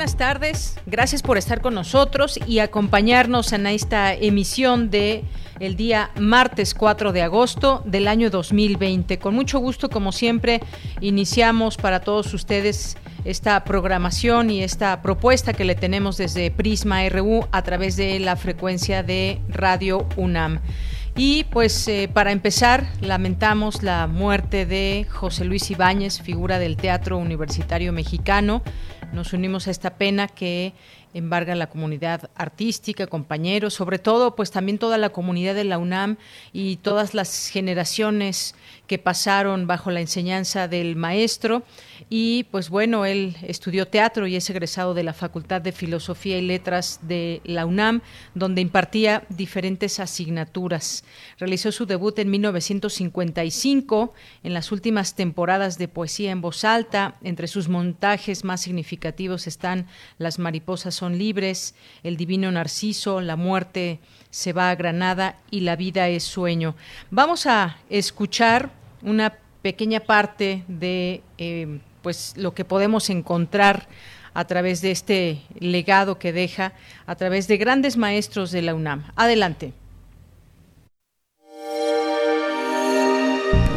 [0.00, 0.76] Buenas tardes.
[0.86, 5.24] Gracias por estar con nosotros y acompañarnos en esta emisión de
[5.58, 9.18] el día martes 4 de agosto del año 2020.
[9.18, 10.62] Con mucho gusto, como siempre,
[11.02, 12.96] iniciamos para todos ustedes
[13.26, 18.36] esta programación y esta propuesta que le tenemos desde Prisma RU a través de la
[18.36, 20.60] frecuencia de Radio UNAM.
[21.14, 27.18] Y pues eh, para empezar, lamentamos la muerte de José Luis Ibáñez, figura del Teatro
[27.18, 28.62] Universitario Mexicano,
[29.12, 30.72] nos unimos a esta pena que
[31.14, 36.16] embarga la comunidad artística, compañeros, sobre todo pues también toda la comunidad de la UNAM
[36.52, 38.54] y todas las generaciones
[38.86, 41.62] que pasaron bajo la enseñanza del maestro
[42.08, 46.42] y pues bueno, él estudió teatro y es egresado de la Facultad de Filosofía y
[46.42, 48.00] Letras de la UNAM,
[48.34, 51.04] donde impartía diferentes asignaturas.
[51.38, 57.16] Realizó su debut en 1955 en las últimas temporadas de poesía en voz alta.
[57.22, 59.86] Entre sus montajes más significativos están
[60.18, 65.74] Las mariposas son libres, El divino Narciso, La muerte se va a Granada y La
[65.74, 66.74] vida es sueño.
[67.10, 68.68] Vamos a escuchar
[69.00, 73.88] una pequeña parte de eh, pues lo que podemos encontrar
[74.34, 76.74] a través de este legado que deja
[77.06, 79.04] a través de grandes maestros de la UNAM.
[79.16, 79.72] Adelante.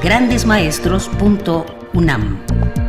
[0.04, 2.83] grandesmaestros.unam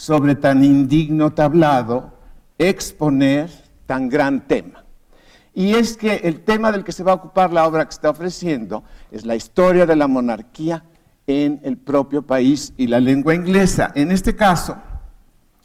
[0.00, 2.14] Sobre tan indigno tablado,
[2.56, 3.50] exponer
[3.84, 4.82] tan gran tema.
[5.52, 8.08] Y es que el tema del que se va a ocupar la obra que está
[8.08, 10.84] ofreciendo es la historia de la monarquía
[11.26, 13.92] en el propio país y la lengua inglesa.
[13.94, 14.78] En este caso,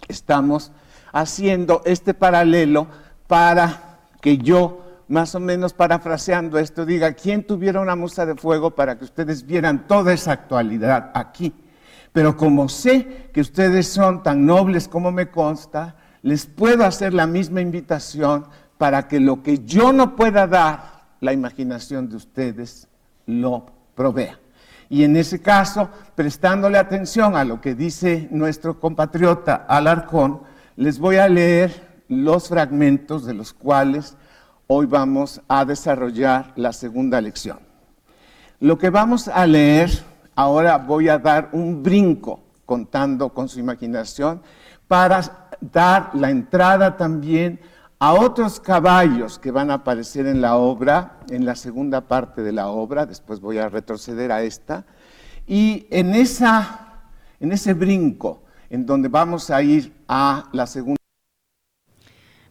[0.09, 0.73] estamos
[1.13, 2.87] haciendo este paralelo
[3.27, 8.71] para que yo, más o menos parafraseando esto, diga, ¿quién tuviera una musa de fuego
[8.71, 11.53] para que ustedes vieran toda esa actualidad aquí?
[12.15, 17.27] Pero como sé que ustedes son tan nobles como me consta, les puedo hacer la
[17.27, 18.45] misma invitación
[18.77, 22.87] para que lo que yo no pueda dar, la imaginación de ustedes
[23.25, 23.65] lo
[23.95, 24.39] provea.
[24.89, 30.39] Y en ese caso, prestándole atención a lo que dice nuestro compatriota Alarcón,
[30.77, 34.15] les voy a leer los fragmentos de los cuales
[34.67, 37.59] hoy vamos a desarrollar la segunda lección.
[38.61, 39.91] Lo que vamos a leer,
[40.35, 44.41] ahora voy a dar un brinco contando con su imaginación
[44.87, 47.59] para dar la entrada también
[47.99, 52.51] a otros caballos que van a aparecer en la obra, en la segunda parte de
[52.51, 54.85] la obra, después voy a retroceder a esta,
[55.47, 57.01] y en, esa,
[57.39, 60.99] en ese brinco, en donde vamos a ir a la segunda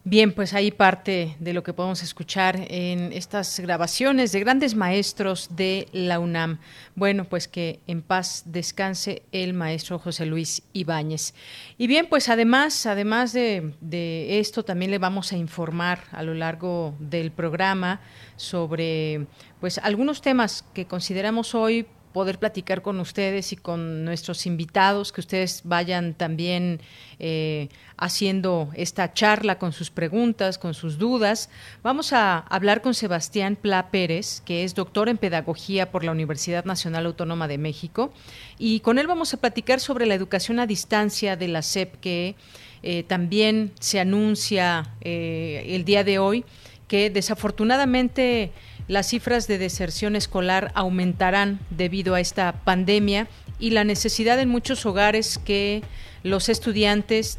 [0.07, 5.57] Bien, pues ahí parte de lo que podemos escuchar en estas grabaciones de grandes maestros
[5.57, 6.59] de la UNAM.
[6.95, 11.33] Bueno, pues que en paz descanse el maestro José Luis Ibáñez.
[11.79, 16.35] Y bien, pues además, además de, de esto, también le vamos a informar a lo
[16.35, 18.03] largo del programa
[18.37, 19.27] sobre
[19.59, 25.21] pues algunos temas que consideramos hoy poder platicar con ustedes y con nuestros invitados, que
[25.21, 26.81] ustedes vayan también
[27.19, 31.51] eh, haciendo esta charla con sus preguntas, con sus dudas.
[31.83, 36.65] Vamos a hablar con Sebastián Pla Pérez, que es doctor en pedagogía por la Universidad
[36.65, 38.13] Nacional Autónoma de México,
[38.59, 42.37] y con él vamos a platicar sobre la educación a distancia de la SEP, que
[42.85, 46.45] eh, también se anuncia eh, el día de hoy,
[46.87, 48.53] que desafortunadamente
[48.89, 53.29] las cifras de deserción escolar aumentarán debido a esta pandemia
[53.59, 55.83] y la necesidad en muchos hogares que
[56.23, 57.39] los estudiantes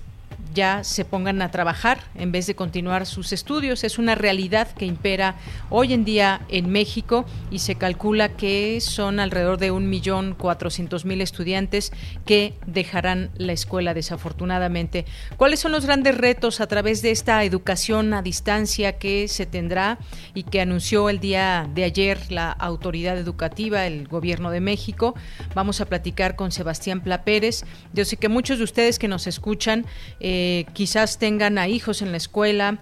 [0.55, 3.83] ya se pongan a trabajar en vez de continuar sus estudios.
[3.83, 5.35] Es una realidad que impera
[5.69, 11.05] hoy en día en México y se calcula que son alrededor de un millón cuatrocientos
[11.05, 11.91] mil estudiantes
[12.25, 15.05] que dejarán la escuela desafortunadamente.
[15.37, 19.99] ¿Cuáles son los grandes retos a través de esta educación a distancia que se tendrá
[20.33, 25.15] y que anunció el día de ayer la autoridad educativa, el gobierno de México?
[25.53, 27.65] Vamos a platicar con Sebastián Pla Pérez.
[27.93, 29.85] Yo sé que muchos de ustedes que nos escuchan
[30.21, 32.79] eh, quizás tengan a hijos en la escuela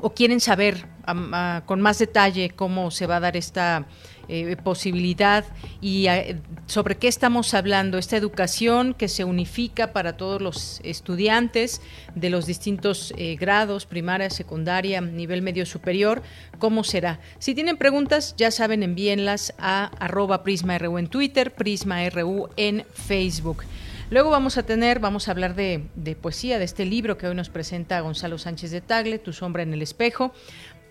[0.00, 0.86] o quieren saber
[1.66, 3.86] con más detalle cómo se va a dar esta
[4.28, 5.44] eh, posibilidad
[5.80, 6.36] y eh,
[6.66, 11.80] sobre qué estamos hablando, esta educación que se unifica para todos los estudiantes
[12.16, 16.22] de los distintos eh, grados, primaria, secundaria, nivel medio superior,
[16.58, 17.20] ¿cómo será?
[17.38, 23.62] Si tienen preguntas, ya saben, envíenlas a arroba PrismaRU en Twitter, PrismaRU en Facebook.
[24.08, 25.88] Luego vamos a tener, vamos a hablar de,
[26.20, 29.72] poesía, de este libro que hoy nos presenta Gonzalo Sánchez de Tagle, Tu sombra en
[29.72, 30.32] el espejo.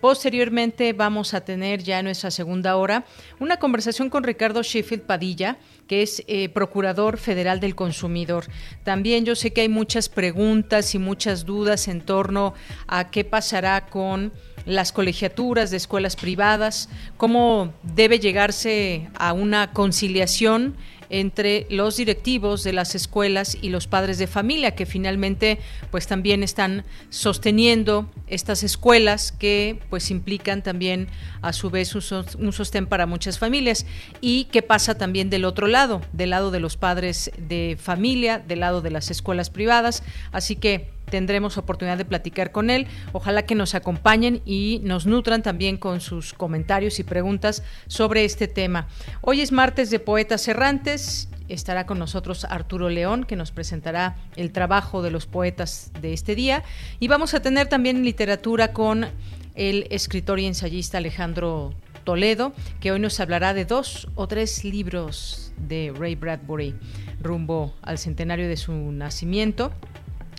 [0.02, 3.06] Posteriormente vamos a tener ya en nuestra segunda hora
[3.40, 5.56] una conversación con Ricardo Sheffield Padilla,
[5.88, 8.44] que es eh, Procurador Federal del Consumidor.
[8.84, 12.52] También yo sé que hay muchas preguntas y muchas dudas en torno
[12.86, 14.34] a qué pasará con
[14.66, 20.76] las colegiaturas de escuelas privadas, cómo debe llegarse a una conciliación
[21.10, 25.58] entre los directivos de las escuelas y los padres de familia que finalmente
[25.90, 31.08] pues también están sosteniendo estas escuelas que pues implican también
[31.42, 33.86] a su vez un sostén para muchas familias.
[34.20, 38.60] Y qué pasa también del otro lado, del lado de los padres de familia, del
[38.60, 42.86] lado de las escuelas privadas, así que tendremos oportunidad de platicar con él.
[43.12, 48.48] Ojalá que nos acompañen y nos nutran también con sus comentarios y preguntas sobre este
[48.48, 48.88] tema.
[49.20, 51.28] Hoy es martes de Poetas Errantes.
[51.48, 56.34] Estará con nosotros Arturo León, que nos presentará el trabajo de los poetas de este
[56.34, 56.64] día.
[56.98, 59.06] Y vamos a tener también literatura con
[59.54, 61.72] el escritor y ensayista Alejandro
[62.02, 66.74] Toledo, que hoy nos hablará de dos o tres libros de Ray Bradbury
[67.20, 69.72] rumbo al centenario de su nacimiento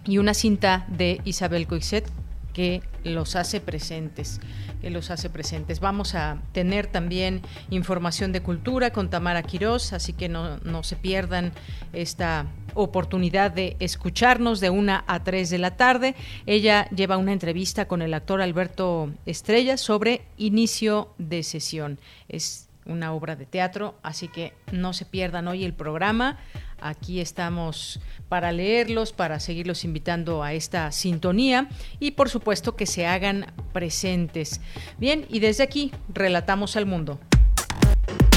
[0.07, 2.05] y una cinta de Isabel Coixet
[2.53, 4.39] que los hace presentes,
[4.81, 5.79] que los hace presentes.
[5.79, 10.95] Vamos a tener también información de cultura con Tamara Quirós, así que no, no se
[10.95, 11.51] pierdan
[11.93, 16.15] esta oportunidad de escucharnos de una a tres de la tarde.
[16.47, 21.99] Ella lleva una entrevista con el actor Alberto Estrella sobre inicio de sesión.
[22.27, 26.37] Es una obra de teatro, así que no se pierdan hoy el programa.
[26.79, 27.99] Aquí estamos
[28.29, 31.69] para leerlos, para seguirlos invitando a esta sintonía
[31.99, 34.61] y por supuesto que se hagan presentes.
[34.97, 37.19] Bien, y desde aquí, relatamos al mundo.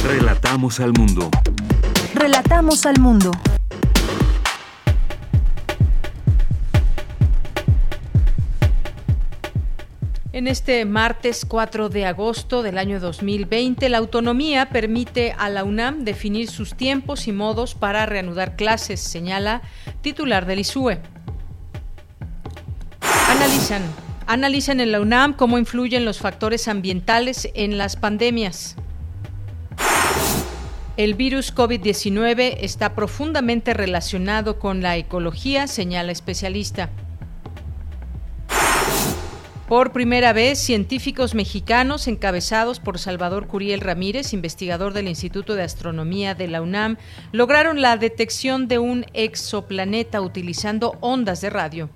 [0.05, 1.31] Relatamos al mundo.
[2.15, 3.31] Relatamos al mundo.
[10.41, 16.07] En este martes 4 de agosto del año 2020, la autonomía permite a la UNAM
[16.07, 19.61] definir sus tiempos y modos para reanudar clases, señala
[20.01, 20.99] titular del ISUE.
[23.29, 23.83] Analizan,
[24.27, 28.77] analizan en la UNAM cómo influyen los factores ambientales en las pandemias.
[30.97, 36.89] El virus COVID-19 está profundamente relacionado con la ecología, señala especialista.
[39.71, 46.35] Por primera vez, científicos mexicanos encabezados por Salvador Curiel Ramírez, investigador del Instituto de Astronomía
[46.35, 46.97] de la UNAM,
[47.31, 51.89] lograron la detección de un exoplaneta utilizando ondas de radio.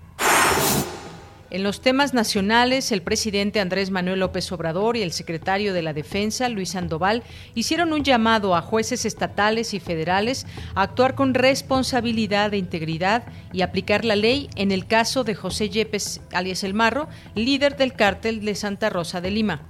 [1.54, 5.92] En los temas nacionales, el presidente Andrés Manuel López Obrador y el secretario de la
[5.92, 7.22] Defensa, Luis Sandoval,
[7.54, 13.22] hicieron un llamado a jueces estatales y federales a actuar con responsabilidad e integridad
[13.52, 17.92] y aplicar la ley en el caso de José Yepes, alias El Marro, líder del
[17.92, 19.60] cártel de Santa Rosa de Lima.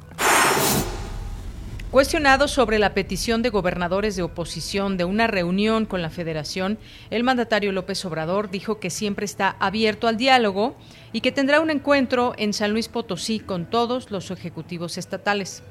[1.94, 6.76] Cuestionado sobre la petición de gobernadores de oposición de una reunión con la federación,
[7.10, 10.74] el mandatario López Obrador dijo que siempre está abierto al diálogo
[11.12, 15.62] y que tendrá un encuentro en San Luis Potosí con todos los ejecutivos estatales.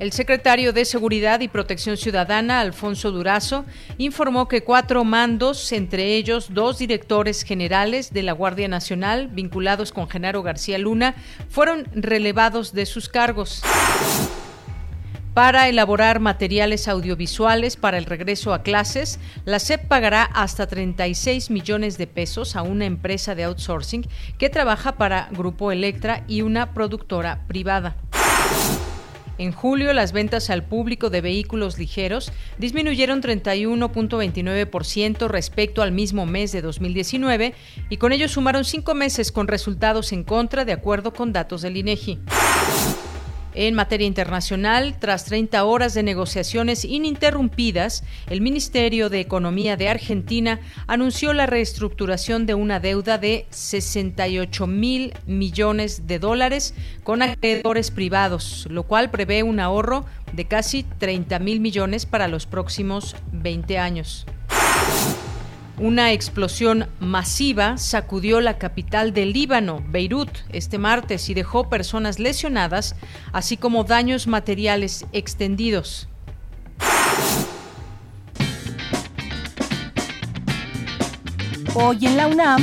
[0.00, 3.66] El secretario de Seguridad y Protección Ciudadana, Alfonso Durazo,
[3.98, 10.08] informó que cuatro mandos, entre ellos dos directores generales de la Guardia Nacional vinculados con
[10.08, 11.16] Genaro García Luna,
[11.50, 13.62] fueron relevados de sus cargos
[15.34, 21.98] para elaborar materiales audiovisuales para el regreso a clases, la SEP pagará hasta 36 millones
[21.98, 27.44] de pesos a una empresa de outsourcing que trabaja para Grupo Electra y una productora
[27.46, 27.96] privada.
[29.40, 36.52] En julio, las ventas al público de vehículos ligeros disminuyeron 31.29% respecto al mismo mes
[36.52, 37.54] de 2019
[37.88, 41.78] y con ello sumaron cinco meses con resultados en contra, de acuerdo con datos del
[41.78, 42.18] INEGI.
[43.54, 50.60] En materia internacional, tras 30 horas de negociaciones ininterrumpidas, el Ministerio de Economía de Argentina
[50.86, 58.68] anunció la reestructuración de una deuda de 68 mil millones de dólares con acreedores privados,
[58.70, 64.26] lo cual prevé un ahorro de casi 30 mil millones para los próximos 20 años.
[65.80, 72.96] Una explosión masiva sacudió la capital del Líbano, Beirut, este martes y dejó personas lesionadas,
[73.32, 76.06] así como daños materiales extendidos.
[81.72, 82.62] Hoy en la UNAM,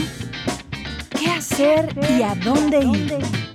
[1.19, 3.46] ¿qué hacer y a dónde ir?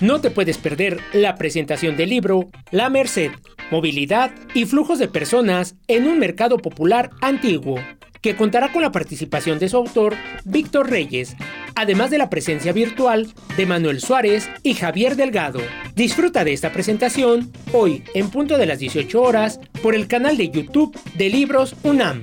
[0.00, 3.30] No te puedes perder la presentación del libro La Merced,
[3.70, 7.78] Movilidad y Flujos de Personas en un Mercado Popular Antiguo
[8.22, 10.14] que contará con la participación de su autor,
[10.44, 11.36] Víctor Reyes,
[11.74, 15.60] además de la presencia virtual de Manuel Suárez y Javier Delgado.
[15.94, 20.50] Disfruta de esta presentación hoy en punto de las 18 horas por el canal de
[20.50, 22.22] YouTube de Libros UNAM.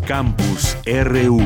[0.06, 1.42] Campus RU.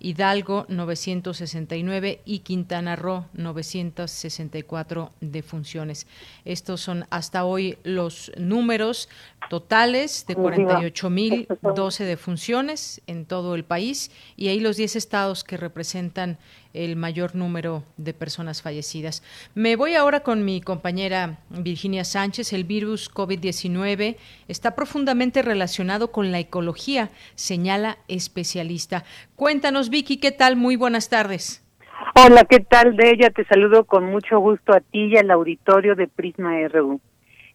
[0.00, 6.06] Hidalgo 969 y Quintana Roo 964 defunciones.
[6.44, 9.08] Estos son hasta hoy los números
[9.50, 16.38] totales de 48.012 defunciones en todo el país y ahí los 10 estados que representan
[16.74, 19.22] el mayor número de personas fallecidas.
[19.54, 22.52] Me voy ahora con mi compañera Virginia Sánchez.
[22.52, 24.16] El virus COVID-19
[24.48, 29.04] está profundamente relacionado con la ecología, señala especialista.
[29.36, 30.56] Cuéntanos, Vicky, ¿qué tal?
[30.56, 31.66] Muy buenas tardes.
[32.14, 32.96] Hola, ¿qué tal?
[32.96, 37.00] De ella te saludo con mucho gusto a ti y al auditorio de Prisma RU.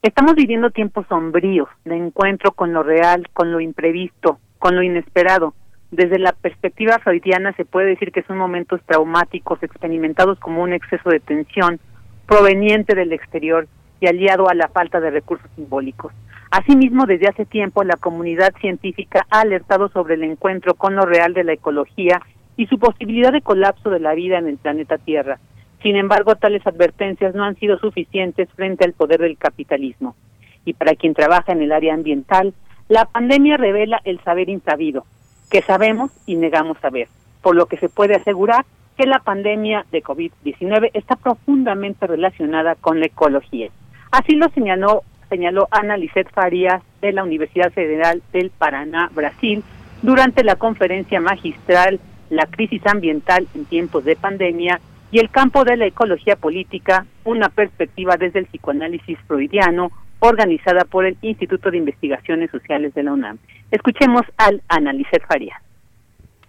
[0.02, 5.56] Estamos viviendo tiempos sombríos de encuentro con lo real, con lo imprevisto, con lo inesperado
[5.92, 11.10] desde la perspectiva freudiana se puede decir que son momentos traumáticos experimentados como un exceso
[11.10, 11.80] de tensión
[12.28, 13.68] proveniente del exterior
[14.02, 16.12] y aliado a la falta de recursos simbólicos.
[16.52, 21.34] Asimismo, desde hace tiempo la comunidad científica ha alertado sobre el encuentro con lo real
[21.34, 22.22] de la ecología
[22.58, 25.40] y su posibilidad de colapso de la vida en el planeta Tierra.
[25.82, 30.16] Sin embargo, tales advertencias no han sido suficientes frente al poder del capitalismo.
[30.64, 32.54] Y para quien trabaja en el área ambiental,
[32.88, 35.06] la pandemia revela el saber insabido,
[35.50, 37.08] que sabemos y negamos saber,
[37.42, 38.66] por lo que se puede asegurar
[38.98, 43.70] que la pandemia de COVID-19 está profundamente relacionada con la ecología.
[44.12, 49.64] Así lo señaló, señaló Ana Lisset Farías de la Universidad Federal del Paraná, Brasil,
[50.02, 52.00] durante la conferencia magistral
[52.30, 54.80] La crisis ambiental en tiempos de pandemia
[55.12, 59.92] y el campo de la ecología política, una perspectiva desde el psicoanálisis freudiano,
[60.28, 63.38] organizada por el Instituto de Investigaciones Sociales de la UNAM.
[63.72, 65.62] Escuchemos al Analicet Farías.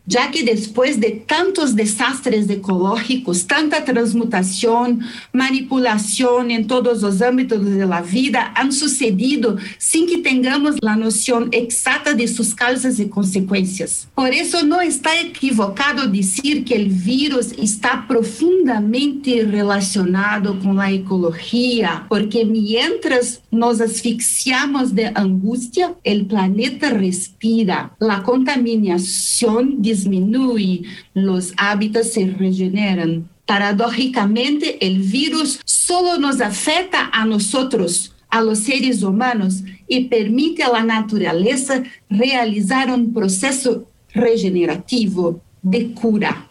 [0.06, 5.00] Ya que después de tantos desastres ecológicos, tanta transmutación,
[5.32, 11.48] manipulación en todos los ámbitos de la vida han sucedido sin que tengamos la noción
[11.52, 14.08] exacta de sus causas y consecuencias.
[14.14, 22.06] Por eso no está equivocado decir que el virus está profundamente relacionado con la ecología,
[22.08, 27.96] porque mientras nos asfixiamos de angustia, el planeta respira.
[27.98, 30.82] La contaminación disminuye,
[31.14, 33.28] los hábitats se regeneran.
[33.46, 40.72] Paradójicamente, el virus solo nos afecta a nosotros, a los seres humanos, y permite a
[40.72, 46.48] la naturaleza realizar un proceso regenerativo de cura.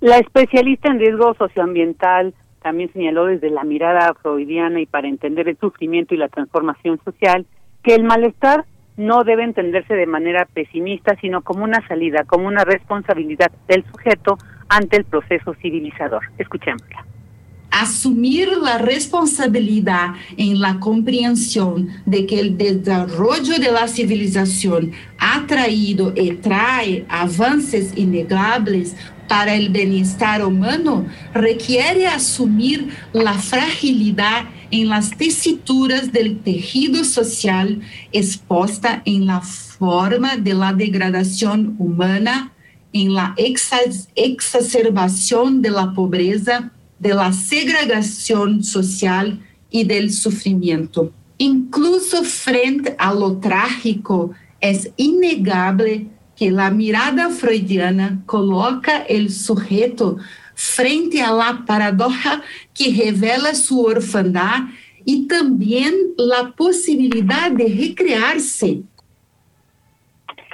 [0.00, 5.58] La especialista en riesgo socioambiental también señaló desde la mirada freudiana y para entender el
[5.58, 7.46] sufrimiento y la transformación social
[7.82, 8.64] que el malestar
[8.96, 14.38] no debe entenderse de manera pesimista, sino como una salida, como una responsabilidad del sujeto
[14.68, 16.22] ante el proceso civilizador.
[16.38, 17.04] Escuchémosla.
[17.70, 26.12] Asumir la responsabilidad en la comprensión de que el desarrollo de la civilización ha traído
[26.14, 28.96] y trae avances innegables
[29.28, 39.02] para el bienestar humano requiere asumir la fragilidad en las tesituras del tejido social exposta
[39.04, 42.52] en la forma de la degradación humana,
[42.92, 43.36] en la
[44.16, 49.38] exacerbación de la pobreza, de la segregación social
[49.70, 51.12] y del sufrimiento.
[51.38, 60.16] Incluso frente a lo trágico, es innegable que la mirada freudiana coloca el sujeto
[60.54, 62.42] frente a la paradoja
[62.74, 64.68] que revela su orfandad
[65.04, 68.82] y también la posibilidad de recrearse.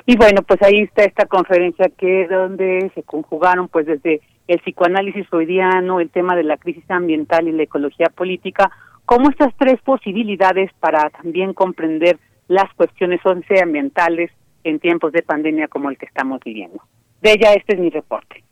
[0.06, 5.28] Y bueno, pues ahí está esta conferencia que donde se conjugaron pues desde el psicoanálisis
[5.28, 8.72] freudiano, el tema de la crisis ambiental y la ecología política,
[9.04, 14.32] como estas tres posibilidades para también comprender las cuestiones socioambientales
[14.64, 16.82] en tiempos de pandemia como el que estamos viviendo.
[17.22, 18.42] De ella, este es mi reporte.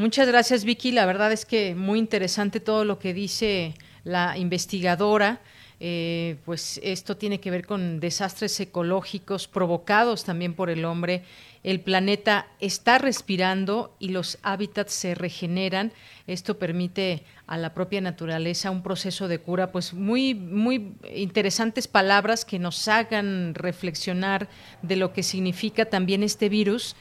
[0.00, 0.92] Muchas gracias, Vicky.
[0.92, 5.40] La verdad es que muy interesante todo lo que dice la investigadora.
[5.78, 11.22] Eh, pues esto tiene que ver con desastres ecológicos provocados también por el hombre.
[11.62, 15.92] El planeta está respirando y los hábitats se regeneran.
[16.26, 22.46] Esto permite a la propia naturaleza un proceso de cura, pues muy, muy interesantes palabras
[22.46, 24.48] que nos hagan reflexionar
[24.80, 26.96] de lo que significa también este virus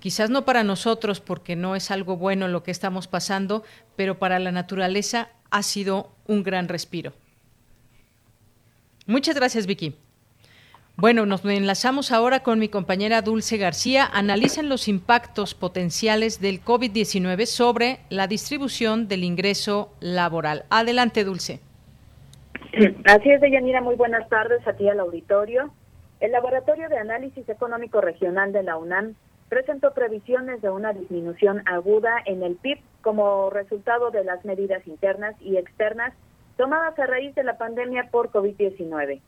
[0.00, 3.62] quizás no para nosotros porque no es algo bueno lo que estamos pasando,
[3.96, 7.12] pero para la naturaleza ha sido un gran respiro.
[9.06, 9.94] Muchas gracias, Vicky.
[10.96, 14.06] Bueno, nos enlazamos ahora con mi compañera Dulce García.
[14.12, 20.64] Analizan los impactos potenciales del COVID-19 sobre la distribución del ingreso laboral.
[20.68, 21.60] Adelante, Dulce.
[23.06, 23.80] Así es, Deyanira.
[23.80, 25.72] Muy buenas tardes a ti al auditorio.
[26.20, 29.14] El Laboratorio de Análisis Económico Regional de la UNAM
[29.50, 35.34] presentó previsiones de una disminución aguda en el PIB como resultado de las medidas internas
[35.40, 36.14] y externas
[36.56, 39.20] tomadas a raíz de la pandemia por COVID-19,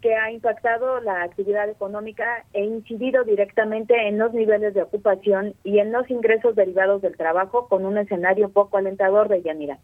[0.00, 5.80] que ha impactado la actividad económica e incidido directamente en los niveles de ocupación y
[5.80, 9.78] en los ingresos derivados del trabajo con un escenario poco alentador de Yanira.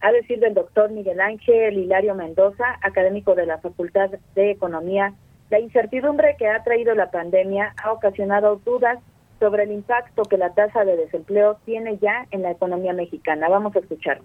[0.00, 5.14] A decir del doctor Miguel Ángel Hilario Mendoza, académico de la Facultad de Economía,
[5.50, 8.98] la incertidumbre que ha traído la pandemia ha ocasionado dudas
[9.38, 13.48] sobre el impacto que la tasa de desempleo tiene ya en la economía mexicana.
[13.48, 14.24] Vamos a escucharlo.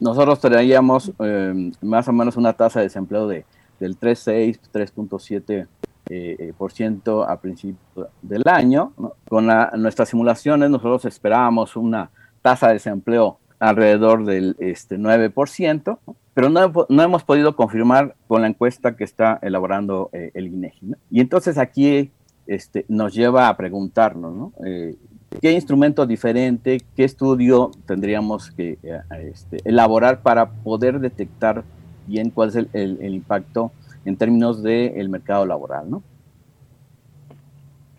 [0.00, 3.44] Nosotros traíamos eh, más o menos una tasa de desempleo de,
[3.80, 5.66] del 3,6, 3.7
[6.08, 8.92] eh, por ciento a principio del año.
[9.28, 12.10] Con nuestras simulaciones nosotros esperábamos una
[12.42, 15.98] tasa de desempleo alrededor del este, 9%,
[16.34, 20.92] pero no, no, hemos podido confirmar con la encuesta que está elaborando eh, el INEGI.
[21.10, 22.12] Y entonces aquí
[22.46, 24.52] este, nos lleva a preguntarnos, ¿no?
[24.64, 24.94] Eh,
[25.40, 31.64] ¿Qué instrumento diferente, qué estudio tendríamos que eh, este, elaborar para poder detectar
[32.06, 33.72] bien cuál es el, impacto
[34.04, 36.02] en términos del mercado laboral, ¿no?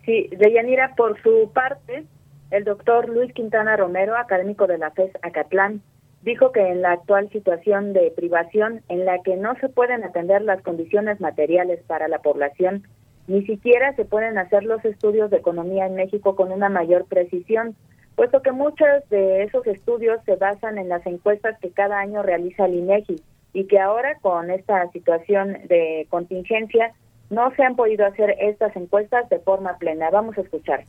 [0.04, 2.06] Sí, Deyanira, por su parte,
[2.50, 5.82] el doctor Luis Quintana Romero, académico de la FES Acatlán,
[6.22, 10.42] dijo que en la actual situación de privación en la que no se pueden atender
[10.42, 12.84] las condiciones materiales para la población,
[13.28, 17.76] ni siquiera se pueden hacer los estudios de economía en México con una mayor precisión,
[18.16, 22.64] puesto que muchos de esos estudios se basan en las encuestas que cada año realiza
[22.64, 23.16] el INEGI
[23.52, 26.92] y que ahora con esta situación de contingencia
[27.30, 30.10] no se han podido hacer estas encuestas de forma plena.
[30.10, 30.84] Vamos a escuchar.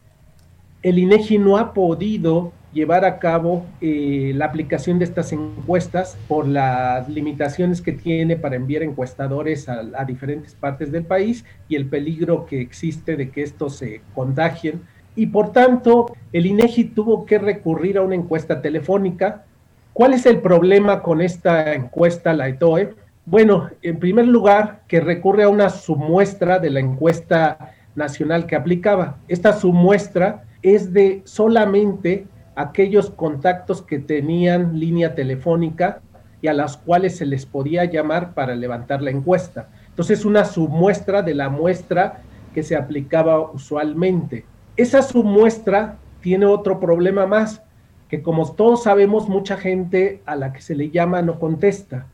[0.81, 6.47] El INEGI no ha podido llevar a cabo eh, la aplicación de estas encuestas por
[6.47, 12.45] las limitaciones que tiene para enviar encuestadores a, diferentes partes del país y el peligro
[12.45, 14.81] que existe de que estos se contagien.
[15.17, 19.43] Y por tanto, el INEGI tuvo que recurrir a una encuesta telefónica.
[19.91, 22.93] ¿Cuál es el problema con esta encuesta, la ETOE?
[23.25, 29.17] Bueno, en primer lugar, que recurre a una submuestra de la encuesta nacional que aplicaba.
[29.27, 36.01] Esta submuestra es de solamente aquellos contactos que tenían línea telefónica
[36.41, 39.69] y a las cuales se les podía llamar para levantar la encuesta.
[39.87, 42.21] Entonces, una submuestra de la muestra
[42.53, 44.45] que se aplicaba usualmente.
[44.75, 47.61] Esa submuestra tiene otro problema más,
[48.07, 52.07] que como todos sabemos, mucha gente a la que se le llama no contesta.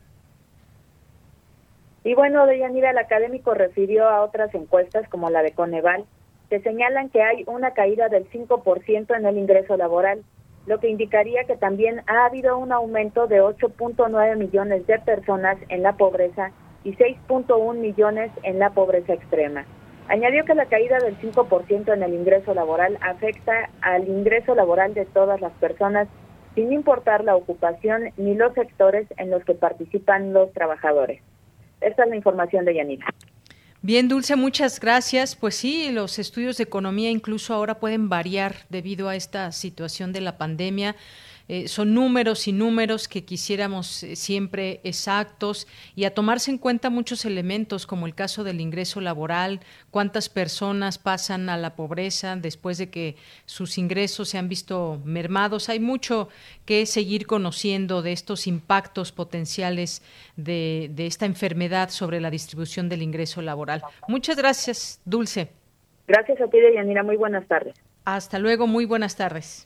[2.04, 6.04] Y bueno, Deyanira, el académico refirió a otras encuestas como la de Coneval,
[6.50, 10.22] que señalan que hay una caída del 5% en el ingreso laboral,
[10.66, 15.82] lo que indicaría que también ha habido un aumento de 8.9 millones de personas en
[15.82, 16.52] la pobreza
[16.84, 19.64] y 6.1 millones en la pobreza extrema.
[20.08, 25.04] Añadió que la caída del 5% en el ingreso laboral afecta al ingreso laboral de
[25.04, 26.08] todas las personas
[26.54, 31.20] sin importar la ocupación ni los sectores en los que participan los trabajadores.
[31.80, 33.06] Esta es la información de Yanira.
[33.82, 35.36] Bien, Dulce, muchas gracias.
[35.36, 40.22] Pues sí, los estudios de economía incluso ahora pueden variar debido a esta situación de
[40.22, 40.96] la pandemia.
[41.48, 46.90] Eh, son números y números que quisiéramos eh, siempre exactos y a tomarse en cuenta
[46.90, 52.78] muchos elementos como el caso del ingreso laboral, cuántas personas pasan a la pobreza después
[52.78, 55.68] de que sus ingresos se han visto mermados.
[55.68, 56.28] Hay mucho
[56.64, 60.02] que seguir conociendo de estos impactos potenciales
[60.36, 63.82] de, de esta enfermedad sobre la distribución del ingreso laboral.
[64.08, 65.50] Muchas gracias, Dulce.
[66.08, 67.02] Gracias a ti, Deyanira.
[67.02, 67.74] Muy buenas tardes.
[68.04, 69.65] Hasta luego, muy buenas tardes.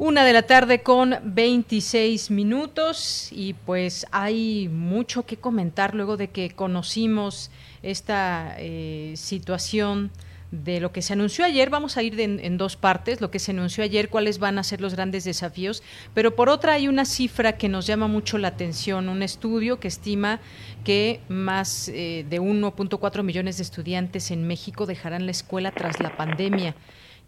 [0.00, 6.30] Una de la tarde con 26 minutos y pues hay mucho que comentar luego de
[6.30, 7.50] que conocimos
[7.82, 10.10] esta eh, situación
[10.52, 11.68] de lo que se anunció ayer.
[11.68, 14.80] Vamos a ir en, dos partes, lo que se anunció ayer, cuáles van a ser
[14.80, 15.82] los grandes desafíos,
[16.14, 19.88] pero por otra hay una cifra que nos llama mucho la atención, un estudio que
[19.88, 20.40] estima
[20.82, 26.16] que más eh, de 1.4 millones de estudiantes en México dejarán la escuela tras la
[26.16, 26.74] pandemia.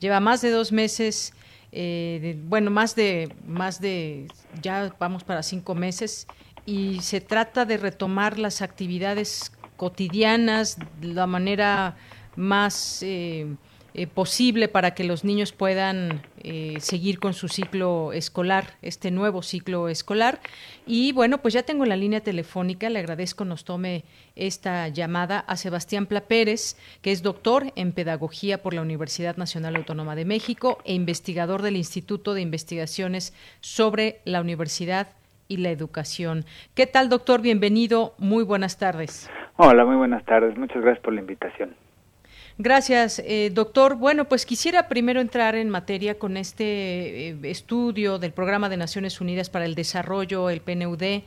[0.01, 1.35] Lleva más de dos meses,
[1.73, 4.29] eh, bueno, más de, más de,
[4.61, 6.27] ya vamos para cinco meses,
[6.67, 11.97] y se trata de retomar las actividades cotidianas, la manera
[12.37, 13.57] más eh,
[13.95, 19.43] eh, posible para que los niños puedan eh, seguir con su ciclo escolar, este nuevo
[19.43, 20.41] ciclo escolar.
[20.87, 25.57] Y bueno, pues ya tengo la línea telefónica, le agradezco nos tome esta llamada a
[25.57, 30.79] Sebastián Pla Pérez, que es doctor en Pedagogía por la Universidad Nacional Autónoma de México
[30.85, 35.09] e investigador del Instituto de Investigaciones sobre la Universidad
[35.49, 36.45] y la Educación.
[36.75, 37.43] ¿Qué tal, doctor?
[37.43, 39.29] Bienvenido, muy buenas tardes.
[39.57, 40.57] Hola, muy buenas tardes.
[40.57, 41.75] Muchas gracias por la invitación.
[42.59, 43.97] Gracias, eh, doctor.
[43.97, 49.21] Bueno, pues quisiera primero entrar en materia con este eh, estudio del Programa de Naciones
[49.21, 51.23] Unidas para el Desarrollo, el PNUD,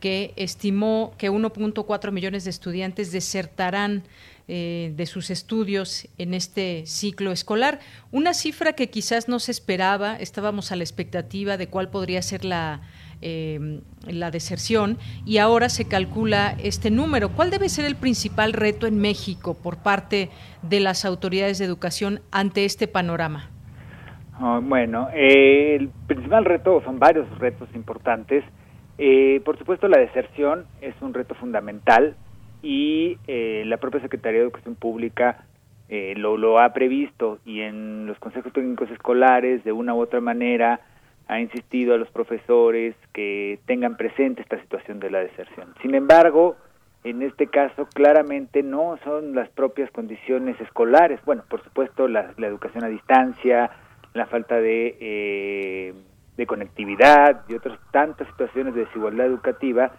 [0.00, 4.02] que estimó que 1.4 millones de estudiantes desertarán
[4.48, 7.80] eh, de sus estudios en este ciclo escolar.
[8.12, 12.44] Una cifra que quizás no se esperaba, estábamos a la expectativa de cuál podría ser
[12.44, 12.82] la
[13.22, 17.30] eh, la deserción y ahora se calcula este número.
[17.30, 20.30] ¿Cuál debe ser el principal reto en México por parte
[20.62, 23.50] de las autoridades de educación ante este panorama?
[24.34, 28.44] Ah, bueno, eh, el principal reto, son varios retos importantes.
[28.98, 32.14] Eh, por supuesto, la deserción es un reto fundamental
[32.62, 35.44] y la propia Secretaría de Educación Pública
[35.88, 40.80] lo, lo ha previsto y en los consejos técnicos escolares, de una u otra manera,
[41.28, 45.74] ha insistido a los profesores que tengan presente esta situación de la deserción.
[45.82, 46.56] Sin embargo,
[47.04, 51.20] en este caso claramente no son las propias condiciones escolares.
[51.24, 53.70] Bueno, por supuesto la, educación a distancia,
[54.14, 55.94] la falta de, eh,
[56.36, 59.92] de conectividad y otras tantas situaciones de desigualdad educativa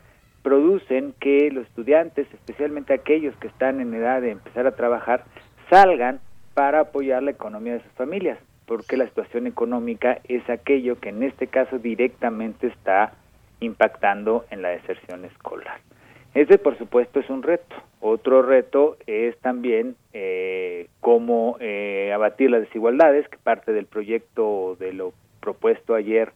[0.43, 5.25] producen que los estudiantes, especialmente aquellos que están en edad de empezar a trabajar,
[5.69, 6.21] salgan
[6.53, 11.23] para apoyar la economía de sus familias, porque la situación económica es aquello que en
[11.23, 13.13] este caso directamente está
[13.61, 15.79] impactando en la deserción escolar.
[16.35, 17.75] Ese, por supuesto, es un reto.
[18.01, 24.93] Otro reto es también eh, cómo eh, abatir las desigualdades, que parte del proyecto de
[24.93, 26.33] lo propuesto ayer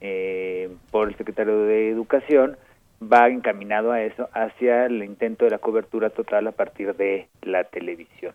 [0.00, 2.56] eh, por el secretario de Educación
[3.00, 7.64] va encaminado a eso, hacia el intento de la cobertura total a partir de la
[7.64, 8.34] televisión.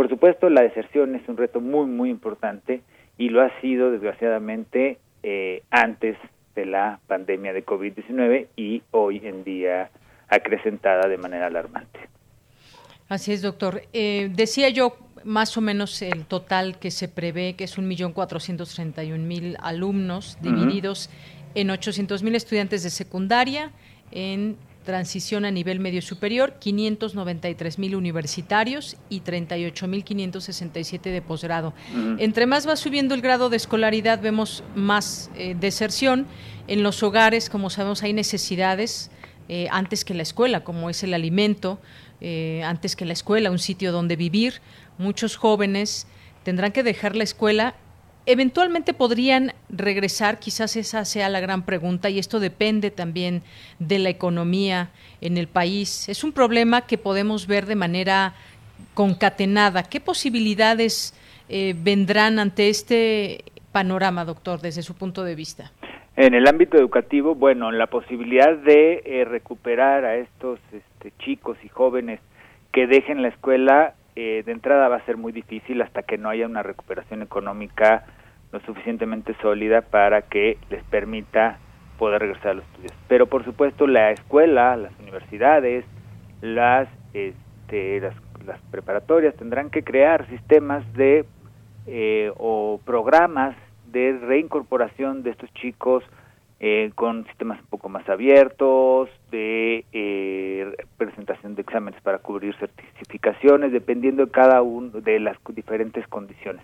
[0.00, 2.80] Por supuesto, la deserción es un reto muy, muy importante
[3.18, 4.96] y lo ha sido, desgraciadamente,
[5.70, 6.16] antes
[6.54, 9.90] de la pandemia de COVID-19 y hoy en día
[10.26, 12.00] acrecentada de manera alarmante.
[13.10, 13.82] Así es, doctor.
[13.92, 18.14] Eh, decía yo más o menos el total que se prevé, que es un millón
[18.14, 21.10] cuatrocientos treinta y un mil alumnos divididos
[21.54, 23.70] en ochocientos mil estudiantes de secundaria,
[24.12, 24.56] en
[24.90, 31.72] transición a nivel medio superior, 593 mil universitarios y 38 mil 567 de posgrado.
[32.18, 36.26] Entre más va subiendo el grado de escolaridad, vemos más eh, deserción.
[36.66, 39.12] En los hogares, como sabemos, hay necesidades
[39.48, 41.78] eh, antes que la escuela, como es el alimento,
[42.20, 44.54] eh, antes que la escuela, un sitio donde vivir.
[44.98, 46.08] Muchos jóvenes
[46.42, 47.76] tendrán que dejar la escuela.
[48.26, 53.42] Eventualmente podrían regresar, quizás esa sea la gran pregunta, y esto depende también
[53.78, 56.08] de la economía en el país.
[56.08, 58.34] Es un problema que podemos ver de manera
[58.94, 59.84] concatenada.
[59.84, 61.14] ¿Qué posibilidades
[61.48, 65.72] eh, vendrán ante este panorama, doctor, desde su punto de vista?
[66.16, 71.68] En el ámbito educativo, bueno, la posibilidad de eh, recuperar a estos este, chicos y
[71.68, 72.20] jóvenes
[72.72, 76.28] que dejen la escuela eh, de entrada va a ser muy difícil hasta que no
[76.28, 78.04] haya una recuperación económica
[78.52, 81.58] lo suficientemente sólida para que les permita
[81.98, 82.92] poder regresar a los estudios.
[83.08, 85.86] Pero por supuesto la escuela, las universidades,
[86.42, 91.24] las, este, las, las preparatorias tendrán que crear sistemas de
[91.86, 93.56] eh, o programas
[93.90, 96.04] de reincorporación de estos chicos
[96.62, 103.72] eh, con sistemas un poco más abiertos, de eh, presentación de exámenes para cubrir certificaciones,
[103.72, 106.62] dependiendo de cada uno de las diferentes condiciones.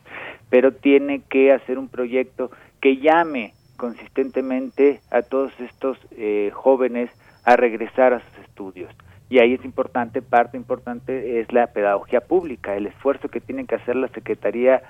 [0.50, 2.50] Pero tiene que hacer un proyecto
[2.82, 7.10] que llame consistentemente a todos estos eh, jóvenes
[7.44, 8.94] a regresar a sus estudios.
[9.30, 13.76] Y ahí es importante, parte importante es la pedagogía pública, el esfuerzo que tiene que
[13.76, 14.82] hacer la Secretaría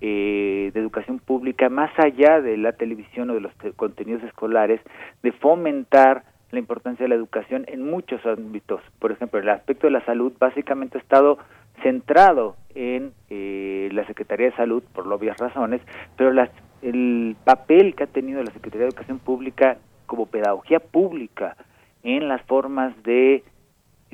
[0.00, 4.80] eh, de educación pública, más allá de la televisión o de los contenidos escolares,
[5.22, 8.80] de fomentar la importancia de la educación en muchos ámbitos.
[8.98, 11.38] Por ejemplo, el aspecto de la salud básicamente ha estado
[11.82, 15.80] centrado en eh, la Secretaría de Salud por obvias razones,
[16.16, 16.50] pero las,
[16.82, 21.56] el papel que ha tenido la Secretaría de Educación Pública como pedagogía pública
[22.02, 23.44] en las formas de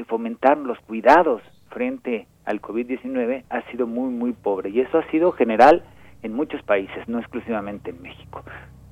[0.06, 1.42] fomentar los cuidados
[1.76, 4.70] frente al COVID-19 ha sido muy, muy pobre.
[4.70, 5.84] Y eso ha sido general
[6.22, 8.42] en muchos países, no exclusivamente en México.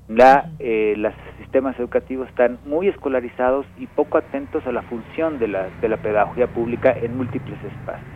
[0.06, 5.48] La, eh, los sistemas educativos están muy escolarizados y poco atentos a la función de
[5.48, 8.06] la, de la pedagogía pública en múltiples espacios.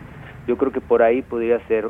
[0.47, 1.89] Yo creo que por ahí podría ser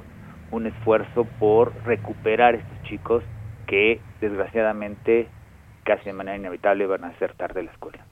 [0.52, 3.24] un esfuerzo por recuperar estos chicos
[3.66, 5.26] que desgraciadamente
[5.82, 8.06] casi de manera inevitable van a ser tarde la escuela.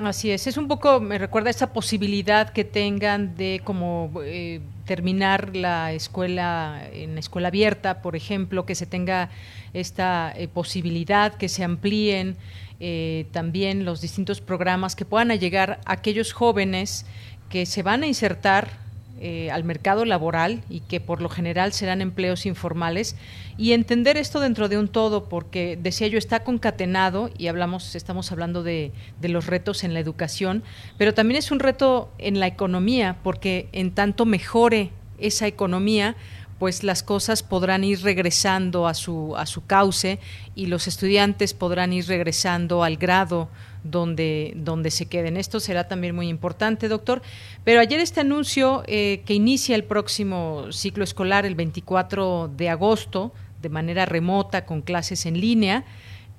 [0.00, 5.56] Así es, es un poco, me recuerda esa posibilidad que tengan de como eh, terminar
[5.56, 9.28] la escuela en escuela abierta, por ejemplo, que se tenga
[9.72, 12.36] esta eh, posibilidad, que se amplíen
[12.78, 17.04] eh, también los distintos programas, que puedan llegar a aquellos jóvenes
[17.48, 18.87] que se van a insertar
[19.20, 23.16] eh, al mercado laboral y que por lo general serán empleos informales.
[23.56, 28.30] Y entender esto dentro de un todo porque decía yo está concatenado y hablamos estamos
[28.32, 30.62] hablando de, de los retos en la educación
[30.96, 36.16] pero también es un reto en la economía porque en tanto mejore esa economía
[36.58, 40.18] pues las cosas podrán ir regresando a su, a su cauce
[40.54, 43.48] y los estudiantes podrán ir regresando al grado
[43.84, 45.36] donde, donde se queden.
[45.36, 47.22] Esto será también muy importante, doctor.
[47.64, 53.32] Pero ayer este anuncio eh, que inicia el próximo ciclo escolar el 24 de agosto
[53.62, 55.84] de manera remota con clases en línea,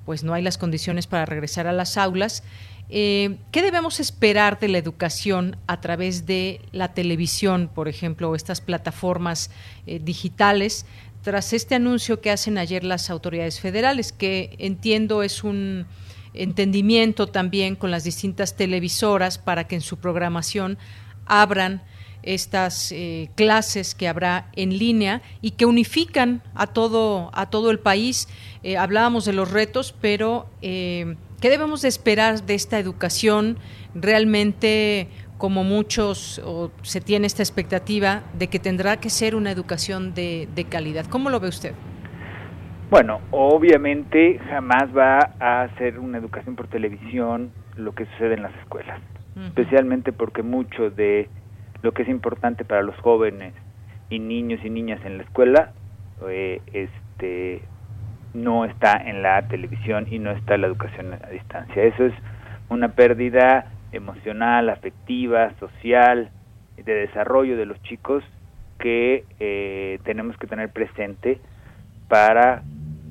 [0.06, 2.44] pues no hay las condiciones para regresar a las aulas.
[2.90, 8.36] Eh, ¿Qué debemos esperar de la educación a través de la televisión, por ejemplo, o
[8.36, 9.52] estas plataformas
[9.86, 10.86] eh, digitales
[11.22, 15.86] tras este anuncio que hacen ayer las autoridades federales, que entiendo es un
[16.34, 20.78] entendimiento también con las distintas televisoras para que en su programación
[21.26, 21.82] abran
[22.24, 27.80] estas eh, clases que habrá en línea y que unifican a todo a todo el
[27.80, 28.28] país.
[28.64, 33.58] Eh, hablábamos de los retos, pero eh, ¿qué debemos de esperar de esta educación?
[33.96, 36.42] Realmente, como muchos,
[36.84, 41.06] se tiene esta expectativa de que tendrá que ser una educación de, de calidad.
[41.06, 41.74] ¿Cómo lo ve usted?
[42.90, 48.56] Bueno, obviamente jamás va a ser una educación por televisión lo que sucede en las
[48.56, 49.00] escuelas,
[49.48, 51.30] especialmente porque mucho de
[51.82, 53.54] lo que es importante para los jóvenes
[54.10, 55.72] y niños y niñas en la escuela
[56.28, 57.62] eh, este
[58.34, 61.84] no está en la televisión y no está en la educación a distancia.
[61.84, 62.14] Eso es
[62.70, 66.30] una pérdida emocional, afectiva, social,
[66.76, 68.24] de desarrollo de los chicos
[68.78, 71.40] que eh, tenemos que tener presente
[72.08, 72.62] para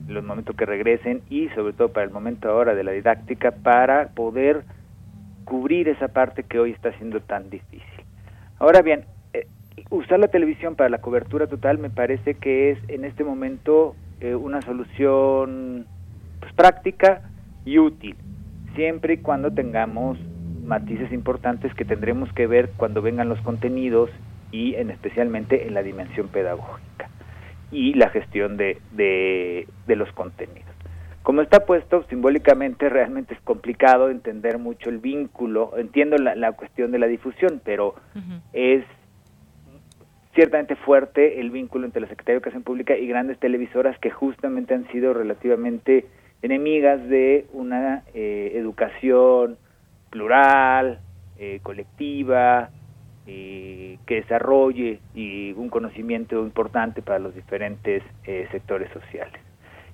[0.09, 4.09] los momentos que regresen y sobre todo para el momento ahora de la didáctica para
[4.09, 4.65] poder
[5.45, 8.05] cubrir esa parte que hoy está siendo tan difícil.
[8.59, 9.47] Ahora bien, eh,
[9.91, 14.35] usar la televisión para la cobertura total me parece que es en este momento eh,
[14.35, 15.87] una solución
[16.41, 17.23] pues, práctica
[17.65, 18.17] y útil,
[18.75, 20.19] siempre y cuando tengamos
[20.65, 24.11] matices importantes que tendremos que ver cuando vengan los contenidos
[24.53, 27.09] y en especialmente en la dimensión pedagógica
[27.71, 30.65] y la gestión de, de, los contenidos.
[31.23, 35.73] Como está puesto simbólicamente, realmente es complicado entender mucho el vínculo.
[35.77, 37.95] Entiendo la, cuestión de la difusión, pero
[38.53, 38.85] es
[40.35, 44.73] ciertamente fuerte el vínculo entre la Secretaría de Educación Pública y grandes televisoras que justamente
[44.73, 46.07] han sido relativamente
[46.43, 49.59] enemigas de una eh, educación
[50.11, 51.01] plural,
[51.39, 52.71] eh, colectiva,
[53.31, 59.39] eh, que desarrolle y un conocimiento importante para los diferentes eh, sectores sociales.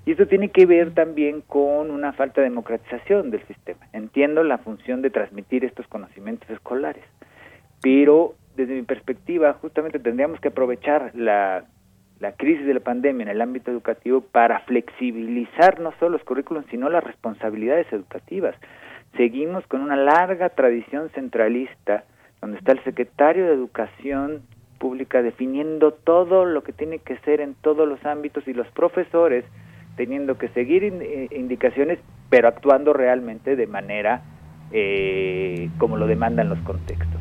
[0.07, 3.88] Y esto tiene que ver también con una falta de democratización del sistema.
[3.92, 7.03] Entiendo la función de transmitir estos conocimientos escolares,
[7.83, 11.64] pero desde mi perspectiva justamente tendríamos que aprovechar la,
[12.20, 16.66] la crisis de la pandemia en el ámbito educativo para flexibilizar no solo los currículos,
[16.70, 18.55] sino las responsabilidades educativas.
[19.16, 22.05] Seguimos con una larga tradición centralista
[22.45, 24.43] donde está el secretario de Educación
[24.79, 29.47] Pública definiendo todo lo que tiene que ser en todos los ámbitos y los profesores
[29.97, 34.21] teniendo que seguir eh, indicaciones, pero actuando realmente de manera
[34.73, 37.19] eh, como lo demandan los contextos.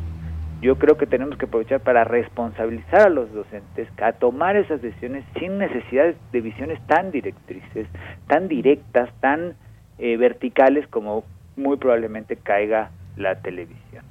[0.60, 5.24] Yo creo que tenemos que aprovechar para responsabilizar a los docentes a tomar esas decisiones
[5.38, 7.86] sin necesidad de visiones tan directrices,
[8.26, 9.54] tan directas, tan
[9.96, 11.24] eh, verticales como
[11.56, 14.04] muy probablemente caiga la televisión.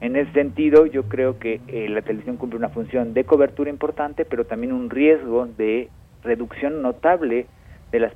[0.00, 4.24] En ese sentido, yo creo que eh, la televisión cumple una función de cobertura importante,
[4.24, 5.90] pero también un riesgo de
[6.22, 7.46] reducción notable
[7.92, 8.14] de las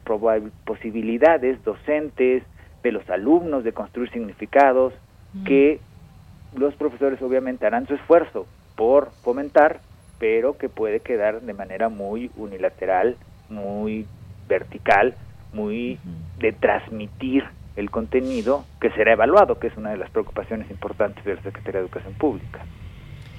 [0.64, 2.42] posibilidades docentes,
[2.83, 4.94] de los alumnos de construir significados,
[5.44, 5.81] que
[6.55, 9.81] los profesores obviamente harán su esfuerzo por fomentar,
[10.18, 13.16] pero que puede quedar de manera muy unilateral,
[13.49, 14.07] muy
[14.49, 15.14] vertical,
[15.53, 15.99] muy
[16.38, 17.44] de transmitir
[17.76, 21.80] el contenido que será evaluado, que es una de las preocupaciones importantes de la Secretaría
[21.80, 22.64] de Educación Pública.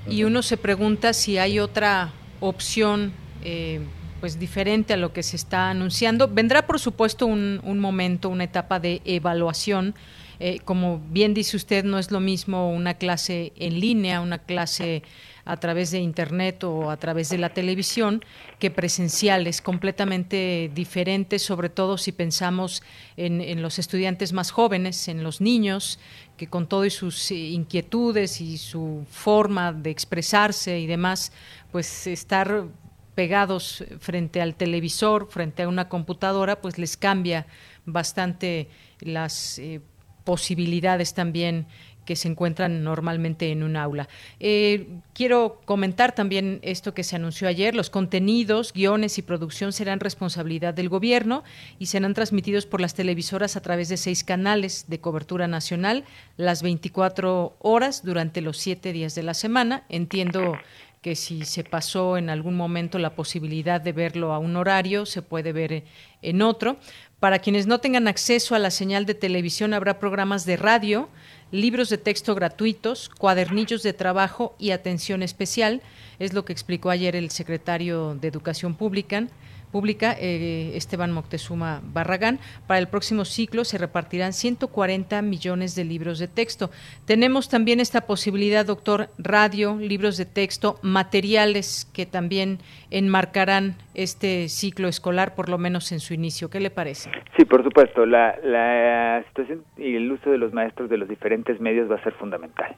[0.07, 3.81] Y uno se pregunta si hay otra opción eh,
[4.19, 6.27] pues diferente a lo que se está anunciando.
[6.27, 9.95] Vendrá, por supuesto, un, un momento, una etapa de evaluación.
[10.39, 15.03] Eh, como bien dice usted, no es lo mismo una clase en línea, una clase
[15.45, 18.23] a través de Internet o a través de la televisión
[18.59, 22.81] que presenciales, completamente diferentes, sobre todo si pensamos
[23.15, 25.99] en, los estudiantes más jóvenes, en los niños,
[26.35, 31.31] que con todas sus eh, inquietudes y su forma de expresarse y demás,
[31.71, 32.65] pues estar
[33.13, 37.45] pegados frente al televisor, frente a una computadora, pues les cambia
[37.85, 38.67] bastante
[38.99, 39.79] las eh,
[40.25, 41.67] posibilidades también
[42.05, 44.07] que se encuentran normalmente en un aula.
[44.39, 47.75] Eh, quiero comentar también esto que se anunció ayer.
[47.75, 51.43] Los contenidos, guiones y producción serán responsabilidad del gobierno
[51.79, 56.05] y serán transmitidos por las televisoras a través de seis canales de cobertura nacional
[56.37, 59.83] las 24 horas durante los siete días de la semana.
[59.89, 60.57] Entiendo
[61.05, 65.21] que si se pasó en algún momento la posibilidad de verlo a un horario, se
[65.21, 65.83] puede ver
[66.23, 66.77] en otro.
[67.19, 71.07] Para quienes no tengan acceso a la señal de televisión, habrá programas de radio,
[71.51, 75.83] libros de texto gratuitos, cuadernillos de trabajo y atención especial,
[76.17, 79.27] es lo que explicó ayer el secretario de Educación Pública,
[79.75, 82.39] Pública, eh, Esteban Moctezuma Barragán.
[82.65, 86.69] Para el próximo ciclo se repartirán 140 millones de libros de texto.
[87.05, 92.59] Tenemos también esta posibilidad, doctor, radio, libros de texto, materiales que también
[92.89, 96.49] enmarcarán este ciclo escolar, por lo menos en su inicio.
[96.49, 97.11] ¿Qué le parece?
[97.35, 98.05] Sí, por supuesto.
[98.05, 102.03] La, la situación y el uso de los maestros de los diferentes medios va a
[102.05, 102.77] ser fundamental.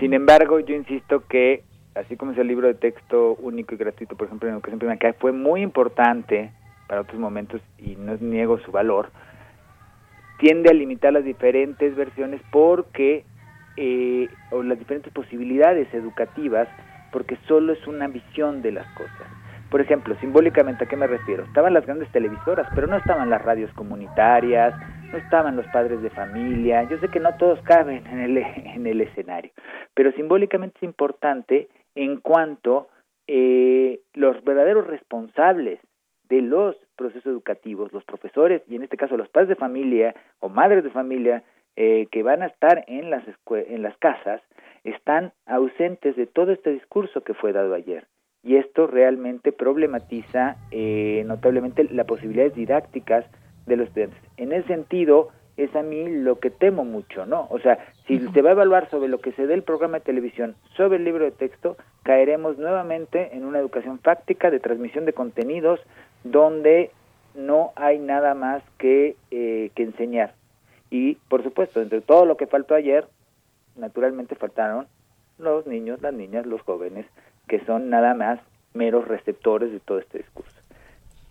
[0.00, 1.62] Sin embargo, yo insisto que
[1.94, 5.14] así como es el libro de texto único y gratuito, por ejemplo, en educación primaria,
[5.18, 6.50] fue muy importante
[6.86, 9.10] para otros momentos y no niego su valor,
[10.38, 13.24] tiende a limitar las diferentes versiones porque,
[13.76, 16.68] eh, o las diferentes posibilidades educativas,
[17.12, 19.28] porque solo es una visión de las cosas.
[19.70, 21.44] Por ejemplo, simbólicamente, ¿a qué me refiero?
[21.44, 24.74] Estaban las grandes televisoras, pero no estaban las radios comunitarias,
[25.10, 26.82] no estaban los padres de familia.
[26.90, 29.50] Yo sé que no todos caben en el, en el escenario,
[29.94, 32.88] pero simbólicamente es importante en cuanto
[33.26, 35.80] eh, los verdaderos responsables
[36.28, 40.48] de los procesos educativos, los profesores y en este caso los padres de familia o
[40.48, 41.42] madres de familia
[41.76, 44.42] eh, que van a estar en las, en las casas,
[44.84, 48.06] están ausentes de todo este discurso que fue dado ayer.
[48.42, 53.24] Y esto realmente problematiza eh, notablemente las posibilidades didácticas
[53.66, 54.20] de los estudiantes.
[54.36, 57.46] En ese sentido, es a mí lo que temo mucho, ¿no?
[57.50, 60.04] O sea, si se va a evaluar sobre lo que se dé el programa de
[60.04, 65.12] televisión, sobre el libro de texto, caeremos nuevamente en una educación fáctica de transmisión de
[65.12, 65.80] contenidos
[66.24, 66.90] donde
[67.34, 70.34] no hay nada más que, eh, que enseñar.
[70.90, 73.06] Y, por supuesto, entre todo lo que faltó ayer,
[73.76, 74.86] naturalmente faltaron
[75.38, 77.06] los niños, las niñas, los jóvenes,
[77.48, 78.40] que son nada más
[78.74, 80.52] meros receptores de todo este discurso.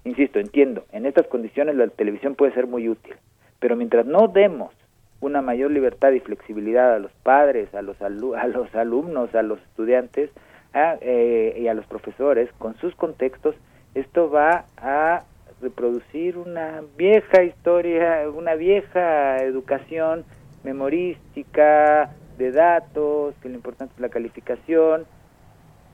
[0.03, 3.15] Insisto, entiendo, en estas condiciones la televisión puede ser muy útil,
[3.61, 4.73] pero mientras no demos
[5.21, 9.61] una mayor libertad y flexibilidad a los padres, a los, a los alumnos, a los
[9.61, 10.31] estudiantes
[10.73, 13.55] eh, y a los profesores con sus contextos,
[13.93, 15.23] esto va a
[15.61, 20.25] reproducir una vieja historia, una vieja educación
[20.63, 25.05] memorística de datos, que lo importante es la calificación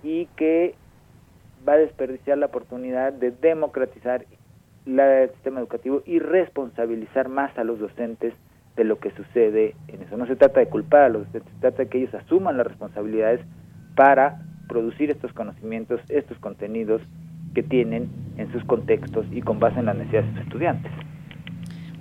[0.04, 0.76] y que
[1.68, 4.26] va a desperdiciar la oportunidad de democratizar
[4.88, 8.34] el sistema educativo y responsabilizar más a los docentes
[8.76, 10.18] de lo que sucede en eso.
[10.18, 12.68] No se trata de culpar a los docentes, se trata de que ellos asuman las
[12.68, 13.42] responsabilidades
[13.96, 17.02] para producir estos conocimientos, estos contenidos
[17.54, 20.92] que tienen en sus contextos y con base en las necesidades de sus estudiantes.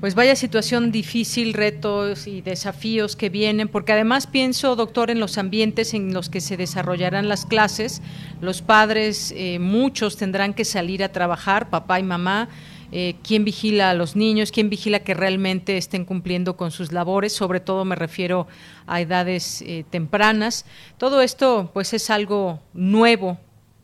[0.00, 5.38] Pues vaya situación difícil, retos y desafíos que vienen, porque además pienso, doctor, en los
[5.38, 8.02] ambientes en los que se desarrollarán las clases.
[8.42, 12.50] Los padres, eh, muchos tendrán que salir a trabajar, papá y mamá,
[12.98, 17.34] eh, quién vigila a los niños, quién vigila que realmente estén cumpliendo con sus labores,
[17.34, 18.46] sobre todo me refiero
[18.86, 20.64] a edades eh, tempranas.
[20.96, 23.36] Todo esto pues es algo nuevo,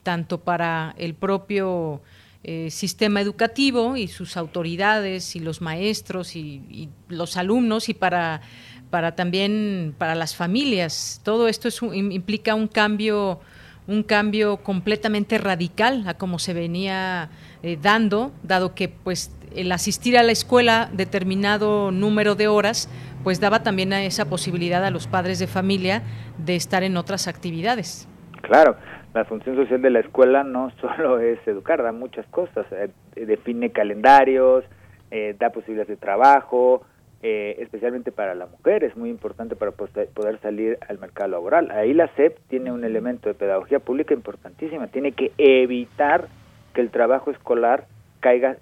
[0.03, 2.01] tanto para el propio
[2.43, 8.41] eh, sistema educativo y sus autoridades y los maestros y, los alumnos y para,
[8.89, 11.21] para también para las familias.
[11.23, 13.41] Todo esto es implica un cambio
[13.87, 17.31] un cambio completamente radical a como se venía
[17.63, 22.89] eh, dando, dado que pues el asistir a la escuela determinado número de horas,
[23.23, 26.03] pues daba también esa posibilidad a los padres de familia
[26.39, 28.09] de estar en otras actividades.
[28.43, 28.77] Claro,
[29.15, 33.71] la función social de la escuela no solo es educar, da muchas cosas, eh, define
[33.71, 34.65] calendarios,
[35.11, 36.83] eh, da posibilidades de trabajo,
[37.23, 41.71] eh, especialmente para la mujer, es muy importante para poder salir al mercado laboral.
[41.71, 46.27] Ahí la SEP tiene un elemento de pedagogía pública importantísima, tiene que evitar
[46.73, 47.87] que el trabajo escolar
[48.21, 48.57] caiga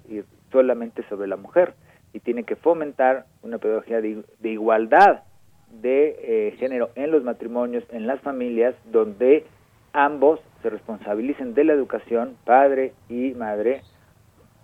[0.51, 1.73] solamente sobre la mujer
[2.13, 5.23] y tiene que fomentar una pedagogía de, igualdad
[5.69, 9.45] de eh, género en los matrimonios, en las familias, donde
[9.93, 13.81] ambos se responsabilicen de la educación, padre y madre,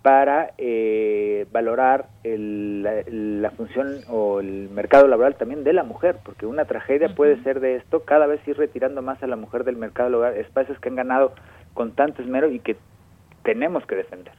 [0.02, 6.66] para eh, valorar la, función o el mercado laboral también de la mujer, porque una
[6.66, 10.08] tragedia puede ser de esto, cada vez ir retirando más a la mujer del mercado
[10.08, 11.32] laboral, espacios que han ganado
[11.74, 12.76] con tanto esmero y que
[13.48, 14.34] tenemos que defender.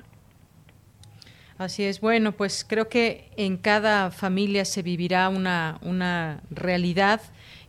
[1.58, 7.20] Así es, bueno, pues creo que en cada familia se vivirá una, una realidad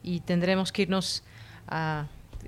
[0.03, 1.25] y tendremos que irnos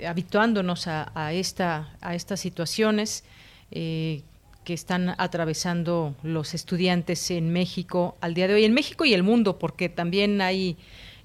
[0.07, 3.25] habituándonos a, esta, a estas situaciones.
[3.71, 4.21] Eh,
[4.65, 9.25] que están atravesando los estudiantes en México al día de hoy, en México y el
[9.25, 10.77] mundo, porque también hay,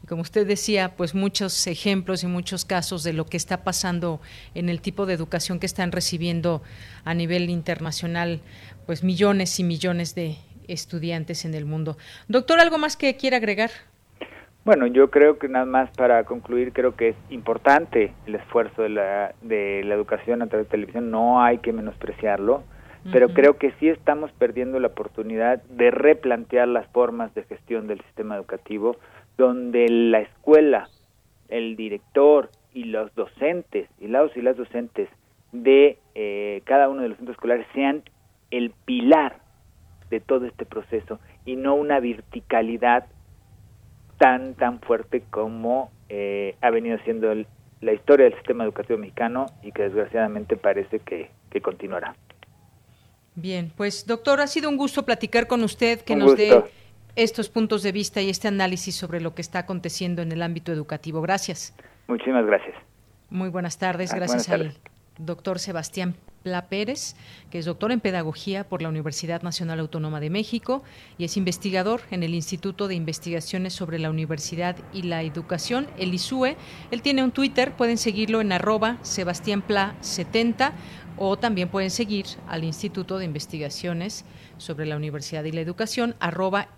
[0.07, 4.21] como usted decía, pues muchos ejemplos y muchos casos de lo que está pasando
[4.55, 6.61] en el tipo de educación que están recibiendo
[7.03, 8.41] a nivel internacional,
[8.85, 10.37] pues millones y millones de
[10.67, 11.97] estudiantes en el mundo.
[12.27, 13.71] Doctor, ¿algo más que quiera agregar?
[14.65, 18.89] Bueno, yo creo que nada más para concluir, creo que es importante el esfuerzo de
[18.89, 22.63] la, de la educación a través de televisión, no hay que menospreciarlo
[23.11, 28.01] pero creo que sí estamos perdiendo la oportunidad de replantear las formas de gestión del
[28.01, 28.97] sistema educativo,
[29.37, 30.89] donde la escuela,
[31.49, 35.09] el director y los docentes, y los y las docentes
[35.51, 38.03] de eh, cada uno de los centros escolares sean
[38.51, 39.39] el pilar
[40.09, 43.05] de todo este proceso y no una verticalidad
[44.17, 47.33] tan tan fuerte como eh, ha venido siendo
[47.81, 51.29] la historia del sistema educativo mexicano y que desgraciadamente parece que,
[51.61, 52.15] continuará.
[53.33, 56.63] Bien, pues doctor, ha sido un gusto platicar con usted, que nos dé
[57.17, 60.71] estos puntos de vista y este análisis sobre lo que está aconteciendo en el ámbito
[60.71, 61.21] educativo.
[61.21, 61.75] Gracias.
[62.07, 62.75] Muchísimas gracias.
[63.29, 64.13] Muy buenas tardes.
[64.13, 64.73] Ah, gracias al
[65.17, 67.15] doctor Sebastián Pla Pérez,
[67.49, 70.83] que es doctor en Pedagogía por la Universidad Nacional Autónoma de México
[71.17, 76.13] y es investigador en el Instituto de Investigaciones sobre la Universidad y la Educación, el
[76.13, 76.55] ISUE.
[76.91, 80.71] Él tiene un Twitter, pueden seguirlo en arroba sebastiánpla70
[81.17, 84.23] o también pueden seguir al Instituto de Investigaciones
[84.57, 86.69] sobre la Universidad y la Educación, arroba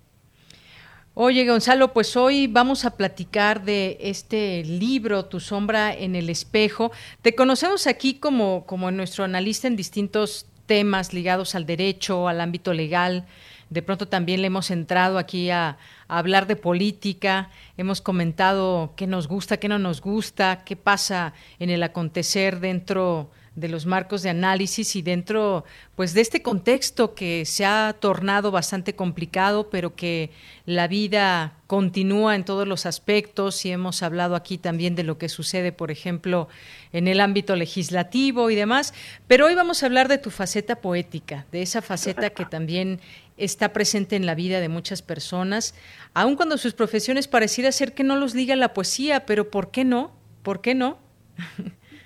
[1.21, 6.93] Oye, Gonzalo, pues hoy vamos a platicar de este libro, Tu sombra en el espejo.
[7.21, 12.73] Te conocemos aquí como, como nuestro analista en distintos temas ligados al derecho, al ámbito
[12.73, 13.25] legal,
[13.69, 19.27] de pronto también le hemos entrado aquí a, hablar de política, hemos comentado qué nos
[19.27, 23.29] gusta, qué no nos gusta, qué pasa en el acontecer dentro
[23.59, 28.51] de los marcos de análisis y dentro pues de este contexto que se ha tornado
[28.51, 30.31] bastante complicado, pero que
[30.65, 35.29] la vida continúa en todos los aspectos y hemos hablado aquí también de lo que
[35.29, 36.47] sucede, por ejemplo,
[36.93, 38.93] en el ámbito legislativo y demás,
[39.27, 42.99] pero hoy vamos a hablar de tu faceta poética, de esa faceta que también
[43.37, 45.73] está presente en la vida de muchas personas,
[46.13, 49.85] aun cuando sus profesiones pareciera ser que no los liga la poesía, pero ¿por qué
[49.85, 50.11] no?
[50.43, 50.97] ¿Por qué no?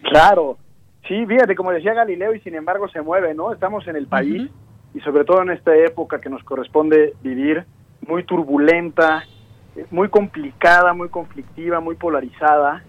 [0.03, 0.57] Claro,
[1.07, 3.53] sí, fíjate, como decía Galileo, y sin embargo se mueve, ¿no?
[3.53, 4.49] Estamos en el país
[4.93, 7.65] y sobre todo en esta época que nos corresponde vivir,
[8.07, 9.23] muy turbulenta,
[9.91, 12.83] muy complicada, muy conflictiva, muy polarizada.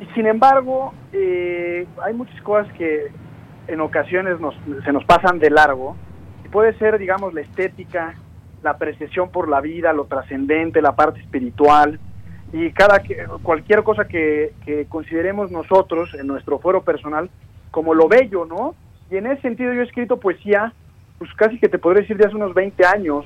[0.00, 3.06] Y sin embargo, eh, hay muchas cosas que
[3.66, 5.96] en ocasiones nos, se nos pasan de largo
[6.56, 8.14] puede ser, digamos, la estética,
[8.62, 12.00] la apreciación por la vida, lo trascendente, la parte espiritual
[12.52, 13.02] y cada
[13.42, 14.52] cualquier cosa que,
[14.88, 17.30] consideremos nosotros en nuestro fuero personal
[17.70, 18.74] como lo bello, ¿no?
[19.10, 20.72] Y en ese sentido yo he escrito poesía,
[21.18, 23.24] pues casi que te podría decir de hace unos 20 años.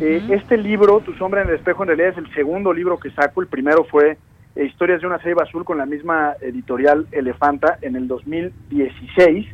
[0.00, 3.10] Eh, este libro, Tu sombra en el espejo, en realidad es el segundo libro que
[3.10, 3.40] saco.
[3.40, 4.18] El primero fue
[4.56, 9.46] eh, Historias de una ceiba azul con la misma editorial Elefanta en el 2016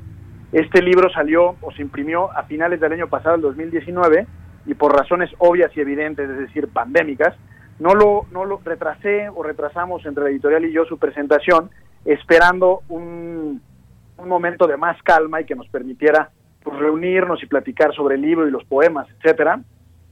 [0.53, 4.27] este libro salió o se imprimió a finales del año pasado, el 2019,
[4.67, 7.35] y por razones obvias y evidentes, es decir, pandémicas,
[7.83, 11.69] no lo, no lo retrasé o retrasamos entre la editorial y yo su presentación,
[12.05, 13.61] esperando un,
[14.17, 16.31] un momento de más calma y que nos permitiera
[16.63, 19.61] pues, reunirnos y platicar sobre el libro y los poemas, etcétera.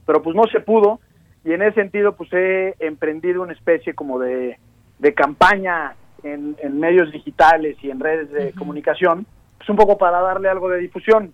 [0.05, 0.99] Pero pues no se pudo,
[1.45, 4.59] y en ese sentido pues he emprendido una especie como de,
[4.99, 9.25] de campaña en, en medios digitales y en redes de comunicación
[9.57, 11.33] pues un poco para darle algo de difusión.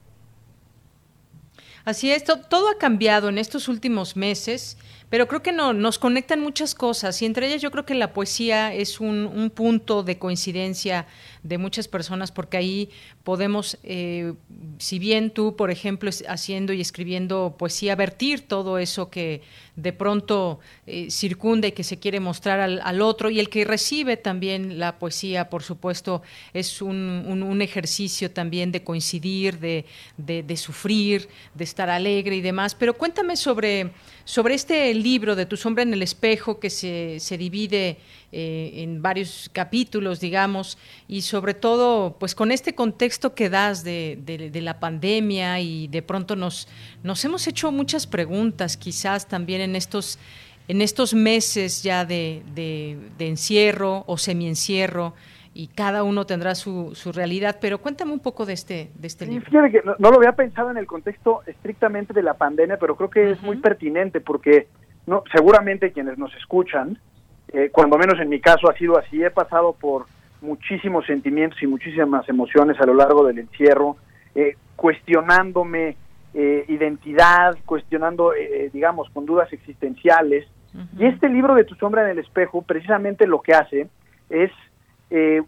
[1.84, 4.78] Así es, todo ha cambiado en estos últimos meses,
[5.10, 8.14] pero creo que no, nos conectan muchas cosas y entre ellas yo creo que la
[8.14, 11.08] poesía es un, punto de coincidencia
[11.44, 12.90] de muchas personas porque ahí
[13.24, 14.34] podemos, eh,
[14.78, 19.42] si bien tú, por ejemplo, haciendo y escribiendo poesía, vertir todo eso que
[19.78, 24.18] de pronto eh, circunda y que se quiere mostrar al, otro y el que recibe
[24.18, 29.86] también la poesía, por supuesto, es un, ejercicio también de coincidir, de,
[30.18, 32.76] de, sufrir, de estar alegre y demás.
[32.76, 33.92] Pero cuéntame sobre,
[34.26, 37.98] sobre este libro de Tu sombra en el espejo que se, se divide
[38.32, 40.78] eh, en varios capítulos, digamos,
[41.08, 46.02] y sobre todo, pues con este contexto que das de, de, la pandemia y de
[46.02, 46.68] pronto nos,
[47.04, 50.20] nos hemos hecho muchas preguntas, quizás también en estos,
[50.68, 55.14] en estos meses ya de, de encierro o semiencierro
[55.58, 59.26] y cada uno tendrá su, su realidad, pero cuéntame un poco de este, de este
[59.26, 59.44] libro.
[59.48, 63.10] Fíjate que no, lo había pensado en el contexto estrictamente de la pandemia, pero creo
[63.10, 64.68] que es muy pertinente porque
[65.08, 67.00] no, seguramente quienes nos escuchan,
[67.48, 70.06] eh, cuando menos en mi caso ha sido así, he pasado por
[70.42, 73.98] muchísimos sentimientos y muchísimas emociones a lo largo del encierro,
[74.36, 75.98] eh, cuestionándome
[76.34, 80.48] eh, identidad, cuestionando, eh, digamos, con dudas existenciales.
[81.00, 83.88] Y este libro de Tu sombra en el espejo, precisamente lo que hace
[84.30, 84.52] es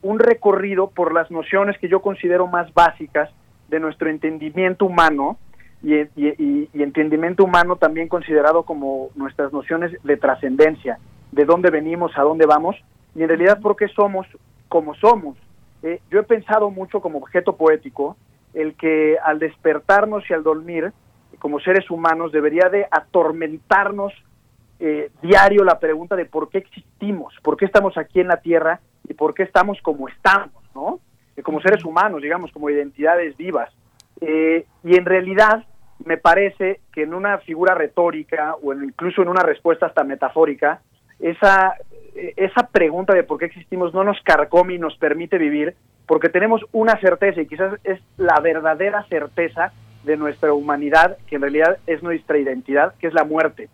[0.01, 3.30] un recorrido por las nociones que yo considero más básicas
[3.68, 5.38] de nuestro entendimiento humano
[5.82, 10.99] y, y entendimiento humano también considerado como nuestras nociones de trascendencia,
[11.32, 12.75] de dónde venimos, a dónde vamos,
[13.15, 14.27] y en realidad por qué somos
[14.67, 15.38] como somos.
[15.82, 18.17] Eh, yo he pensado mucho como objeto poético
[18.53, 20.91] el que al despertarnos y al dormir,
[21.39, 24.13] como seres humanos, debería de atormentarnos
[24.80, 28.80] eh, diario la pregunta de por qué existimos, por qué estamos aquí en la Tierra
[29.07, 30.99] y por qué estamos como estamos, ¿no?
[31.36, 33.71] Eh, como seres humanos, digamos, como identidades vivas.
[34.21, 35.63] y en realidad
[36.06, 40.82] me parece que en una figura retórica o incluso en una respuesta hasta metafórica,
[41.20, 41.76] esa
[42.36, 45.76] esa pregunta de por qué existimos no nos carcome y nos permite vivir,
[46.06, 49.72] porque tenemos una certeza y quizás es la verdadera certeza
[50.04, 53.70] de nuestra humanidad, que en realidad es nuestra identidad, que es la muerte.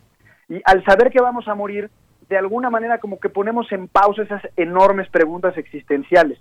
[0.49, 1.89] Y al saber que vamos a morir,
[2.29, 6.39] de alguna manera como que ponemos en pausa esas enormes preguntas existenciales.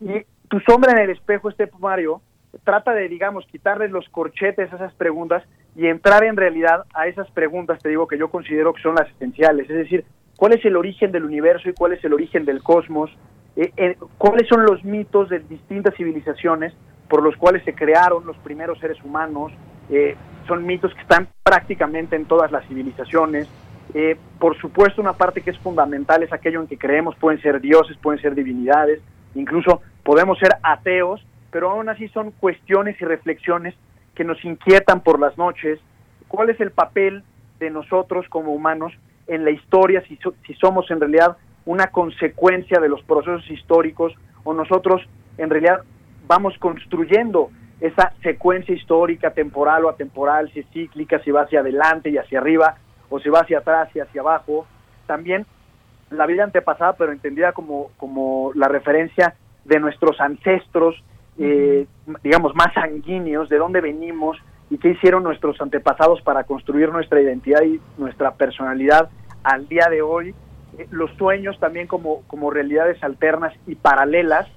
[0.00, 2.22] Y tu sombra en el espejo, este Mario,
[2.64, 5.42] trata de, digamos, quitarle los corchetes a esas preguntas
[5.76, 9.08] y entrar en realidad a esas preguntas, te digo, que yo considero que son las
[9.10, 9.68] esenciales.
[9.70, 10.04] Es decir,
[10.36, 13.10] cuál es el origen del universo y cuál es el origen del cosmos,
[13.56, 16.72] eh, eh, cuáles son los mitos de distintas civilizaciones
[17.08, 19.52] por los cuales se crearon los primeros seres humanos,
[19.90, 23.48] eh, son mitos que están prácticamente en todas las civilizaciones.
[24.38, 27.96] por supuesto, una parte que es fundamental es aquello en que creemos, pueden ser dioses,
[27.96, 29.02] pueden ser divinidades,
[29.34, 31.20] incluso podemos ser ateos,
[31.50, 33.74] pero aún así son cuestiones y reflexiones
[34.14, 35.78] que nos inquietan por las noches.
[36.28, 37.22] ¿Cuál es el papel
[37.58, 38.92] de nosotros como humanos
[39.26, 44.12] en la historia, si, si somos en realidad una consecuencia de los procesos históricos
[44.44, 45.02] o nosotros
[45.38, 45.82] en realidad
[46.26, 52.10] vamos construyendo esa secuencia histórica, temporal o atemporal, si es cíclica, si va hacia adelante
[52.10, 52.76] y hacia arriba,
[53.08, 54.66] o si va hacia atrás y hacia abajo.
[55.06, 55.46] También
[56.10, 59.34] la vida antepasada, pero entendida como, como la referencia
[59.64, 61.02] de nuestros ancestros,
[61.38, 61.86] eh,
[62.22, 64.36] digamos, más sanguíneos, de dónde venimos
[64.70, 69.10] y qué hicieron nuestros antepasados para construir nuestra identidad y nuestra personalidad
[69.42, 70.34] al día de hoy,
[70.78, 74.48] eh, los sueños también como, como realidades alternas y paralelas.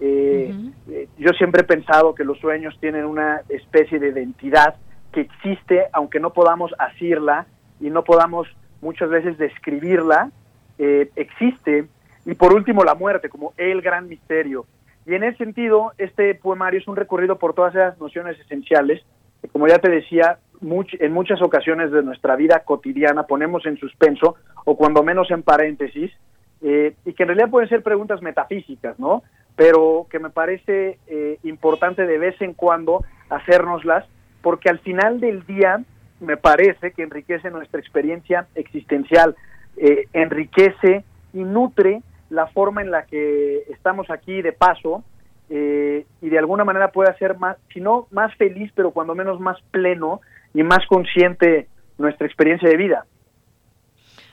[0.00, 0.54] Eh,
[0.88, 4.76] eh, yo siempre he pensado que los sueños tienen una especie de identidad
[5.12, 7.46] que existe, aunque no podamos asirla
[7.80, 8.48] y no podamos
[8.80, 10.30] muchas veces describirla,
[10.78, 11.86] existe.
[12.24, 14.66] Y por último, la muerte, como el gran misterio.
[15.08, 19.02] Y en ese sentido, este poemario es un recorrido por todas esas nociones esenciales,
[19.40, 24.36] que como ya te decía, en muchas ocasiones de nuestra vida cotidiana ponemos en suspenso
[24.66, 26.12] o cuando menos en paréntesis
[26.60, 29.22] eh, y que en realidad pueden ser preguntas metafísicas, ¿no?
[29.56, 34.04] Pero que me parece eh, importante de vez en cuando hacérnoslas
[34.42, 35.82] porque al final del día
[36.20, 39.36] me parece que enriquece nuestra experiencia existencial,
[39.78, 41.02] eh, enriquece
[41.32, 45.04] y nutre la forma en la que estamos aquí de paso
[45.50, 49.56] y de alguna manera puede hacer más, si no más feliz, pero cuando menos más
[49.70, 50.20] pleno
[50.52, 53.06] y más consciente nuestra experiencia de vida.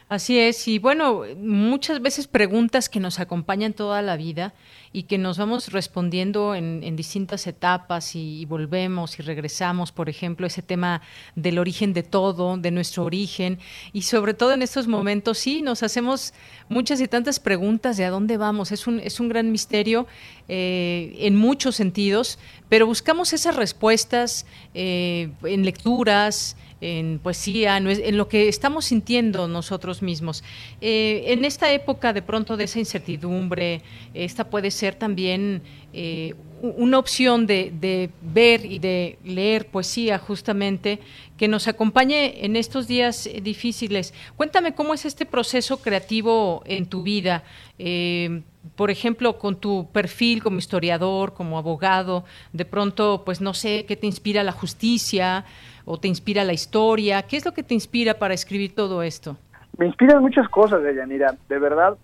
[0.08, 4.54] Así es, y bueno, muchas veces preguntas que nos acompañan toda la vida
[4.92, 10.62] y que nos vamos respondiendo en, distintas etapas y, volvemos y regresamos, por ejemplo, ese
[10.62, 11.02] tema
[11.34, 13.58] del origen de todo, de nuestro origen,
[13.92, 16.34] y sobre todo en estos momentos sí, nos hacemos
[16.68, 18.70] muchas y tantas preguntas de a dónde vamos.
[18.70, 20.06] Es un, es un gran misterio
[20.46, 22.38] eh, en muchos sentidos,
[22.68, 30.02] pero buscamos esas respuestas eh, en lecturas, en poesía, en lo que estamos sintiendo nosotros
[30.02, 30.44] mismos.
[30.80, 35.62] Eh, en esta época de pronto de esa incertidumbre, esta puede ser también
[35.92, 41.00] eh, una opción de, ver y de leer poesía justamente
[41.36, 44.14] que nos acompañe en estos días difíciles.
[44.36, 47.44] Cuéntame cómo es este proceso creativo en tu vida.
[47.78, 48.42] Eh,
[48.74, 53.96] por ejemplo, con tu perfil como historiador, como abogado, de pronto, pues no sé, ¿qué
[53.96, 55.44] te inspira la justicia
[55.86, 57.22] o te inspira la historia?
[57.22, 59.38] ¿Qué es lo que te inspira para escribir todo esto?
[59.78, 61.34] Me inspiran muchas cosas, Deyanira.
[61.48, 61.96] De verdad,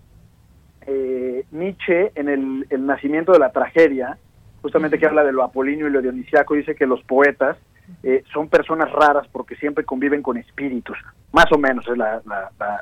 [0.87, 4.17] eh, Nietzsche, en el, nacimiento de la tragedia,
[4.61, 7.57] justamente que habla de lo apolíneo y lo dionisiaco, dice que los poetas
[8.01, 10.97] eh, son personas raras porque siempre conviven con espíritus.
[11.33, 12.21] Más o menos es la,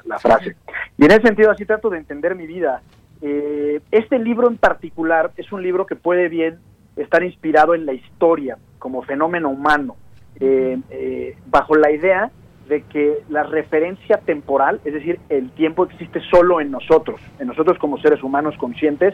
[0.06, 0.56] la frase.
[0.98, 2.82] Y en ese sentido, así trato de entender mi vida
[3.24, 6.58] Eh, este libro en particular es un libro que puede bien
[6.96, 9.96] estar inspirado en la historia como fenómeno humano,
[10.42, 12.32] eh, eh, bajo la idea
[12.68, 17.78] de que la referencia temporal, es decir, el tiempo existe solo en nosotros, en nosotros
[17.78, 19.14] como seres humanos conscientes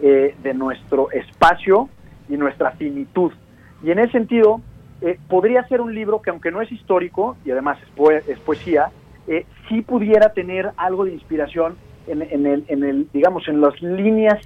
[0.00, 1.88] de nuestro espacio
[2.28, 3.32] y nuestra finitud.
[3.82, 4.60] Y en ese sentido,
[5.28, 8.90] podría ser un libro que aunque no es histórico, y además es, es poesía,
[9.68, 14.38] sí pudiera tener algo de inspiración en, el, en el, digamos, en las líneas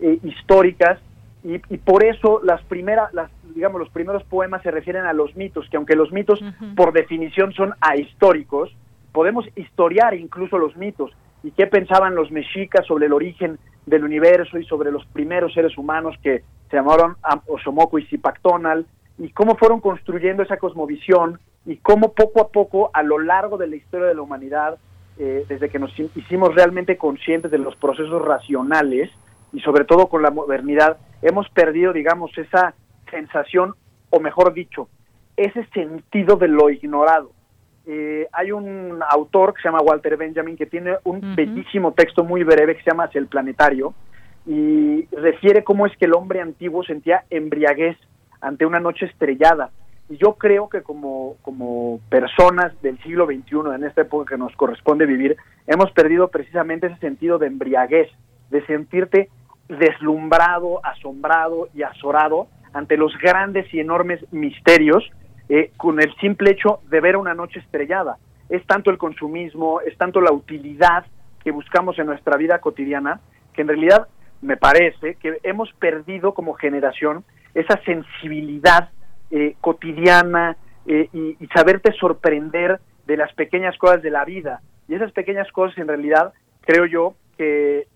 [0.00, 0.98] eh, históricas
[1.44, 5.68] y, por eso las primeras, las, digamos, los primeros poemas se refieren a los mitos,
[5.68, 6.40] que aunque los mitos
[6.76, 8.74] por definición son ahistóricos,
[9.12, 11.10] podemos historiar incluso los mitos.
[11.42, 15.76] Y qué pensaban los mexicas sobre el origen del universo y sobre los primeros seres
[15.76, 17.16] humanos que se llamaron
[17.48, 18.86] Osomoko y Zipactonal
[19.18, 23.66] y cómo fueron construyendo esa cosmovisión y cómo poco a poco a lo largo de
[23.66, 24.78] la historia de la humanidad
[25.18, 29.10] eh, desde que nos hicimos realmente conscientes de los procesos racionales
[29.52, 32.74] y sobre todo con la modernidad, hemos perdido, digamos, esa
[33.10, 33.74] sensación,
[34.10, 34.88] o mejor dicho,
[35.36, 37.32] ese sentido de lo ignorado.
[37.86, 42.44] Eh, hay un autor que se llama Walter Benjamin que tiene un bellísimo texto muy
[42.44, 43.92] breve que se llama Hacia el planetario
[44.46, 47.96] y refiere cómo es que el hombre antiguo sentía embriaguez
[48.40, 49.70] ante una noche estrellada
[50.08, 54.54] y yo creo que como, como personas del siglo XXI, en esta época que nos
[54.56, 58.10] corresponde vivir, hemos perdido precisamente ese sentido de embriaguez,
[58.50, 59.30] de sentirte
[59.78, 65.08] deslumbrado, asombrado y azorado ante los grandes y enormes misterios
[65.48, 68.16] eh, con el simple hecho de ver una noche estrellada.
[68.48, 71.04] Es tanto el consumismo, es tanto la utilidad
[71.42, 73.20] que buscamos en nuestra vida cotidiana,
[73.52, 74.08] que en realidad
[74.40, 78.90] me parece que hemos perdido como generación esa sensibilidad
[79.30, 80.56] eh, cotidiana
[80.86, 84.60] eh, y, saberte sorprender de las pequeñas cosas de la vida.
[84.88, 87.86] Y esas pequeñas cosas en realidad creo yo que,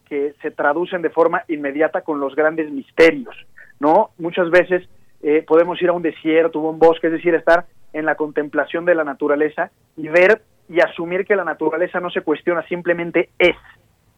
[0.41, 3.35] se traducen de forma inmediata con los grandes misterios,
[3.81, 4.11] ¿no?
[4.19, 4.89] Muchas veces
[5.21, 8.85] eh, podemos ir a un desierto o un bosque, es decir, estar en la contemplación
[8.85, 13.57] de la naturaleza y ver y asumir que la naturaleza no se cuestiona, simplemente es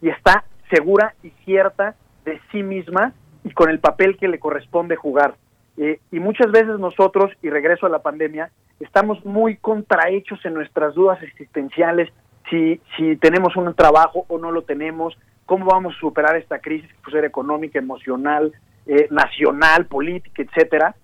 [0.03, 1.95] y está segura y cierta
[2.25, 3.15] de sí misma
[3.45, 5.37] y con el papel que le corresponde jugar.
[5.77, 8.51] Eh, y muchas veces nosotros, y regreso a la pandemia,
[8.81, 12.11] estamos muy contrahechos en nuestras dudas existenciales,
[12.51, 16.89] si, si tenemos un trabajo o no lo tenemos, cómo vamos a superar esta crisis
[16.93, 18.53] que puede ser económica, emocional,
[18.87, 20.95] eh, nacional, política, etcétera.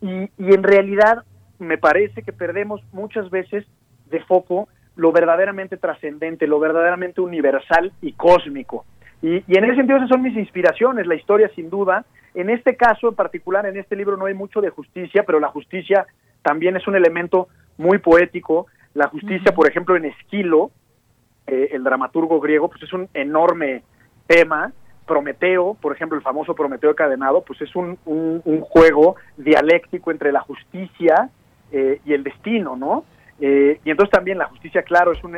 [0.00, 1.24] Y, y en realidad
[1.58, 3.66] me parece que perdemos muchas veces
[4.10, 8.84] de foco lo verdaderamente trascendente, lo verdaderamente universal y cósmico.
[9.22, 12.76] Y, y, en ese sentido esas son mis inspiraciones, la historia sin duda, en este
[12.76, 16.06] caso en particular, en este libro no hay mucho de justicia, pero la justicia
[16.42, 18.66] también es un elemento muy poético.
[18.94, 20.70] La justicia, por ejemplo, en Esquilo,
[21.46, 23.82] eh, el dramaturgo griego, pues es un enorme
[24.26, 24.72] tema.
[25.06, 30.40] Prometeo, por ejemplo, el famoso Prometeo encadenado, pues es un, un, juego dialéctico entre la
[30.40, 31.30] justicia
[31.72, 33.04] eh, y el destino, ¿no?
[33.40, 35.36] Eh, y entonces también la justicia, claro, es un,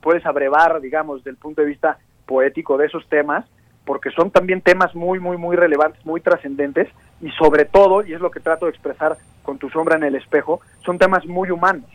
[0.00, 3.44] puedes abrevar, digamos, del punto de vista poético de esos temas,
[3.84, 6.88] porque son también temas muy, muy, muy relevantes, muy trascendentes
[7.20, 10.16] y sobre todo, y es lo que trato de expresar con tu sombra en el
[10.16, 11.88] espejo, son temas muy humanos.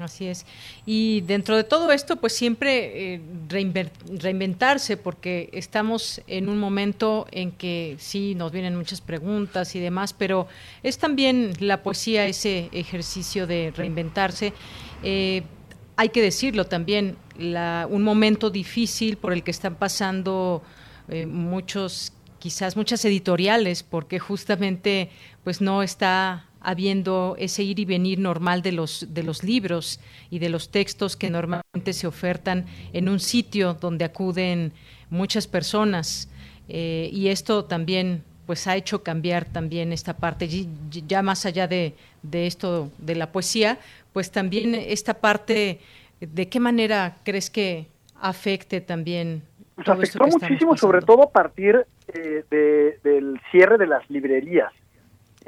[0.00, 0.46] Así es.
[0.86, 7.52] Y dentro de todo esto, pues siempre eh, reinventarse, porque estamos en un momento en
[7.52, 10.46] que sí nos vienen muchas preguntas y demás, pero
[10.82, 14.52] es también la poesía ese ejercicio de reinventarse.
[15.02, 15.42] Eh,
[15.96, 20.62] hay que decirlo también, un momento difícil por el que están pasando
[21.08, 25.10] eh, muchos, quizás muchas editoriales, porque justamente
[25.42, 30.00] pues no está habiendo ese ir y venir normal de los de los libros
[30.30, 34.72] y de los textos que normalmente se ofertan en un sitio donde acuden
[35.10, 36.28] muchas personas
[36.68, 40.48] eh, y esto también pues ha hecho cambiar también esta parte
[41.06, 43.78] ya más allá de, de esto de la poesía
[44.18, 45.78] pues también esta parte,
[46.20, 47.86] ¿de qué manera crees que
[48.20, 49.42] afecte también?
[49.76, 54.72] Pues afectó muchísimo, sobre todo a partir eh, del cierre de las librerías.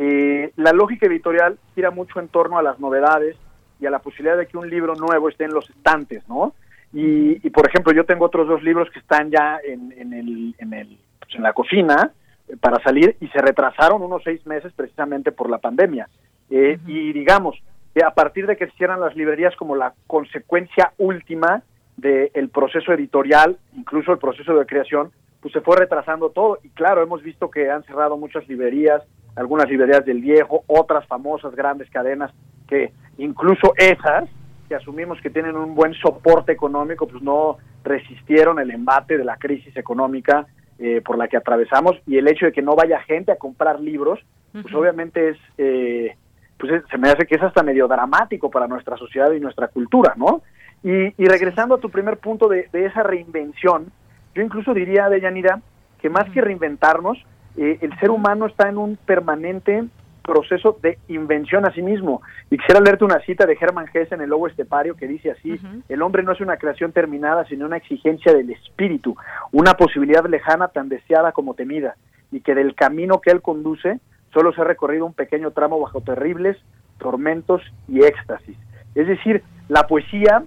[0.02, 3.36] Eh, la lógica editorial gira mucho en torno a las novedades
[3.78, 6.54] y a la posibilidad de que un libro nuevo esté en los estantes, ¿no?
[6.94, 10.98] Y, por ejemplo, yo tengo otros dos libros que están ya en, el, en, el,
[11.18, 12.12] pues, en la cocina
[12.48, 16.08] eh, para salir y se retrasaron unos seis meses precisamente por la pandemia.
[16.48, 17.62] Y digamos,
[18.04, 21.62] a partir de que cierran las librerías como la consecuencia última
[22.00, 26.58] del proceso editorial, incluso el proceso de creación, pues se fue retrasando todo.
[26.62, 29.02] Y claro, hemos visto que han cerrado muchas librerías,
[29.36, 32.32] algunas librerías del viejo, otras famosas grandes cadenas
[32.68, 34.28] que incluso esas,
[34.68, 39.36] que asumimos que tienen un buen soporte económico, pues no, resistieron el embate de la
[39.36, 40.46] crisis económica
[40.78, 43.80] eh, por la que atravesamos y el hecho de que no vaya gente a comprar
[43.80, 44.20] libros,
[44.52, 46.16] pues obviamente es, eh,
[46.58, 50.14] pues se me hace que es hasta medio dramático para nuestra sociedad y nuestra cultura,
[50.16, 50.42] ¿no?
[50.82, 53.92] Y, regresando a tu primer punto de, esa reinvención,
[54.34, 55.60] yo incluso diría, Deyanira,
[56.00, 57.18] que más que reinventarnos,
[57.56, 59.84] eh, el ser humano está en un permanente
[60.22, 62.22] proceso de invención a sí mismo.
[62.50, 65.58] Y quisiera leerte una cita de Hermann Hesse en El Lobo Estepario que dice así,
[65.88, 69.16] el hombre no es una creación terminada, sino una exigencia del espíritu,
[69.52, 71.96] una posibilidad lejana tan deseada como temida,
[72.30, 73.98] y que del camino que él conduce
[74.32, 76.56] solo se ha recorrido un pequeño tramo bajo terribles
[76.98, 78.56] tormentos y éxtasis.
[78.94, 80.44] Es decir, la poesía,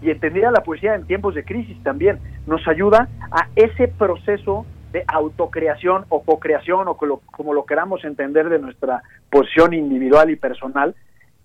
[0.00, 5.04] y entendida la poesía en tiempos de crisis también, nos ayuda a ese proceso de
[5.06, 10.94] autocreación o cocreación o como lo, queramos entender de nuestra posición individual y personal,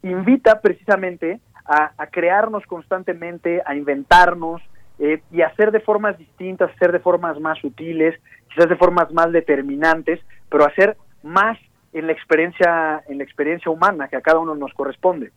[0.02, 4.62] invita precisamente a, crearnos constantemente, a inventarnos
[5.00, 9.32] eh, y hacer de formas distintas, hacer de formas más sutiles, quizás de formas más
[9.32, 11.58] determinantes, pero hacer más
[11.94, 15.32] en la experiencia, en la experiencia humana que a cada uno nos corresponde.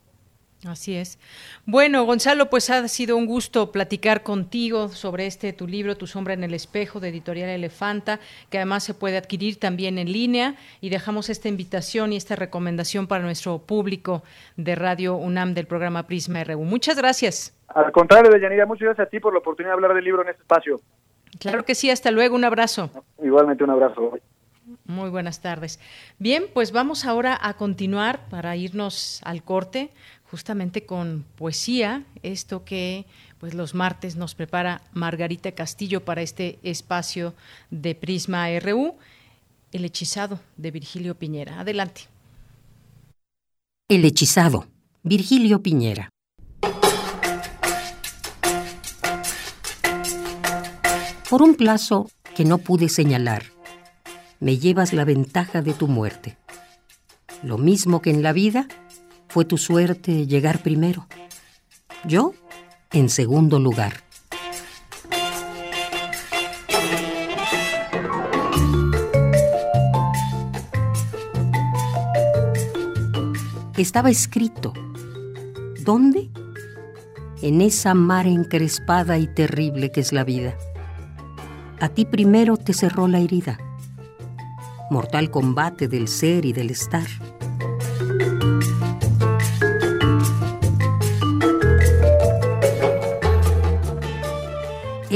[0.64, 1.18] Así es.
[1.66, 6.34] Bueno, Gonzalo, pues ha sido un gusto platicar contigo sobre este tu libro, Tu sombra
[6.34, 10.88] en el espejo, de Editorial Elefanta, que además se puede adquirir también en línea y
[10.88, 14.22] dejamos esta invitación y esta recomendación para nuestro público
[14.56, 16.64] de Radio UNAM del programa Prisma RU.
[16.64, 17.54] Muchas gracias.
[17.68, 20.30] Al contrario, Deyanira, muchas gracias a ti por la oportunidad de hablar del libro en
[20.30, 20.80] este espacio.
[21.38, 22.90] Claro que sí, hasta luego, un abrazo.
[23.22, 24.18] Igualmente un abrazo.
[24.84, 25.78] Muy buenas tardes.
[26.18, 29.90] Bien, pues vamos ahora a continuar para irnos al corte
[30.30, 33.06] justamente con poesía, esto que
[33.38, 37.34] pues los martes nos prepara Margarita Castillo para este espacio
[37.70, 38.96] de Prisma RU,
[39.72, 41.60] El hechizado de Virgilio Piñera.
[41.60, 42.02] Adelante.
[43.88, 44.66] El hechizado,
[45.02, 46.10] Virgilio Piñera.
[51.30, 53.44] Por un plazo que no pude señalar,
[54.40, 56.36] me llevas la ventaja de tu muerte.
[57.42, 58.68] Lo mismo que en la vida,
[59.36, 61.06] fue tu suerte llegar primero.
[62.06, 62.32] Yo,
[62.90, 63.92] en segundo lugar.
[73.76, 74.72] Estaba escrito.
[75.84, 76.30] ¿Dónde?
[77.42, 80.56] En esa mar encrespada y terrible que es la vida.
[81.78, 83.58] A ti primero te cerró la herida.
[84.90, 87.06] Mortal combate del ser y del estar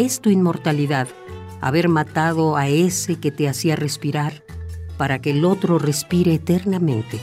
[0.00, 1.08] es tu inmortalidad,
[1.60, 4.42] haber matado a ese que te hacía respirar
[4.96, 7.20] para que el otro respire eternamente.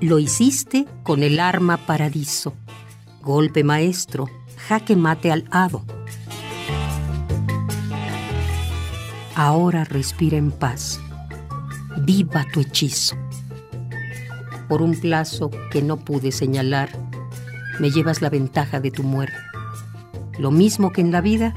[0.00, 2.54] Lo hiciste con el arma paradiso,
[3.22, 4.28] golpe maestro,
[4.68, 5.84] jaque mate al hado.
[9.34, 11.00] Ahora respira en paz,
[11.96, 13.23] viva tu hechizo
[14.68, 16.90] por un plazo que no pude señalar,
[17.80, 19.36] me llevas la ventaja de tu muerte.
[20.38, 21.54] Lo mismo que en la vida,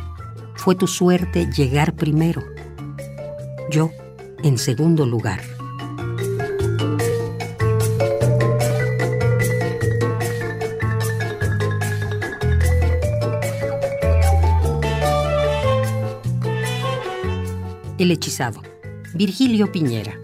[0.56, 2.44] fue tu suerte llegar primero.
[3.72, 3.92] Yo,
[4.44, 5.40] en segundo lugar.
[17.98, 18.62] El hechizado.
[19.16, 20.20] Virgilio Piñera.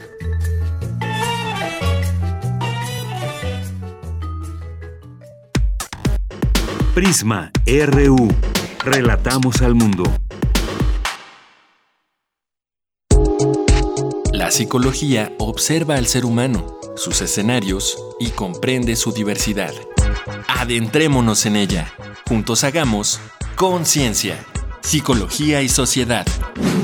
[6.94, 8.28] Prisma RU.
[8.86, 10.04] Relatamos al mundo.
[14.32, 19.74] La psicología observa al ser humano, sus escenarios y comprende su diversidad.
[20.48, 21.92] Adentrémonos en ella.
[22.28, 23.20] Juntos hagamos
[23.56, 24.38] conciencia,
[24.82, 26.28] psicología y sociedad.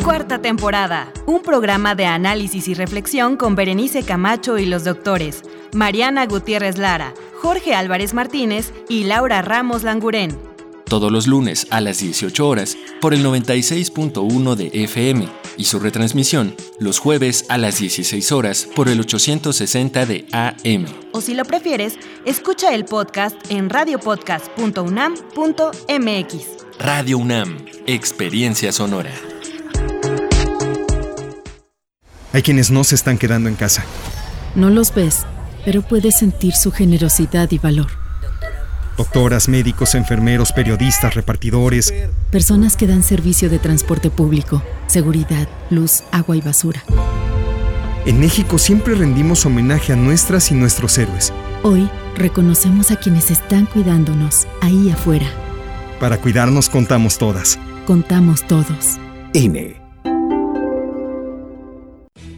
[0.04, 1.14] Cuarta temporada.
[1.28, 5.44] Un programa de análisis y reflexión con Berenice Camacho y los doctores
[5.74, 10.38] Mariana Gutiérrez Lara, Jorge Álvarez Martínez y Laura Ramos Langurén.
[10.84, 16.56] Todos los lunes a las 18 horas por el 96.1 de FM y su retransmisión
[16.80, 20.86] los jueves a las 16 horas por el 860 de AM.
[21.14, 26.46] O si lo prefieres, escucha el podcast en radiopodcast.unam.mx.
[26.80, 29.14] Radio UNAM, experiencia sonora.
[32.34, 33.86] Hay quienes no se están quedando en casa.
[34.56, 35.26] No los ves
[35.66, 37.88] pero puedes sentir su generosidad y valor.
[38.98, 41.94] Doctoras, médicos, enfermeros, periodistas, repartidores.
[42.32, 46.84] Personas que dan servicio de transporte público, seguridad, luz, agua y basura.
[48.06, 51.32] En México siempre rendimos homenaje a nuestras y nuestros héroes.
[51.64, 51.90] Hoy
[52.20, 55.26] Reconocemos a quienes están cuidándonos ahí afuera.
[56.02, 57.58] Para cuidarnos contamos todas.
[57.88, 58.98] Contamos todos.
[59.34, 59.89] INE.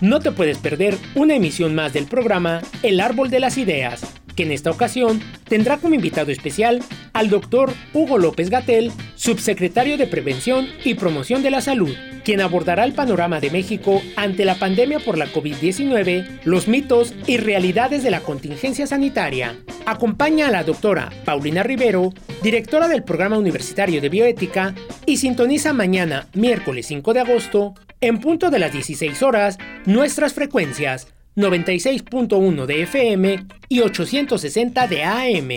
[0.01, 4.01] No te puedes perder una emisión más del programa El Árbol de las Ideas,
[4.39, 6.81] que en esta ocasión tendrá como invitado especial
[7.11, 12.85] al doctor Hugo López Gatel, subsecretario de Prevención y Promoción de la Salud, quien abordará
[12.85, 18.11] el panorama de México ante la pandemia por la COVID-19, los mitos y realidades de
[18.11, 19.57] la contingencia sanitaria.
[19.85, 24.73] Acompaña a la doctora Paulina Rivero, directora del Programa Universitario de Bioética,
[25.05, 31.07] y sintoniza mañana, miércoles 5 de agosto, en punto de las 16 horas, nuestras frecuencias
[31.39, 35.49] 96.1 de FM y 860 de AM.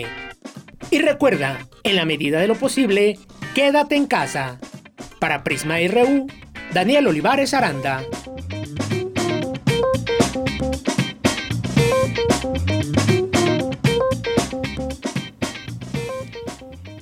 [0.89, 3.19] Y recuerda, en la medida de lo posible,
[3.53, 4.59] quédate en casa.
[5.19, 6.27] Para Prisma RU,
[6.73, 8.01] Daniel Olivares Aranda.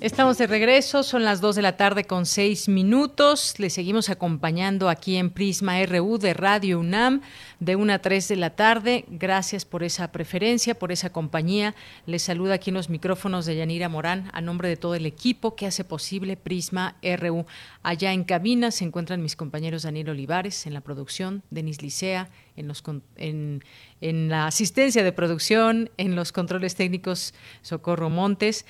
[0.02, 3.60] Estamos de regreso, son las 2 de la tarde con 6 minutos.
[3.60, 7.22] Le seguimos acompañando aquí en Prisma RU de Radio UNAM
[7.60, 9.06] de 1 a 3 de la tarde.
[9.10, 11.76] Gracias por esa preferencia, por esa compañía.
[12.08, 15.56] Les saluda aquí en los micrófonos de Yanira Morán a nombre de todo el equipo
[15.56, 17.46] que hace posible Prisma RU.
[17.84, 22.68] Allá en cabina se encuentran mis compañeros Daniel Olivares en la producción, Denis Licea en,
[22.68, 22.84] los,
[23.18, 23.64] en,
[24.02, 28.66] en la asistencia de producción, en los controles técnicos Socorro Montes.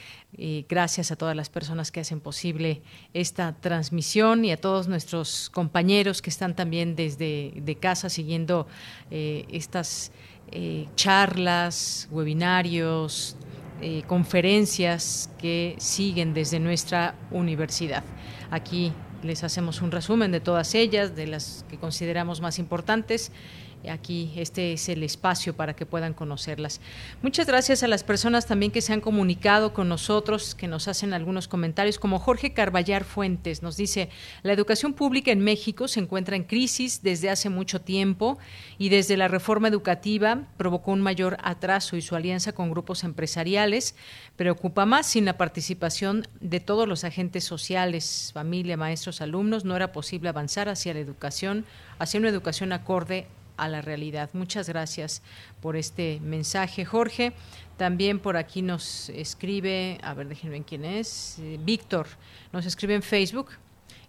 [0.69, 2.81] Gracias a todas las personas que hacen posible
[3.13, 8.67] esta transmisión y a todos nuestros compañeros que están también desde de casa siguiendo
[9.09, 10.11] eh, estas
[10.51, 13.35] eh, charlas, webinarios,
[13.81, 18.03] eh, conferencias que siguen desde nuestra universidad.
[18.49, 23.31] Aquí les hacemos un resumen de todas ellas, de las que consideramos más importantes
[23.89, 26.81] aquí este es el espacio para que puedan conocerlas.
[27.21, 31.13] Muchas gracias a las personas también que se han comunicado con nosotros, que nos hacen
[31.13, 34.09] algunos comentarios, como Jorge Carballar Fuentes nos dice,
[34.43, 38.37] la educación pública en México se encuentra en crisis desde hace mucho tiempo
[38.77, 43.95] y desde la reforma educativa provocó un mayor atraso y su alianza con grupos empresariales
[44.35, 49.91] preocupa más sin la participación de todos los agentes sociales, familia, maestros, alumnos, no era
[49.91, 51.65] posible avanzar hacia la educación,
[51.99, 53.27] hacia una educación acorde
[53.61, 54.29] a la realidad.
[54.33, 55.21] Muchas gracias
[55.61, 57.33] por este mensaje, Jorge.
[57.77, 62.07] También por aquí nos escribe, a ver, déjenme quién es, eh, Víctor,
[62.51, 63.49] nos escribe en Facebook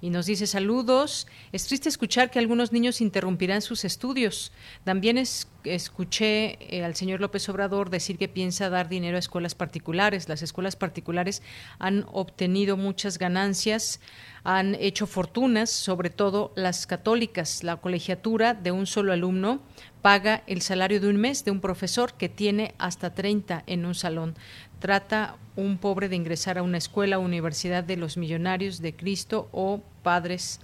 [0.02, 1.28] y nos dice saludos.
[1.52, 4.52] Es triste escuchar que algunos niños interrumpirán sus estudios.
[4.84, 10.28] También escuché eh, al señor López Obrador decir que piensa dar dinero a escuelas particulares.
[10.28, 11.40] Las escuelas particulares
[11.78, 14.00] han obtenido muchas ganancias
[14.44, 17.62] han hecho fortunas, sobre todo las católicas.
[17.62, 19.60] La colegiatura de un solo alumno
[20.02, 23.94] paga el salario de un mes de un profesor que tiene hasta 30 en un
[23.94, 24.34] salón.
[24.82, 29.80] Trata un pobre de ingresar a una escuela universidad de los millonarios de Cristo o
[30.02, 30.58] padres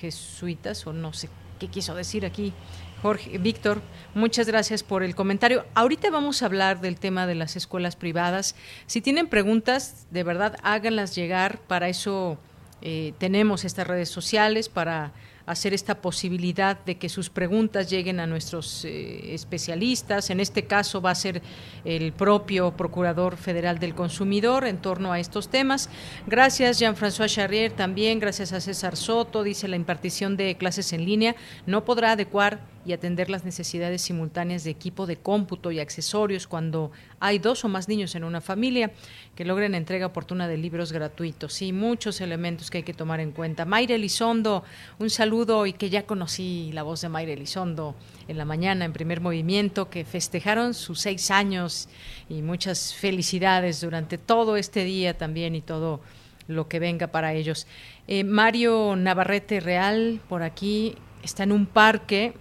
[0.00, 2.54] jesuitas o no sé qué quiso decir aquí.
[3.02, 3.82] Jorge, Víctor,
[4.14, 5.66] muchas gracias por el comentario.
[5.74, 8.56] Ahorita vamos a hablar del tema de las escuelas privadas.
[8.86, 11.58] Si tienen preguntas, de verdad háganlas llegar.
[11.58, 12.38] Para eso
[12.80, 15.12] eh, tenemos estas redes sociales para
[15.46, 20.30] hacer esta posibilidad de que sus preguntas lleguen a nuestros eh, especialistas.
[20.30, 21.42] En este caso va a ser
[21.84, 25.88] el propio Procurador Federal del Consumidor en torno a estos temas.
[26.26, 29.42] Gracias, Jean-François Charrier, también gracias a César Soto.
[29.42, 31.36] Dice la impartición de clases en línea
[31.66, 36.90] no podrá adecuar y atender las necesidades simultáneas de equipo de cómputo y accesorios cuando
[37.20, 38.90] hay dos o más niños en una familia
[39.36, 41.62] que logren entrega oportuna de libros gratuitos.
[41.62, 43.64] y muchos elementos que hay que tomar en cuenta.
[43.64, 44.64] Mayra Elizondo,
[44.98, 47.94] un saludo y que ya conocí la voz de Mayra Elizondo
[48.26, 51.88] en la mañana en primer movimiento, que festejaron sus seis años
[52.28, 56.00] y muchas felicidades durante todo este día también y todo
[56.48, 57.66] lo que venga para ellos.
[58.08, 62.34] Eh, Mario Navarrete Real, por aquí, está en un parque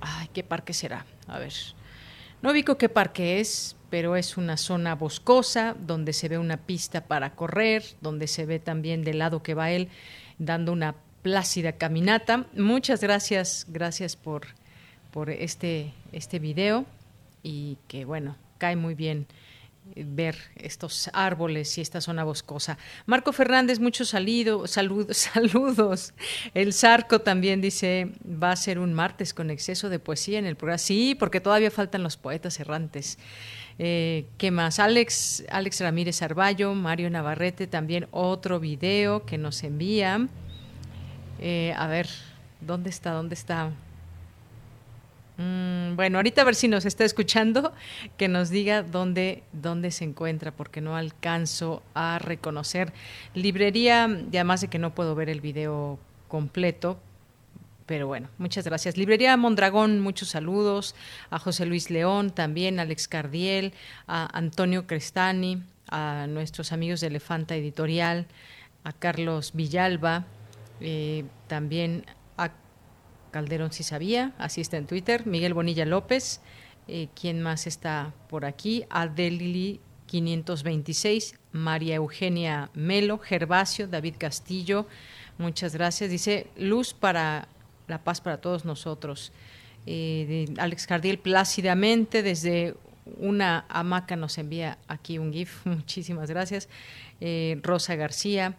[0.00, 1.06] Ay, ¿qué parque será?
[1.26, 1.52] A ver.
[2.42, 7.02] No ubico qué parque es, pero es una zona boscosa donde se ve una pista
[7.04, 9.88] para correr, donde se ve también del lado que va él
[10.38, 12.46] dando una plácida caminata.
[12.54, 14.46] Muchas gracias, gracias por,
[15.10, 16.84] por este, este video
[17.42, 19.26] y que bueno, cae muy bien
[19.94, 22.76] ver estos árboles y esta zona boscosa.
[23.06, 26.12] Marco Fernández, muchos salido, saludos, saludos.
[26.54, 30.56] El Zarco también dice, va a ser un martes con exceso de poesía en el
[30.56, 30.78] programa.
[30.78, 33.18] Sí, porque todavía faltan los poetas errantes.
[33.78, 34.78] Eh, ¿Qué más?
[34.78, 40.28] Alex, Alex Ramírez Arballo, Mario Navarrete, también otro video que nos envía.
[41.38, 42.08] Eh, a ver,
[42.60, 43.12] ¿dónde está?
[43.12, 43.70] ¿Dónde está?
[45.36, 47.74] Mm, bueno, ahorita a ver si nos está escuchando,
[48.16, 52.94] que nos diga dónde, dónde se encuentra, porque no alcanzo a reconocer.
[53.34, 55.98] Librería, y además de que no puedo ver el video
[56.28, 56.98] completo,
[57.86, 58.96] pero bueno, muchas gracias.
[58.96, 60.94] Librería Mondragón, muchos saludos.
[61.30, 63.72] A José Luis León, también a Alex Cardiel,
[64.06, 68.26] a Antonio Crestani, a nuestros amigos de Elefanta Editorial,
[68.84, 70.26] a Carlos Villalba,
[70.80, 72.04] eh, también
[73.36, 76.40] Calderón si sabía, así está en Twitter, Miguel Bonilla López,
[76.88, 78.86] eh, ¿quién más está por aquí?
[78.88, 84.86] Adelili 526, María Eugenia Melo, Gervasio, David Castillo,
[85.36, 86.08] muchas gracias.
[86.08, 87.48] Dice, luz para
[87.88, 89.32] la paz para todos nosotros.
[89.86, 92.74] Eh, Alex Cardiel plácidamente desde
[93.18, 96.68] una hamaca nos envía aquí un GIF, muchísimas gracias.
[97.20, 98.56] Eh, Rosa García,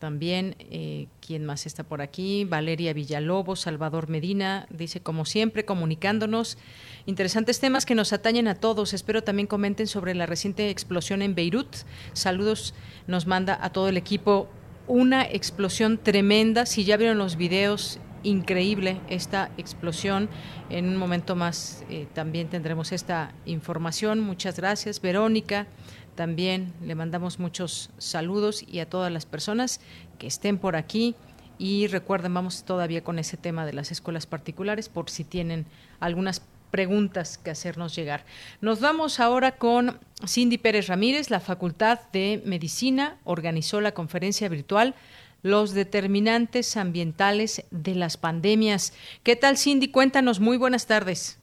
[0.00, 2.44] también, eh, ¿quién más está por aquí?
[2.44, 6.56] Valeria Villalobos, Salvador Medina, dice, como siempre, comunicándonos.
[7.04, 8.94] Interesantes temas que nos atañen a todos.
[8.94, 11.76] Espero también comenten sobre la reciente explosión en Beirut.
[12.14, 12.74] Saludos,
[13.06, 14.48] nos manda a todo el equipo
[14.86, 16.64] una explosión tremenda.
[16.64, 20.28] Si ya vieron los videos, increíble esta explosión.
[20.68, 24.20] En un momento más eh, también tendremos esta información.
[24.20, 25.66] Muchas gracias, Verónica.
[26.14, 29.80] También le mandamos muchos saludos y a todas las personas
[30.18, 31.14] que estén por aquí.
[31.58, 35.66] Y recuerden, vamos todavía con ese tema de las escuelas particulares por si tienen
[35.98, 38.24] algunas preguntas que hacernos llegar.
[38.60, 44.94] Nos vamos ahora con Cindy Pérez Ramírez, la Facultad de Medicina organizó la conferencia virtual
[45.42, 48.92] Los determinantes ambientales de las pandemias.
[49.22, 49.90] ¿Qué tal, Cindy?
[49.90, 50.40] Cuéntanos.
[50.40, 51.40] Muy buenas tardes.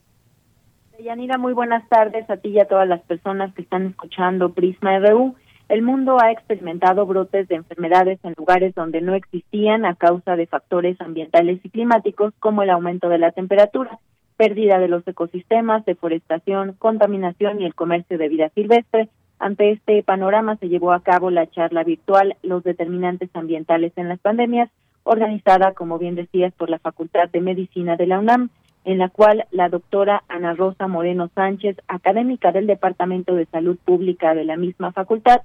[0.99, 4.97] Yanira, muy buenas tardes a ti y a todas las personas que están escuchando Prisma
[4.99, 5.35] RU.
[5.69, 10.47] El mundo ha experimentado brotes de enfermedades en lugares donde no existían a causa de
[10.47, 13.99] factores ambientales y climáticos como el aumento de la temperatura,
[14.37, 19.09] pérdida de los ecosistemas, deforestación, contaminación y el comercio de vida silvestre.
[19.39, 24.19] Ante este panorama se llevó a cabo la charla virtual Los determinantes ambientales en las
[24.19, 24.69] pandemias,
[25.03, 28.49] organizada, como bien decías, por la Facultad de Medicina de la UNAM
[28.87, 34.33] en la cual la doctora Ana Rosa Moreno Sánchez, académica del Departamento de Salud Pública
[34.33, 35.41] de la misma facultad,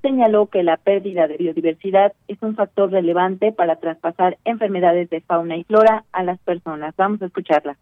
[0.00, 5.56] señaló que la pérdida de biodiversidad es un factor relevante para traspasar enfermedades de fauna
[5.56, 6.94] y flora a las personas.
[6.96, 7.76] Vamos a escucharla.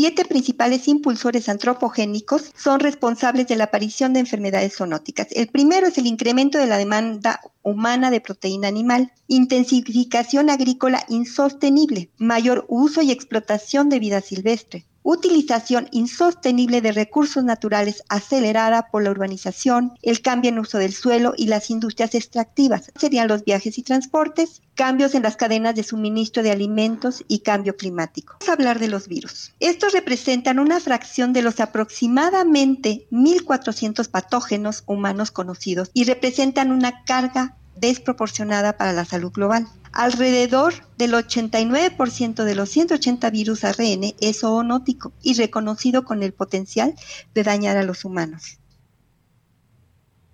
[0.00, 5.26] Siete principales impulsores antropogénicos son responsables de la aparición de enfermedades zoonóticas.
[5.32, 12.08] El primero es el incremento de la demanda humana de proteína animal, intensificación agrícola insostenible,
[12.16, 19.10] mayor uso y explotación de vida silvestre, utilización insostenible de recursos naturales acelerada por la
[19.10, 22.90] urbanización, el cambio en uso del suelo y las industrias extractivas.
[22.96, 27.76] Serían los viajes y transportes, cambios en las cadenas de suministro de alimentos y cambio
[27.76, 28.34] climático.
[28.40, 29.52] Vamos a hablar de los virus.
[29.60, 37.56] Estos representan una fracción de los aproximadamente 1.400 patógenos humanos conocidos y representan una carga
[37.76, 39.66] desproporcionada para la salud global.
[39.92, 46.94] Alrededor del 89% de los 180 virus ARN es zoonótico y reconocido con el potencial
[47.34, 48.60] de dañar a los humanos.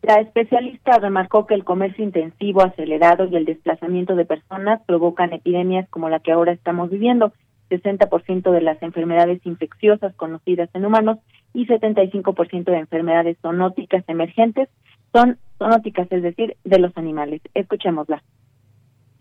[0.03, 5.89] La especialista remarcó que el comercio intensivo acelerado y el desplazamiento de personas provocan epidemias
[5.89, 7.33] como la que ahora estamos viviendo.
[7.71, 11.19] 60% de las enfermedades infecciosas conocidas en humanos
[11.53, 14.69] y 75% de enfermedades zoonóticas emergentes
[15.13, 17.41] son zoonóticas, es decir, de los animales.
[17.55, 18.23] Escuchémosla.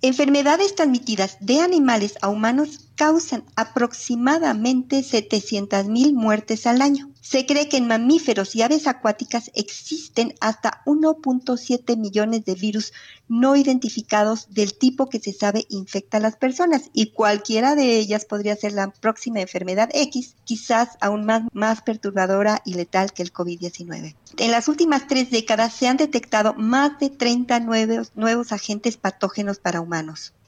[0.07, 7.10] Enfermedades transmitidas de animales a humanos causan aproximadamente 700.000 muertes al año.
[7.22, 12.94] Se cree que en mamíferos y aves acuáticas existen hasta 1.7 millones de virus
[13.27, 18.26] no identificados del tipo que se sabe infecta a las personas y cualquiera de ellas
[18.26, 24.15] podría ser la próxima enfermedad X, quizás aún más, perturbadora y letal que el COVID-19.
[24.38, 29.57] En las últimas tres décadas se han detectado más de 30 nuevos, nuevos agentes patógenos
[29.57, 29.95] para humanos.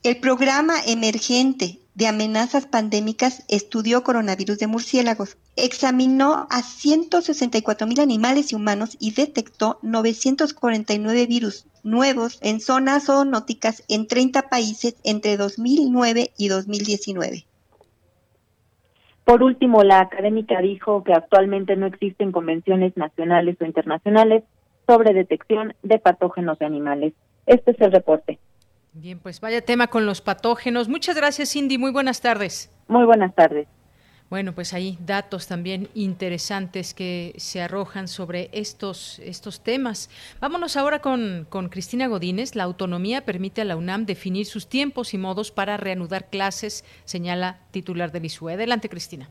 [0.03, 5.37] El programa emergente de amenazas pandémicas estudió coronavirus de murciélagos.
[5.55, 13.83] Examinó a 164 mil animales y humanos y detectó 949 virus nuevos en zonas zoonóticas
[13.87, 17.45] en 30 países entre 2009 y 2019.
[19.23, 24.43] Por último, la académica dijo que actualmente no existen convenciones nacionales o internacionales
[24.85, 27.13] sobre detección de patógenos de animales.
[27.45, 28.39] Este es el reporte.
[28.99, 30.89] Bien, pues vaya tema con los patógenos.
[30.89, 31.77] Muchas gracias, Cindy.
[31.77, 32.75] Muy buenas tardes.
[32.87, 33.67] Muy buenas tardes.
[34.27, 40.09] Bueno, pues hay datos también interesantes que se arrojan sobre estos, estos temas.
[40.41, 42.55] Vámonos ahora con, con Cristina Godínez.
[42.55, 47.59] La autonomía permite a la UNAM definir sus tiempos y modos para reanudar clases, señala
[47.69, 48.53] titular del ISUE.
[48.53, 49.29] Adelante, Cristina.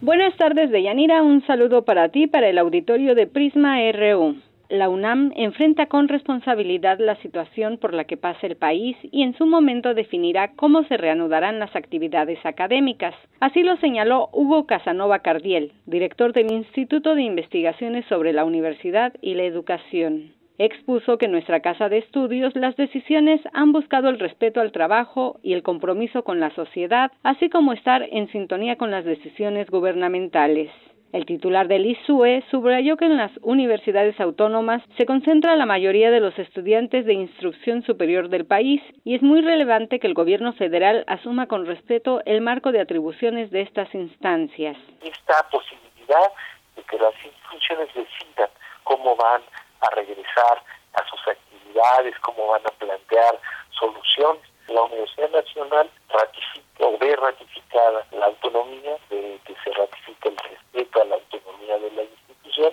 [0.00, 1.24] Buenas tardes, Deyanira.
[1.24, 4.36] Un saludo para ti, para el auditorio de Prisma RU
[4.68, 9.34] la UNAM enfrenta con responsabilidad la situación por la que pasa el país y en
[9.36, 13.14] su momento definirá cómo se reanudarán las actividades académicas.
[13.40, 19.34] Así lo señaló Hugo Casanova Cardiel, director del Instituto de Investigaciones sobre la Universidad y
[19.34, 20.34] la Educación.
[20.58, 25.38] Expuso que en nuestra casa de estudios las decisiones han buscado el respeto al trabajo
[25.42, 30.70] y el compromiso con la sociedad, así como estar en sintonía con las decisiones gubernamentales.
[31.12, 36.20] El titular del ISUE subrayó que en las universidades autónomas se concentra la mayoría de
[36.20, 41.04] los estudiantes de instrucción superior del país y es muy relevante que el gobierno federal
[41.06, 44.76] asuma con respeto el marco de atribuciones de estas instancias.
[45.02, 46.30] Esta posibilidad
[46.76, 48.50] de que las instituciones decidan
[48.84, 49.40] cómo van
[49.80, 50.62] a regresar
[50.92, 53.38] a sus actividades, cómo van a plantear
[53.70, 54.47] soluciones.
[54.68, 61.00] La Universidad Nacional ratifica o ve ratificada la autonomía, de que se ratifica el respeto
[61.00, 62.72] a la autonomía de la institución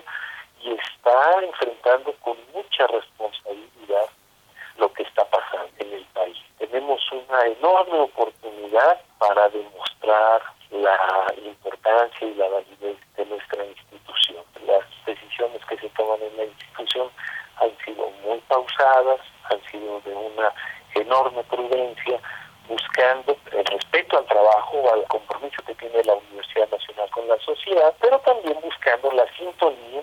[0.62, 4.10] y está enfrentando con mucha responsabilidad
[4.76, 6.36] lo que está pasando en el país.
[6.58, 14.44] Tenemos una enorme oportunidad para demostrar la importancia y la validez de nuestra institución.
[14.66, 17.10] Las decisiones que se toman en la institución
[17.56, 19.20] han sido muy pausadas,
[19.50, 20.52] han sido de una
[21.00, 22.20] enorme prudencia,
[22.68, 27.94] buscando el respeto al trabajo, al compromiso que tiene la Universidad Nacional con la sociedad,
[28.00, 30.02] pero también buscando la sintonía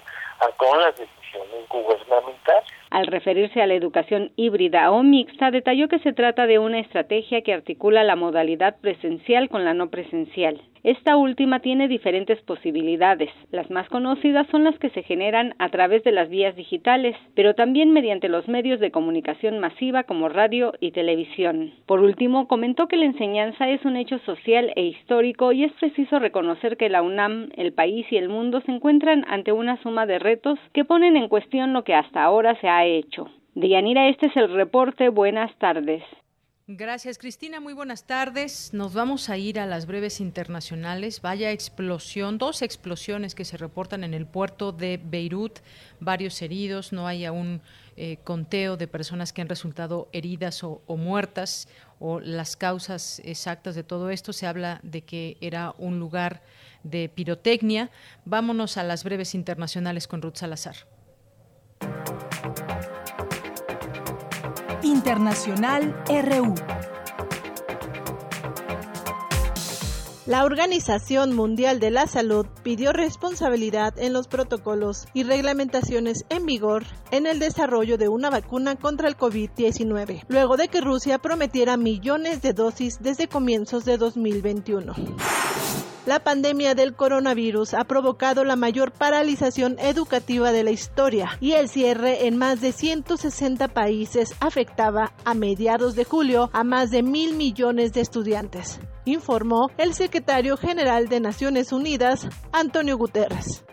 [0.58, 2.64] con las decisiones gubernamentales.
[2.90, 7.42] Al referirse a la educación híbrida o mixta, detalló que se trata de una estrategia
[7.42, 10.62] que articula la modalidad presencial con la no presencial.
[10.84, 13.30] Esta última tiene diferentes posibilidades.
[13.52, 17.56] Las más conocidas son las que se generan a través de las vías digitales, pero
[17.56, 21.72] también mediante los medios de comunicación masiva como radio y televisión.
[21.86, 26.20] Por último, comentó que la enseñanza es un hecho social e histórico y es preciso
[26.20, 30.20] reconocer que la UNAM, el país y el mundo se encuentran ante una suma de
[30.20, 33.30] retos que ponen en cuestión lo que hasta ahora se ha hecho.
[33.56, 35.08] Deyanira, este es el reporte.
[35.08, 36.04] Buenas tardes.
[36.66, 37.60] Gracias, Cristina.
[37.60, 38.70] Muy buenas tardes.
[38.72, 41.20] Nos vamos a ir a las breves internacionales.
[41.22, 45.60] Vaya explosión, dos explosiones que se reportan en el puerto de Beirut,
[46.00, 47.62] varios heridos, no hay aún
[47.98, 51.68] eh, conteo de personas que han resultado heridas o, o, muertas
[52.00, 54.32] o las causas exactas de todo esto.
[54.32, 56.44] Se habla de que era un lugar
[56.84, 57.92] de pirotecnia.
[58.24, 60.78] Vámonos a las breves internacionales con Ruth Salazar.
[65.04, 66.56] Internacional RU.
[70.26, 76.86] La Organización Mundial de la Salud pidió responsabilidad en los protocolos y reglamentaciones en vigor
[77.12, 82.42] en el desarrollo de una vacuna contra el COVID-19, luego de que Rusia prometiera millones
[82.42, 84.94] de dosis desde comienzos de 2021.
[86.06, 91.70] La pandemia del coronavirus ha provocado la mayor paralización educativa de la historia y el
[91.70, 97.36] cierre en más de 160 países afectaba a mediados de julio a más de mil
[97.36, 103.64] millones de estudiantes, informó el secretario general de Naciones Unidas, Antonio Guterres.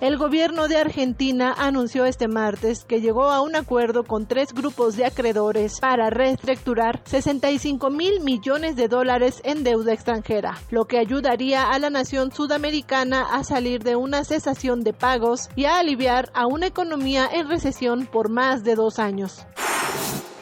[0.00, 4.96] El gobierno de Argentina anunció este martes que llegó a un acuerdo con tres grupos
[4.96, 11.68] de acreedores para reestructurar 65 mil millones de dólares en deuda extranjera, lo que ayudaría
[11.68, 16.46] a la nación sudamericana a salir de una cesación de pagos y a aliviar a
[16.46, 19.46] una economía en recesión por más de dos años.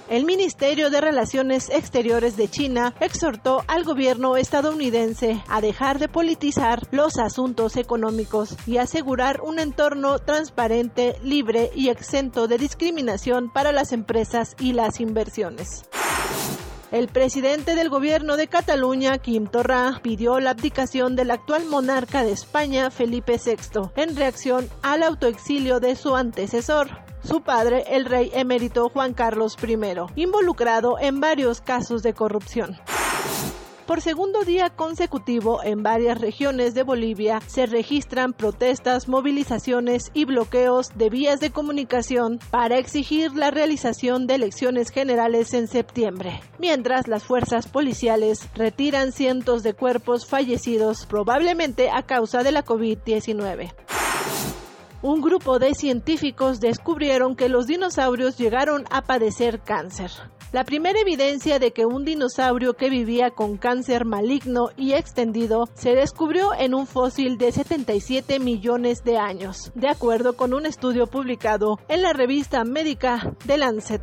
[0.08, 6.86] El Ministerio de Relaciones Exteriores de China exhortó al gobierno estadounidense a dejar de politizar
[6.92, 13.90] los asuntos económicos y asegurar un entorno transparente, libre y exento de discriminación para las
[13.90, 15.86] empresas y las inversiones.
[16.92, 22.30] El presidente del gobierno de Cataluña, Quim Torra, pidió la abdicación del actual monarca de
[22.30, 28.89] España, Felipe VI, en reacción al autoexilio de su antecesor su padre, el rey emérito
[28.89, 29.77] Juan Carlos I,
[30.15, 32.78] involucrado en varios casos de corrupción.
[33.86, 40.90] Por segundo día consecutivo, en varias regiones de Bolivia se registran protestas, movilizaciones y bloqueos
[40.97, 47.23] de vías de comunicación para exigir la realización de elecciones generales en septiembre, mientras las
[47.23, 53.73] fuerzas policiales retiran cientos de cuerpos fallecidos probablemente a causa de la COVID-19
[55.02, 60.10] un grupo de científicos descubrieron que los dinosaurios llegaron a padecer cáncer.
[60.52, 65.94] La primera evidencia de que un dinosaurio que vivía con cáncer maligno y extendido se
[65.94, 71.78] descubrió en un fósil de 77 millones de años, de acuerdo con un estudio publicado
[71.89, 74.02] en la revista médica The Lancet.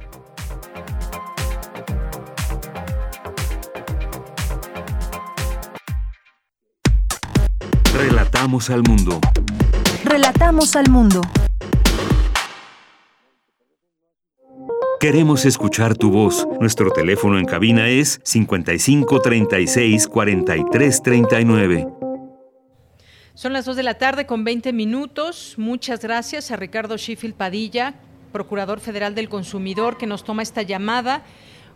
[7.94, 9.20] Relatamos al mundo.
[10.14, 11.22] Relatamos al mundo.
[15.00, 16.48] Queremos escuchar tu voz.
[16.60, 21.88] Nuestro teléfono en cabina es 55 36 43 39.
[23.34, 25.56] Son las 2 de la tarde con 20 minutos.
[25.58, 27.96] Muchas gracias a Ricardo Sheffield Padilla,
[28.32, 31.24] Procurador Federal del Consumidor, que nos toma esta llamada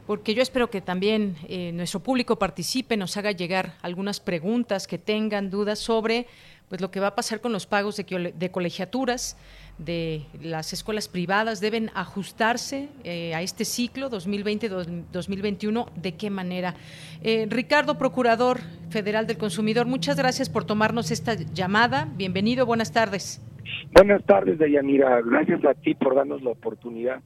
[0.07, 4.97] porque yo espero que también eh, nuestro público participe, nos haga llegar algunas preguntas que
[4.97, 6.27] tengan dudas sobre
[6.69, 9.37] pues lo que va a pasar con los pagos de, colegiaturas
[9.77, 15.91] de las escuelas privadas deben ajustarse eh, a este ciclo 2020-2021.
[15.93, 16.75] ¿De qué manera?
[17.21, 22.09] Eh, Ricardo, Procurador Federal del Consumidor, muchas gracias por tomarnos esta llamada.
[22.15, 23.41] Bienvenido, buenas tardes.
[23.93, 25.21] Buenas tardes, Deyanira.
[25.21, 27.21] Gracias a ti por darnos la oportunidad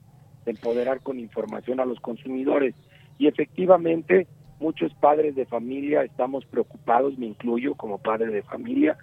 [0.45, 2.76] de empoderar con información a los consumidores.
[3.18, 4.27] Y efectivamente,
[4.59, 8.97] muchos padres de familia estamos preocupados, me incluyo como padre de familia,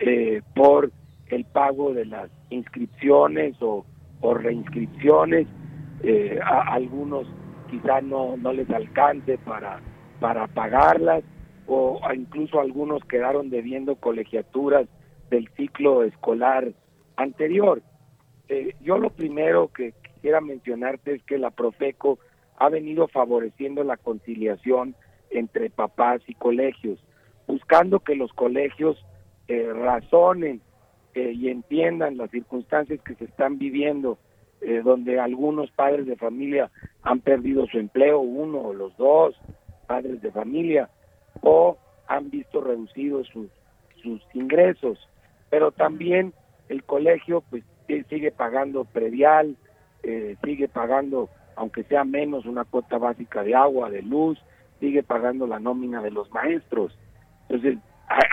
[0.00, 0.90] eh, por
[1.28, 3.84] el pago de las inscripciones o,
[4.20, 5.46] reinscripciones.
[6.02, 7.26] Eh, a algunos
[7.70, 9.80] quizá no, no les alcance para,
[10.20, 11.24] para pagarlas
[11.66, 14.88] o incluso algunos quedaron debiendo colegiaturas
[15.30, 16.72] del ciclo escolar
[17.16, 17.82] anterior.
[18.48, 22.18] Eh, yo lo primero que quisiera mencionarte es que la Profeco
[22.56, 24.94] ha venido favoreciendo la conciliación
[25.30, 26.98] entre papás y colegios,
[27.46, 29.04] buscando que los colegios
[29.48, 30.60] eh, razonen
[31.14, 34.18] eh, y entiendan las circunstancias que se están viviendo,
[34.60, 36.70] eh, donde algunos padres de familia
[37.02, 39.34] han perdido su empleo, uno o los dos
[39.86, 40.90] padres de familia,
[41.40, 43.48] o han visto reducidos sus,
[44.02, 44.98] sus ingresos,
[45.48, 46.34] pero también
[46.68, 47.64] el colegio pues
[48.10, 49.56] sigue pagando predial,
[50.44, 54.38] sigue pagando, aunque sea menos, una cuota básica de agua, de luz,
[54.78, 56.96] sigue pagando la nómina de los maestros.
[57.48, 57.78] Entonces,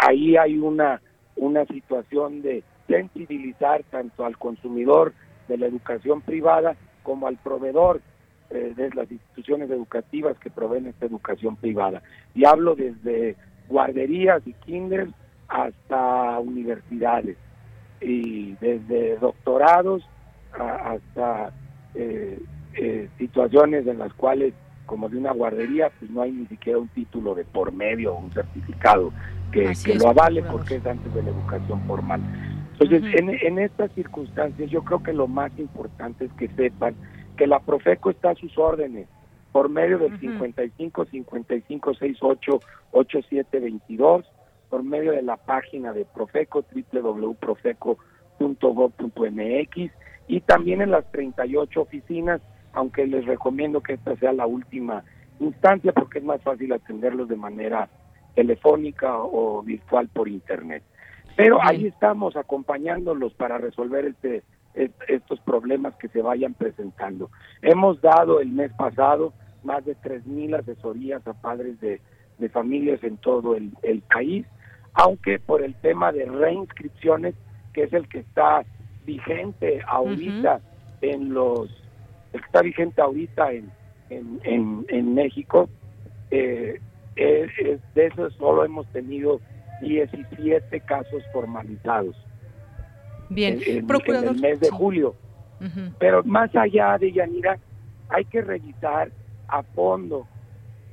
[0.05, 1.01] ahí hay una,
[1.36, 5.14] una situación de sensibilizar tanto al consumidor
[5.48, 8.02] de la educación privada como al proveedor
[8.49, 12.02] eh, de las instituciones educativas que proveen esta educación privada.
[12.34, 13.36] Y hablo desde
[13.68, 15.10] guarderías y kinder
[15.48, 17.38] hasta universidades
[18.02, 20.03] y desde doctorados
[20.53, 21.52] hasta
[21.95, 22.40] eh,
[22.76, 24.53] eh, situaciones en las cuales
[24.86, 28.20] como de una guardería pues no hay ni siquiera un título de por medio o
[28.20, 29.12] un certificado
[29.52, 32.20] que, lo avale porque es antes de la educación formal.
[32.74, 36.94] Entonces, en, en estas circunstancias yo creo que lo más importante es que sepan
[37.38, 39.07] que la Profeco está a sus órdenes
[39.52, 42.60] por medio del 55 55 68
[42.91, 44.26] 87 22
[44.70, 49.91] por medio de la página de Profeco www.profeco.gov.mx
[50.28, 52.41] y también en las 38 oficinas,
[52.76, 55.03] aunque les recomiendo que esta sea la última
[55.39, 57.89] instancia porque es más fácil atenderlos de manera
[58.35, 60.84] telefónica o virtual por internet.
[61.35, 64.43] Pero ahí estamos acompañándolos para resolver este
[65.07, 67.31] estos problemas que se vayan presentando.
[67.61, 69.31] Hemos dado el mes pasado
[69.64, 72.02] más de 3.000 asesorías a padres de,
[72.49, 74.45] familias en todo el, país,
[74.93, 77.35] aunque por el tema de reinscripciones,
[77.73, 78.65] que es el que está
[79.06, 80.60] vigente ahorita
[81.02, 81.69] en los,
[82.36, 83.72] el que está vigente ahorita en,
[84.10, 85.70] en, en, México,
[86.32, 86.80] eh,
[87.16, 89.40] de eso solo hemos tenido
[89.82, 92.16] 17 casos formalizados.
[93.30, 95.16] Bien, en, el mes de julio.
[95.98, 97.57] Pero más allá de Yanira,
[98.10, 99.10] hay que revisar
[99.48, 100.28] a fondo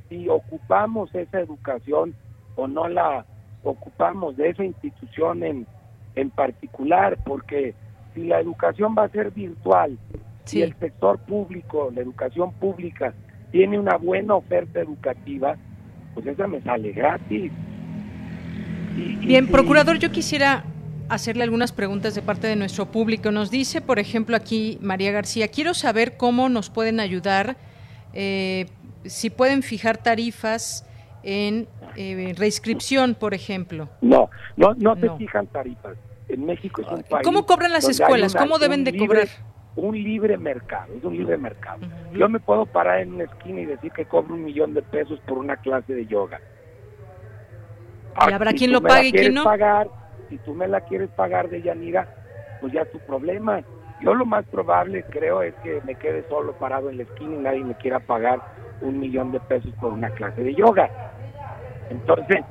[0.09, 2.15] si ocupamos esa educación
[2.57, 3.27] o no la
[3.65, 5.67] ocupamos de esa institución en,
[6.15, 7.75] en particular, porque
[8.15, 9.99] si la educación va a ser virtual,
[10.45, 13.15] si el sector público, la educación pública,
[13.51, 15.57] tiene una buena oferta educativa,
[16.15, 17.53] pues esa me sale gratis.
[19.21, 20.65] Bien, procurador, yo quisiera
[21.09, 23.31] hacerle algunas preguntas de parte de nuestro público.
[23.31, 27.57] Nos dice, por ejemplo, aquí María García, quiero saber cómo nos pueden ayudar,
[28.15, 28.67] eh,
[29.05, 30.87] si pueden fijar tarifas
[31.23, 33.89] en eh, reinscripción, por ejemplo.
[34.01, 35.97] No, no, no se fijan tarifas.
[36.29, 37.25] En México es un país.
[37.25, 38.35] ¿Cómo cobran las escuelas?
[38.35, 39.29] ¿Cómo deben de cobrar?
[39.75, 41.81] Un libre mercado, es un libre mercado.
[42.13, 45.19] Yo me puedo parar en una esquina y decir que cobro un millón de pesos
[45.21, 46.41] por una clase de yoga.
[48.29, 49.45] Y habrá quien lo pague y quien no.
[49.45, 49.89] Pagar,
[50.29, 52.07] si tú me la quieres pagar de Yanira,
[52.61, 53.63] pues ya es tu problema.
[54.03, 57.39] Yo lo más probable creo es que me quede solo parado en la esquina y
[57.39, 58.41] nadie me quiera pagar
[58.83, 60.91] un millón de pesos por una clase de yoga.
[61.89, 62.45] Entonces,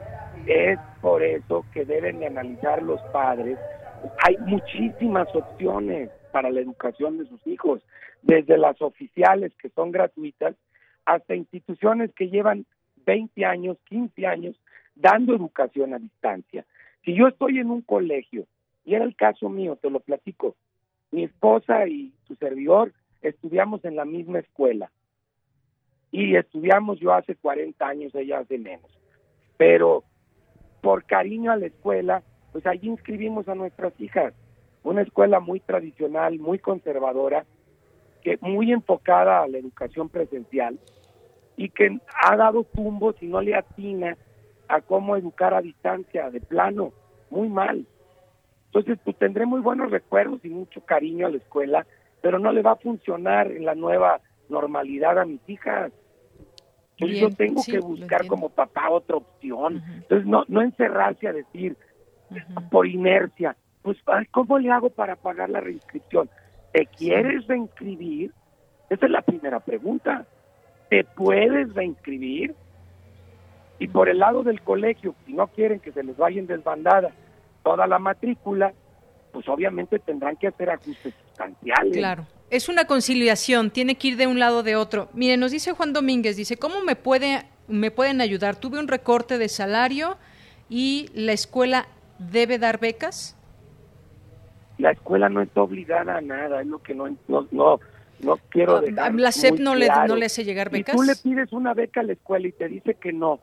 [0.47, 3.59] es por eso que deben de analizar los padres.
[4.25, 7.81] Hay muchísimas opciones para la educación de sus hijos,
[8.21, 10.55] desde las oficiales que son gratuitas
[11.05, 12.65] hasta instituciones que llevan
[13.05, 14.55] 20 años, 15 años
[14.95, 16.65] dando educación a distancia.
[17.03, 18.45] Si yo estoy en un colegio,
[18.85, 20.55] y era el caso mío, te lo platico,
[21.11, 24.91] mi esposa y su servidor estudiamos en la misma escuela.
[26.11, 28.89] Y estudiamos yo hace 40 años, ella hace menos.
[29.57, 30.03] Pero
[30.81, 34.33] por cariño a la escuela, pues allí inscribimos a nuestras hijas.
[34.83, 37.45] Una escuela muy tradicional, muy conservadora,
[38.21, 40.79] que muy enfocada a la educación presencial
[41.57, 44.17] y que ha dado tumbos y no le atina
[44.67, 46.93] a cómo educar a distancia, de plano,
[47.29, 47.85] muy mal.
[48.67, 51.85] Entonces, pues tendré muy buenos recuerdos y mucho cariño a la escuela,
[52.21, 55.91] pero no le va a funcionar en la nueva normalidad a mis hijas.
[56.97, 59.83] Entonces, yo tengo que buscar como papá otra opción.
[59.95, 61.75] Entonces, no, no encerrarse a decir
[62.69, 63.97] por inercia, pues,
[64.31, 66.29] ¿cómo le hago para pagar la reinscripción?
[66.71, 68.31] ¿Te quieres reinscribir?
[68.89, 70.25] Esa es la primera pregunta.
[70.89, 72.53] ¿Te puedes reinscribir?
[73.79, 77.09] Y por el lado del colegio, si no quieren que se les vaya en desbandada
[77.63, 78.73] toda la matrícula,
[79.31, 81.97] pues obviamente tendrán que hacer ajustes sustanciales.
[81.97, 82.25] Claro.
[82.49, 85.09] Es una conciliación, tiene que ir de un lado o de otro.
[85.13, 88.57] Mire, nos dice Juan Domínguez, dice, ¿cómo me, puede, me pueden ayudar?
[88.57, 90.17] Tuve un recorte de salario
[90.69, 91.87] y la escuela
[92.19, 93.37] debe dar becas.
[94.81, 97.79] La escuela no está obligada a nada, es lo que no, no, no,
[98.21, 100.93] no quiero ah, dejar ¿La SEP no le, no le hace llegar becas?
[100.93, 103.39] Si tú le pides una beca a la escuela y te dice que no,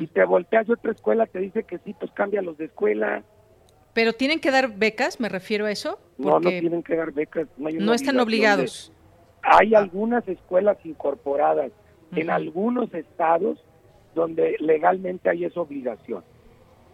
[0.00, 3.22] y te volteas de otra escuela, te dice que sí, pues cambia los de escuela.
[3.92, 5.98] Pero tienen que dar becas, me refiero a eso.
[6.18, 7.46] No, no tienen que dar becas.
[7.58, 8.92] No, están obligados.
[9.42, 11.72] hay algunas escuelas incorporadas
[12.14, 13.58] en algunos estados
[14.14, 16.24] donde legalmente hay esa obligación,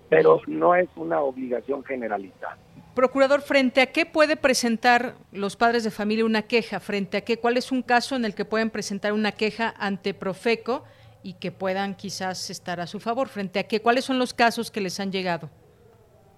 [0.08, 2.58] pero no es una obligación generalizada.
[2.94, 6.78] Procurador, ¿frente a qué puede presentar los padres de familia una queja?
[6.78, 7.38] ¿Frente a qué?
[7.38, 10.84] ¿Cuál es un caso en el que pueden presentar una queja ante Profeco?
[11.22, 13.28] y que puedan quizás estar a su favor?
[13.28, 13.80] ¿Frente a qué?
[13.80, 15.50] ¿Cuáles son los casos que les han llegado?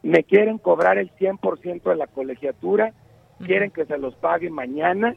[0.02, 2.92] Me quieren cobrar el 100% de la colegiatura,
[3.44, 5.14] quieren que se los pague mañana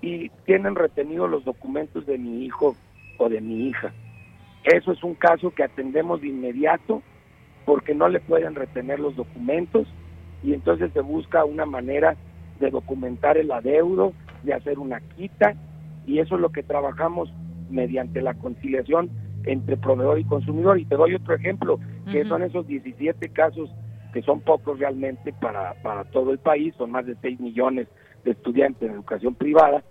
[0.00, 2.76] y tienen retenidos los documentos de mi hijo
[3.18, 3.92] o de mi hija.
[4.62, 7.02] Eso es un caso que atendemos de inmediato
[7.64, 9.88] porque no le pueden retener los documentos
[10.42, 12.16] y entonces se busca una manera
[12.58, 14.12] de documentar el adeudo,
[14.42, 15.54] de hacer una quita
[16.06, 17.32] y eso es lo que trabajamos
[17.68, 19.10] mediante la conciliación
[19.44, 20.78] entre proveedor y consumidor.
[20.78, 21.78] Y te doy otro ejemplo,
[22.10, 23.70] que son esos 17 casos
[24.12, 27.86] que son pocos realmente para, para todo el país, son más de 6 millones
[28.24, 29.84] de estudiantes en educación privada.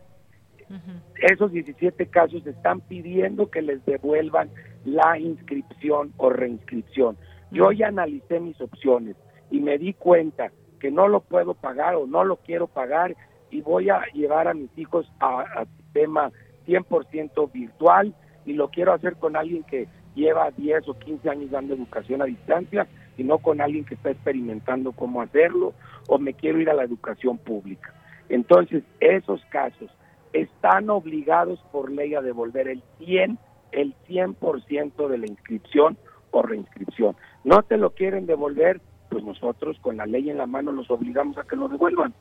[1.15, 4.49] Esos 17 casos están pidiendo que les devuelvan
[4.85, 7.17] la inscripción o reinscripción.
[7.51, 9.15] Yo ya analicé mis opciones
[9.51, 13.15] y me di cuenta que no lo puedo pagar o no lo quiero pagar
[13.51, 16.31] y voy a llevar a mis hijos a, a sistema
[16.67, 18.13] 100% virtual
[18.45, 22.25] y lo quiero hacer con alguien que lleva 10 o 15 años dando educación a
[22.25, 25.73] distancia y no con alguien que está experimentando cómo hacerlo
[26.07, 27.93] o me quiero ir a la educación pública.
[28.29, 29.89] Entonces, esos casos
[30.33, 33.37] están obligados por ley a devolver el 100,
[33.71, 35.97] el 100% de la inscripción
[36.31, 37.15] o reinscripción.
[37.43, 41.37] No te lo quieren devolver, pues nosotros con la ley en la mano los obligamos
[41.37, 42.13] a que lo devuelvan.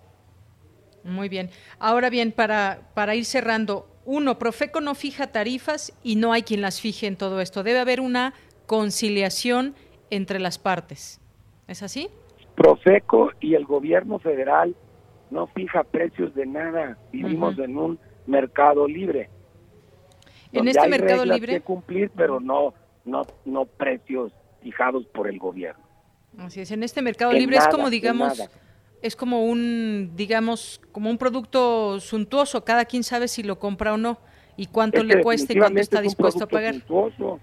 [1.04, 1.50] Muy bien.
[1.78, 6.60] Ahora bien, para, para ir cerrando, uno, Profeco no fija tarifas y no hay quien
[6.60, 7.62] las fije en todo esto.
[7.62, 8.34] Debe haber una
[8.66, 9.74] conciliación
[10.10, 11.20] entre las partes.
[11.66, 12.08] ¿Es así?
[12.54, 14.74] Profeco y el gobierno federal
[15.30, 16.98] no fija precios de nada.
[17.12, 19.30] Vivimos en un mercado libre.
[20.52, 21.54] En este hay mercado reglas libre.
[21.54, 22.74] que cumplir, pero no,
[23.04, 24.32] no, no precios
[24.62, 25.87] fijados por el gobierno.
[26.38, 28.42] Así es, en este mercado libre es como digamos
[29.02, 33.96] es como un digamos como un producto suntuoso, cada quien sabe si lo compra o
[33.96, 34.18] no
[34.56, 36.74] y cuánto le cuesta y cuánto está es dispuesto a pagar.
[36.74, 37.40] suntuoso.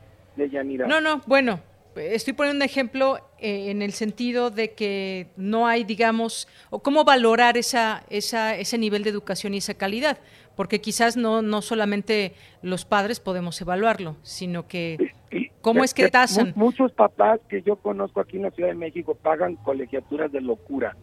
[0.87, 1.61] No, no, bueno,
[1.95, 7.05] estoy poniendo un ejemplo eh, en el sentido de que no hay, digamos, o cómo
[7.05, 10.17] valorar esa, esa, ese nivel de educación y esa calidad,
[10.57, 15.13] porque quizás no, no solamente los padres podemos evaluarlo, sino que
[15.65, 16.53] cómo es que tasan.
[16.55, 20.95] Muchos papás que yo conozco aquí en la Ciudad de México pagan colegiaturas de locura.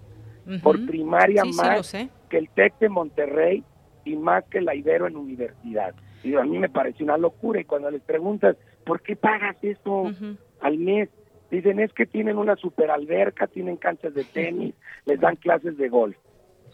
[0.63, 1.93] Por primaria Sí, más
[2.29, 3.65] que el TEC de Monterrey
[4.05, 5.95] y más que la Ibero en universidad.
[6.23, 7.61] Y a mí me parece una locura.
[7.61, 10.13] Y cuando les preguntas, ¿por qué pagas eso
[10.61, 11.09] al mes?
[11.51, 14.75] Dicen, es que tienen una super alberca, tienen canchas de tenis,
[15.05, 16.17] les dan clases de golf.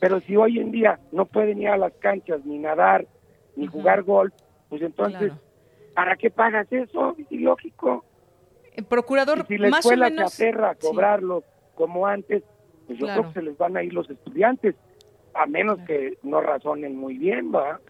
[0.00, 3.06] Pero si hoy en día no pueden ir a las canchas ni nadar,
[3.56, 4.32] ni jugar golf,
[4.68, 5.32] pues entonces,
[5.98, 7.16] ¿para qué pagas eso?
[7.18, 8.04] Es ilógico.
[8.76, 10.32] El procurador, Y si la más o escuela menos.
[10.32, 10.86] se aferra a sí.
[10.86, 11.42] cobrarlo
[11.74, 12.44] como antes,
[12.86, 13.22] pues yo Claro.
[13.22, 14.76] creo que se les van a ir los estudiantes,
[15.34, 17.80] a menos que no razonen muy bien, ¿va?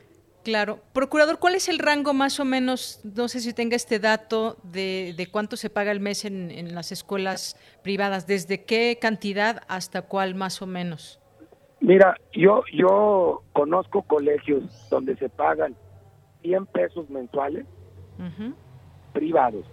[0.43, 0.79] Claro.
[0.95, 5.13] Procurador, ¿cuál es el rango más o menos, no sé si tenga este dato, de,
[5.15, 8.27] de cuánto se paga el mes en, en las escuelas privadas?
[8.27, 11.21] ¿Desde qué cantidad hasta cuál más o menos?
[11.81, 15.77] Mira, yo yo conozco colegios donde se pagan
[16.41, 17.67] 100 pesos mensuales
[19.13, 19.65] Privados.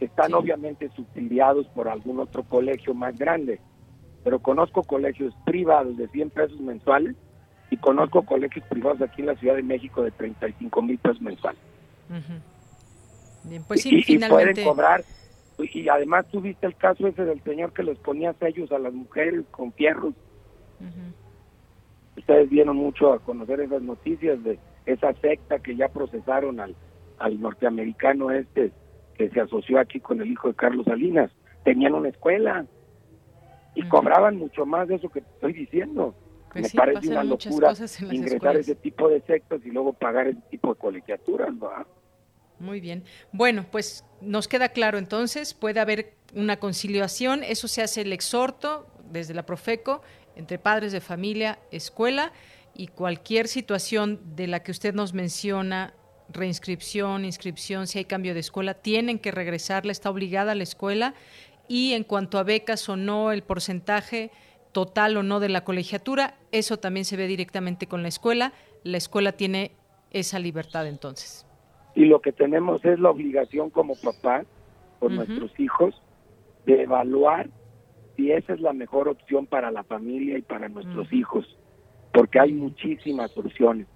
[0.00, 3.60] Están obviamente subsidiados por algún otro colegio más grande,
[4.22, 7.16] pero conozco colegios privados de 100 pesos mensuales
[7.70, 11.60] y conozco colegios privados aquí en la Ciudad de México de 35 mil pesos mensuales.
[13.44, 15.04] Bien, pues sí, y, pueden cobrar.
[15.58, 19.44] Y además tuviste el caso ese del señor que les ponía sellos a las mujeres
[19.50, 20.14] con fierros.
[22.16, 26.74] Ustedes vieron mucho a conocer esas noticias de esa secta que ya procesaron al,
[27.18, 28.72] al norteamericano este
[29.16, 31.30] que se asoció aquí con el hijo de Carlos Salinas.
[31.64, 32.66] Tenían una escuela
[33.74, 36.14] y cobraban mucho más de eso que te estoy diciendo.
[36.52, 38.60] Pues Me sí, parece una muchas locura cosas en las ingresar escuelas.
[38.68, 41.50] ese tipo de sectas y luego pagar ese tipo de colegiaturas.
[41.62, 41.86] ¿va?
[42.58, 43.04] Muy bien.
[43.32, 48.86] Bueno, pues nos queda claro entonces, puede haber una conciliación, eso se hace el exhorto
[49.10, 50.02] desde la Profeco
[50.36, 52.32] entre padres de familia, escuela
[52.74, 55.94] y cualquier situación de la que usted nos menciona,
[56.28, 61.14] reinscripción, inscripción, si hay cambio de escuela, tienen que regresarla, está obligada a la escuela
[61.68, 64.30] y en cuanto a becas o no, el porcentaje
[64.72, 68.52] total o no de la colegiatura, eso también se ve directamente con la escuela,
[68.82, 69.72] la escuela tiene
[70.10, 71.46] esa libertad entonces.
[71.94, 74.46] y lo que tenemos es la obligación como papás
[74.98, 75.94] por nuestros hijos
[76.66, 77.48] de evaluar
[78.16, 81.44] si esa es la mejor opción para la familia y para nuestros hijos,
[82.12, 83.86] porque hay muchísimas opciones,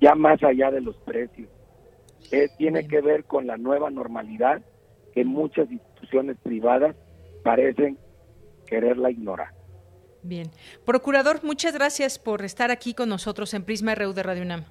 [0.00, 1.48] ya más allá de los precios.
[2.58, 4.62] Tiene que ver con la nueva normalidad
[5.14, 6.94] que muchas instituciones privadas
[7.42, 7.98] parecen
[8.66, 9.48] quererla ignorar.
[10.22, 10.50] Bien.
[10.84, 14.64] Procurador, muchas gracias por estar aquí con nosotros en Prisma RU de Radio UNAM.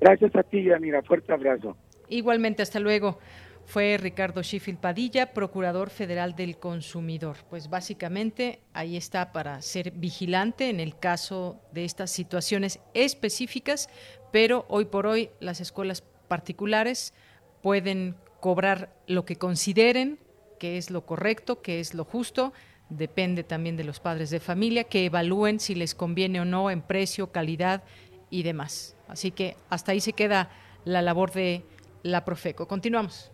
[0.00, 1.02] Gracias a ti, Yanira.
[1.02, 1.76] Fuerte abrazo.
[2.08, 3.18] Igualmente, hasta luego.
[3.64, 7.36] fue Ricardo Sheffield Padilla, Procurador Federal del Consumidor.
[7.48, 13.88] Pues básicamente ahí está para ser vigilante en el caso de estas situaciones específicas,
[14.32, 17.12] pero hoy por hoy las escuelas particulares
[17.60, 20.18] pueden cobrar lo que consideren
[20.60, 22.52] que es lo correcto, que es lo justo,
[22.90, 26.82] depende también de los padres de familia, que evalúen si les conviene o no en
[26.82, 27.82] precio, calidad
[28.28, 28.94] y demás.
[29.08, 30.50] Así que hasta ahí se queda
[30.84, 31.64] la labor de
[32.02, 32.68] la Profeco.
[32.68, 33.32] Continuamos.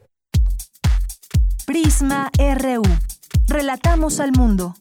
[1.66, 2.82] Prisma RU.
[3.48, 4.74] Relatamos al mundo.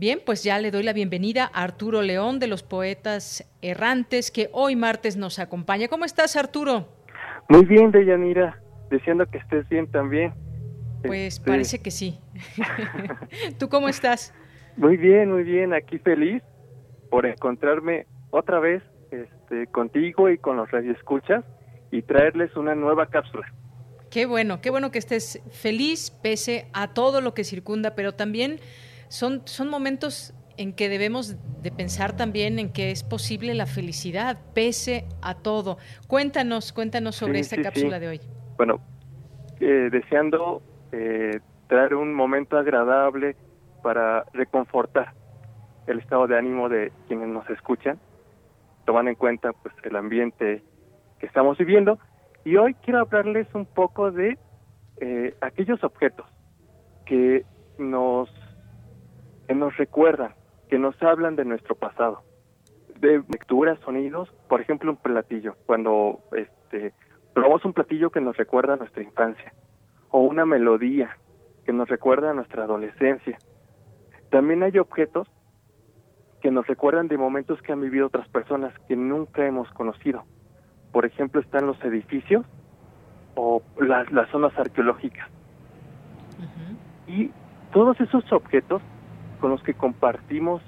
[0.00, 4.48] Bien, pues ya le doy la bienvenida a Arturo León de los Poetas Errantes, que
[4.52, 5.88] hoy martes nos acompaña.
[5.88, 6.88] ¿Cómo estás, Arturo?
[7.50, 8.58] Muy bien, Deyanira.
[8.88, 10.32] Deseando que estés bien también.
[11.04, 12.18] Pues este, parece que sí.
[13.58, 14.32] ¿Tú cómo estás?
[14.78, 15.74] Muy bien, muy bien.
[15.74, 16.42] Aquí feliz
[17.10, 21.44] por encontrarme otra vez este, contigo y con los radioescuchas
[21.90, 23.52] y traerles una nueva cápsula.
[24.08, 28.60] Qué bueno, qué bueno que estés feliz pese a todo lo que circunda, pero también
[29.10, 34.38] son, son momentos en que debemos de pensar también en que es posible la felicidad
[34.54, 35.78] pese a todo.
[36.06, 38.20] Cuéntanos, cuéntanos sobre esta cápsula de hoy.
[38.56, 38.78] Bueno,
[39.58, 40.62] eh, deseando
[40.92, 43.36] eh, traer un momento agradable
[43.82, 45.12] para reconfortar
[45.88, 47.98] el estado de ánimo de quienes nos escuchan,
[48.84, 50.62] tomando en cuenta pues el ambiente
[51.18, 51.98] que estamos viviendo.
[52.44, 54.38] Y hoy quiero hablarles un poco de
[55.00, 56.26] eh, aquellos objetos
[57.06, 57.44] que
[57.78, 58.30] nos
[59.50, 60.32] que nos recuerdan,
[60.68, 62.22] que nos hablan de nuestro pasado,
[63.00, 66.94] de lecturas, sonidos, por ejemplo un platillo, cuando este,
[67.34, 69.52] probamos un platillo que nos recuerda a nuestra infancia,
[70.10, 71.18] o una melodía
[71.64, 73.38] que nos recuerda a nuestra adolescencia.
[74.30, 75.26] También hay objetos
[76.40, 80.22] que nos recuerdan de momentos que han vivido otras personas que nunca hemos conocido.
[80.92, 82.46] Por ejemplo, están los edificios
[83.34, 85.28] o las, las zonas arqueológicas.
[87.08, 87.32] Y
[87.72, 88.80] todos esos objetos
[89.40, 90.62] con los que compartimos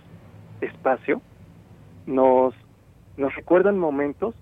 [0.61, 1.21] espacio
[2.07, 2.55] nos,
[3.17, 4.35] nos recuerdan momentos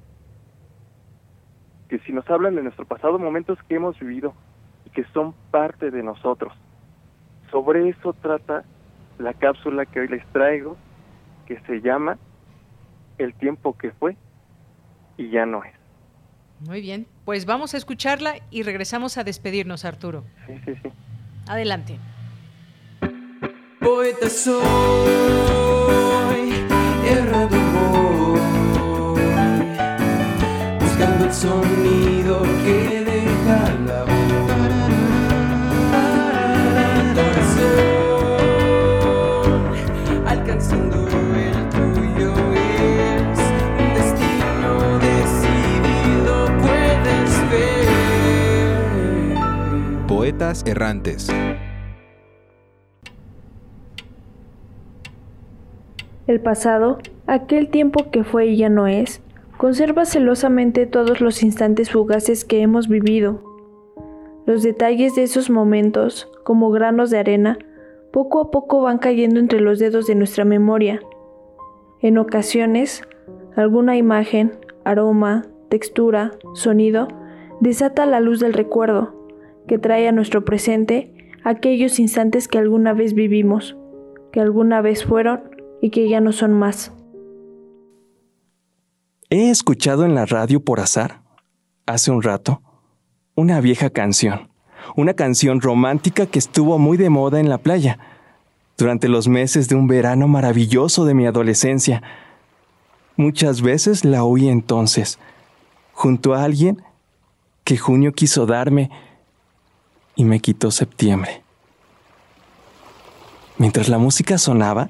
[1.89, 4.33] que si nos hablan de nuestro pasado, momentos que hemos vivido
[4.87, 6.53] y que son parte de nosotros.
[7.51, 8.65] Sobre eso trata
[9.19, 10.77] la cápsula que hoy les traigo,
[11.47, 12.17] que se llama
[13.19, 14.17] El tiempo que fue
[15.17, 15.75] y ya no es.
[16.61, 20.25] Muy bien, pues vamos a escucharla y regresamos a despedirnos, Arturo.
[20.47, 20.91] Sí, sí, sí.
[21.49, 21.99] Adelante.
[24.01, 24.65] Poeta soy,
[27.07, 28.41] errado voy,
[30.81, 34.17] buscando el sonido que deja la voz.
[38.95, 39.05] Corazón,
[40.27, 40.99] alcanzando
[41.37, 43.39] el tuyo es
[43.81, 47.85] un destino decidido, puedes ver.
[50.07, 51.31] Poetas errantes.
[56.31, 59.21] El pasado, aquel tiempo que fue y ya no es,
[59.57, 63.43] conserva celosamente todos los instantes fugaces que hemos vivido.
[64.47, 67.59] Los detalles de esos momentos, como granos de arena,
[68.13, 71.01] poco a poco van cayendo entre los dedos de nuestra memoria.
[72.01, 73.03] En ocasiones,
[73.57, 74.53] alguna imagen,
[74.85, 77.09] aroma, textura, sonido,
[77.59, 79.17] desata la luz del recuerdo,
[79.67, 81.13] que trae a nuestro presente
[81.43, 83.77] aquellos instantes que alguna vez vivimos,
[84.31, 85.50] que alguna vez fueron
[85.81, 86.93] y que ya no son más.
[89.31, 91.23] He escuchado en la radio por azar,
[91.87, 92.63] hace un rato,
[93.35, 94.51] una vieja canción,
[94.97, 97.99] una canción romántica que estuvo muy de moda en la playa,
[98.77, 102.03] durante los meses de un verano maravilloso de mi adolescencia.
[103.17, 105.19] Muchas veces la oí entonces,
[105.93, 106.83] junto a alguien
[107.65, 108.91] que junio quiso darme
[110.17, 111.43] y me quitó septiembre.
[113.59, 114.89] Mientras la música sonaba,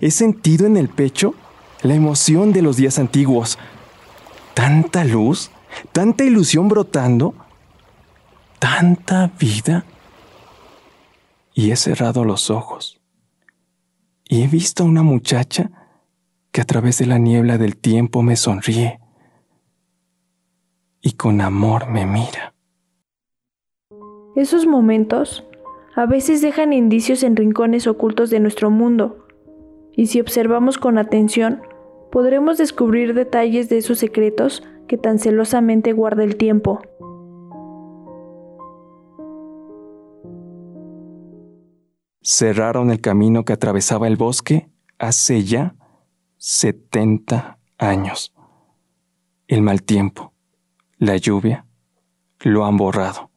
[0.00, 1.34] He sentido en el pecho
[1.82, 3.58] la emoción de los días antiguos.
[4.54, 5.50] Tanta luz,
[5.92, 7.34] tanta ilusión brotando,
[8.58, 9.84] tanta vida.
[11.54, 13.00] Y he cerrado los ojos.
[14.28, 15.70] Y he visto a una muchacha
[16.50, 19.00] que a través de la niebla del tiempo me sonríe
[21.02, 22.54] y con amor me mira.
[24.36, 25.44] Esos momentos
[25.94, 29.21] a veces dejan indicios en rincones ocultos de nuestro mundo
[29.96, 31.62] y si observamos con atención,
[32.10, 36.82] podremos descubrir detalles de esos secretos que tan celosamente guarda el tiempo.
[42.22, 45.74] Cerraron el camino que atravesaba el bosque hace ya
[46.36, 48.32] 70 años.
[49.48, 50.32] El mal tiempo,
[50.98, 51.66] la lluvia,
[52.40, 53.30] lo han borrado.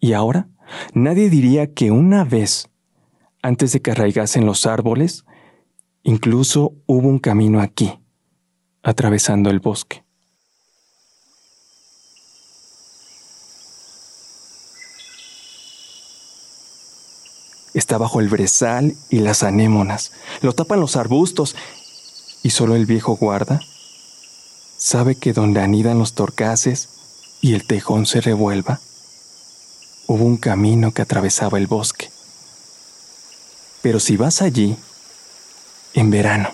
[0.00, 0.48] Y ahora
[0.94, 2.68] nadie diría que una vez,
[3.42, 5.24] antes de que arraigasen los árboles,
[6.02, 7.98] incluso hubo un camino aquí,
[8.82, 10.04] atravesando el bosque.
[17.74, 20.12] Está bajo el brezal y las anémonas.
[20.42, 21.56] Lo tapan los arbustos.
[22.42, 23.60] Y solo el viejo guarda
[24.76, 26.88] sabe que donde anidan los torcaces
[27.40, 28.80] y el tejón se revuelva,
[30.08, 32.10] hubo un camino que atravesaba el bosque.
[33.82, 34.76] Pero si vas allí,
[35.94, 36.48] en verano,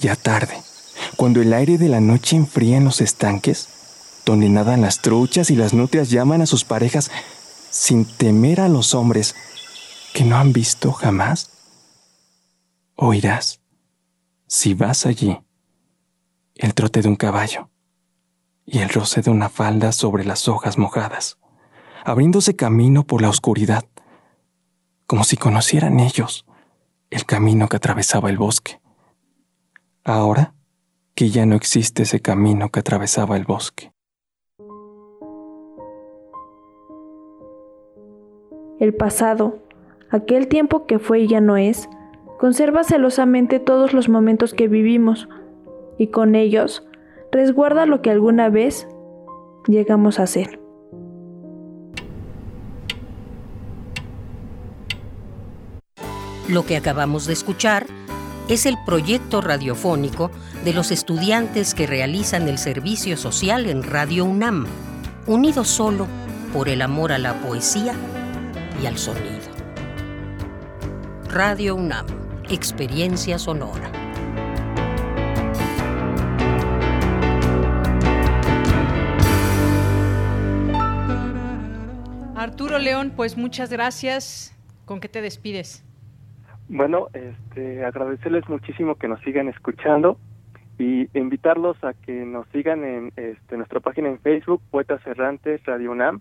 [0.00, 0.60] ya tarde,
[1.16, 3.68] cuando el aire de la noche enfría en los estanques,
[4.26, 7.10] donde nadan las truchas y las nutrias llaman a sus parejas
[7.70, 9.34] sin temer a los hombres
[10.12, 11.50] que no han visto jamás,
[12.96, 13.60] oirás,
[14.46, 15.38] si vas allí,
[16.56, 17.68] el trote de un caballo
[18.66, 21.38] y el roce de una falda sobre las hojas mojadas,
[22.04, 23.84] abriéndose camino por la oscuridad,
[25.06, 26.46] como si conocieran ellos
[27.10, 28.80] el camino que atravesaba el bosque.
[30.04, 30.54] Ahora
[31.14, 33.92] que ya no existe ese camino que atravesaba el bosque.
[38.80, 39.60] El pasado,
[40.10, 41.88] aquel tiempo que fue y ya no es,
[42.38, 45.28] conserva celosamente todos los momentos que vivimos
[45.96, 46.84] y con ellos
[47.30, 48.88] resguarda lo que alguna vez
[49.68, 50.63] llegamos a ser.
[56.48, 57.86] Lo que acabamos de escuchar
[58.48, 60.30] es el proyecto radiofónico
[60.62, 64.66] de los estudiantes que realizan el servicio social en Radio UNAM,
[65.26, 66.06] unidos solo
[66.52, 67.94] por el amor a la poesía
[68.82, 69.40] y al sonido.
[71.30, 72.06] Radio UNAM,
[72.50, 73.90] experiencia sonora.
[82.36, 84.52] Arturo León, pues muchas gracias.
[84.84, 85.82] ¿Con qué te despides?
[86.68, 90.18] Bueno, este, agradecerles muchísimo que nos sigan escuchando
[90.78, 95.92] y invitarlos a que nos sigan en este, nuestra página en Facebook, Poetas Errantes Radio
[95.92, 96.20] UNAM,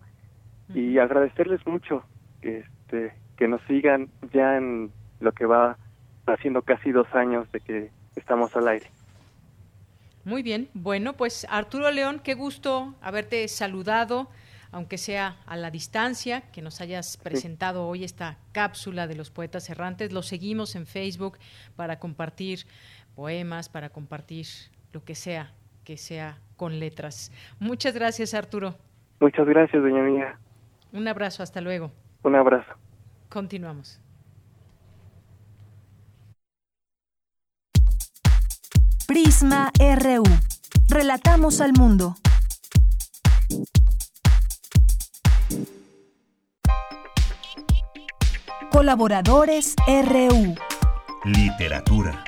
[0.74, 2.04] y agradecerles mucho
[2.42, 5.78] que, este, que nos sigan ya en lo que va
[6.26, 8.88] haciendo casi dos años de que estamos al aire.
[10.26, 14.30] Muy bien, bueno, pues Arturo León, qué gusto haberte saludado
[14.74, 19.70] aunque sea a la distancia, que nos hayas presentado hoy esta cápsula de los poetas
[19.70, 20.12] errantes.
[20.12, 21.38] Lo seguimos en Facebook
[21.76, 22.66] para compartir
[23.16, 24.48] poemas, para compartir
[24.92, 27.32] lo que sea, que sea con letras.
[27.60, 28.76] Muchas gracias, Arturo.
[29.20, 30.40] Muchas gracias, doña mía.
[30.92, 31.92] Un abrazo, hasta luego.
[32.24, 32.74] Un abrazo.
[33.30, 34.02] Continuamos.
[39.08, 40.24] Prisma RU.
[40.90, 42.16] Relatamos al mundo.
[48.74, 50.56] Colaboradores RU.
[51.26, 52.24] Literatura.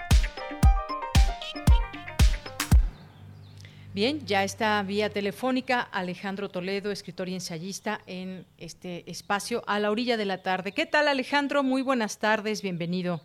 [3.95, 9.89] Bien, ya está vía telefónica Alejandro Toledo, escritor y ensayista en este espacio a la
[9.89, 10.71] orilla de la tarde.
[10.71, 11.63] ¿Qué tal Alejandro?
[11.63, 13.21] Muy buenas tardes, bienvenido.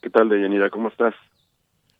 [0.00, 0.70] ¿Qué tal, Deyanira?
[0.70, 1.14] ¿Cómo estás?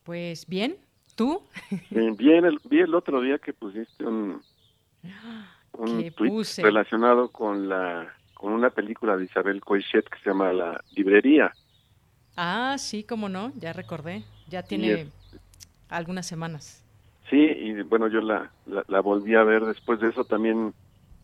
[0.03, 0.77] Pues bien,
[1.15, 1.43] ¿tú?
[1.91, 4.41] Bien, bien el, vi el otro día que pusiste un,
[5.73, 6.63] un ¿Qué tuit puse?
[6.63, 8.11] relacionado con la
[8.45, 11.55] con una película de Isabel Coixet que se llama La Librería.
[12.37, 14.21] Ah, sí, cómo no, ya recordé.
[14.51, 15.07] Ya tiene es-
[15.89, 16.83] algunas semanas.
[17.27, 20.75] Sí, y bueno, yo la, la, la volví a ver después de eso también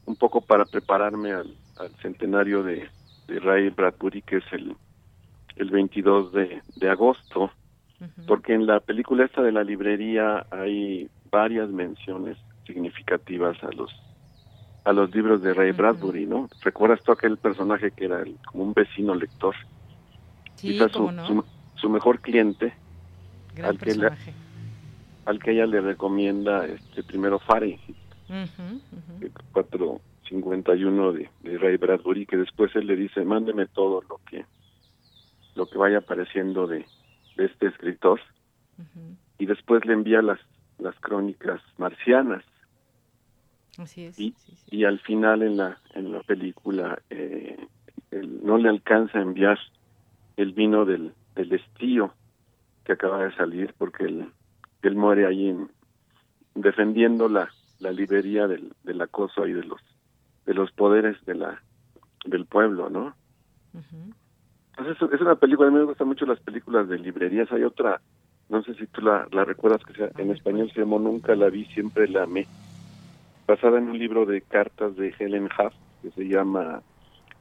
[0.06, 2.90] un poco para prepararme al, al centenario de,
[3.28, 4.76] de Ray Bradbury, que es el,
[5.58, 7.52] el 22 de, de agosto,
[8.26, 13.92] porque en la película esta de la librería hay varias menciones significativas a los
[14.84, 16.50] a los libros de Ray Bradbury, ¿no?
[16.62, 19.56] ¿Recuerdas tú aquel personaje que era el- como un vecino lector?
[20.56, 21.26] Sí, Quizás su, no.
[21.28, 21.46] su,
[21.76, 22.76] su mejor cliente,
[23.54, 23.92] Gran al que,
[25.26, 27.98] al que ella le recomienda este primero Fahrenheit
[28.30, 29.32] Ujú, ujú.
[29.52, 34.46] 451 de, de Ray Bradbury, que después él le dice, mándeme todo lo que
[35.54, 36.88] lo que vaya apareciendo de,
[37.36, 38.22] de este escritor,
[39.38, 40.40] y después le envía las,
[40.78, 42.44] las crónicas marcianas,
[43.82, 44.20] Así es.
[44.20, 44.36] y,
[44.70, 47.58] y al final en la, en la película eh,
[48.12, 49.58] él no le alcanza a enviar
[50.38, 52.14] el vino del, del estío
[52.86, 54.32] que acaba de salir, porque él,
[54.82, 55.70] él muere ahí en,
[56.56, 57.50] defendiendo la,
[57.80, 59.80] la librería del, del acoso y de los
[60.46, 61.62] de los poderes de la
[62.26, 63.16] del pueblo, ¿no?
[64.78, 67.52] Entonces es una película, a mí me gustan mucho las películas de librerías.
[67.52, 68.02] Hay otra
[68.50, 71.50] no sé si tú la, la recuerdas, que sea, en español se llamó Nunca la
[71.50, 72.48] vi, siempre la amé,
[73.52, 76.82] basada en un libro de cartas de Helen Huff, que se llama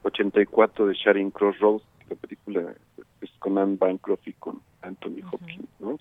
[0.02, 2.74] 84 de Sharing Crossroads, la película
[3.20, 5.98] es con Anne Bancroft y con Anthony Hopkins, ¿no?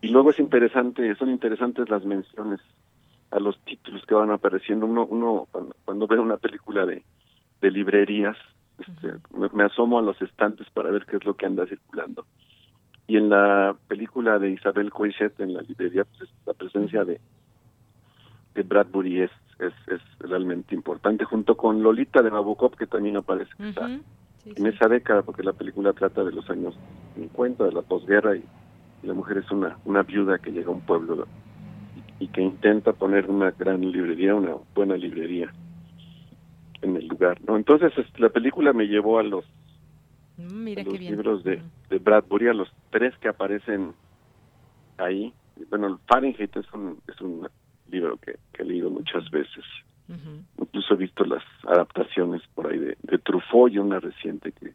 [0.00, 2.60] Y luego es interesante, son interesantes las menciones
[3.30, 4.86] a los títulos que van apareciendo.
[4.86, 7.04] Uno, uno cuando, cuando ve una película de,
[7.60, 8.38] de librerías,
[8.78, 12.24] este, me, me asomo a los estantes para ver qué es lo que anda circulando.
[13.06, 17.20] Y en la película de Isabel Coixet, en la librería, pues, la presencia de,
[18.54, 23.50] de Bradbury es, es, es realmente importante, junto con Lolita de Nabokov, que también aparece
[23.56, 24.00] quizá Ujú.
[24.42, 26.74] Sí, en esa década, porque la película trata de los años
[27.14, 28.42] 50, de la posguerra, y,
[29.02, 31.28] y la mujer es una, una viuda que llega a un pueblo
[31.94, 35.52] y, y que intenta poner una gran librería, una buena librería
[36.80, 37.38] en el lugar.
[37.46, 39.44] no Entonces la película me llevó a los,
[40.40, 43.94] Mm, Mira a qué los libros de, de Bradbury, a los tres que aparecen
[44.96, 45.34] ahí.
[45.68, 47.48] Bueno, Fahrenheit es un, es un
[47.90, 49.64] libro que, que he leído muchas veces.
[50.58, 54.72] Incluso he visto las adaptaciones por ahí de, de Truffaut y una reciente que,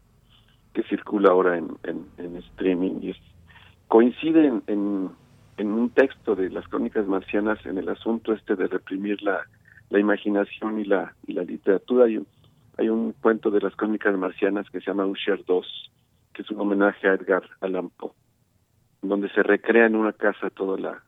[0.72, 3.18] que circula ahora en, en, en streaming y es,
[3.88, 5.10] coincide en, en,
[5.58, 9.42] en un texto de las crónicas marcianas en el asunto este de reprimir la,
[9.90, 12.06] la imaginación y la, y la literatura.
[12.06, 12.26] Hay un,
[12.78, 15.90] hay un cuento de las crónicas marcianas que se llama Usher 2,
[16.34, 18.12] que es un homenaje a Edgar Allan Poe,
[19.02, 21.02] donde se recrea en una casa toda la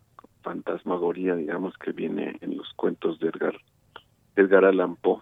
[0.48, 3.56] fantasmagoría, digamos, que viene en los cuentos de Edgar,
[4.34, 5.20] Edgar Allan Poe,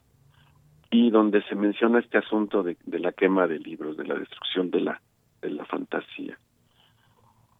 [0.88, 4.70] y donde se menciona este asunto de, de la quema de libros, de la destrucción
[4.70, 5.00] de la,
[5.42, 6.38] de la fantasía.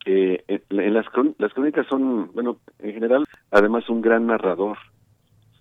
[0.05, 1.07] Eh, en las,
[1.39, 4.79] las crónicas son, bueno, en general, además un gran narrador,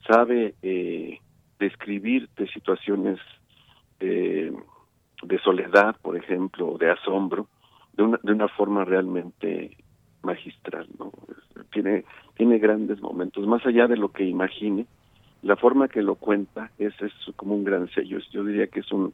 [0.07, 1.17] sabe eh,
[1.57, 3.17] describirte situaciones
[3.99, 4.53] eh,
[5.23, 7.47] de soledad, por ejemplo, de asombro,
[7.93, 9.75] de una, de una forma realmente
[10.25, 11.11] magistral, ¿no?
[11.71, 12.03] Tiene,
[12.35, 14.85] tiene grandes momentos, más allá de lo que imagine,
[15.41, 18.91] la forma que lo cuenta es, es como un gran sello, yo diría que es
[18.91, 19.13] un,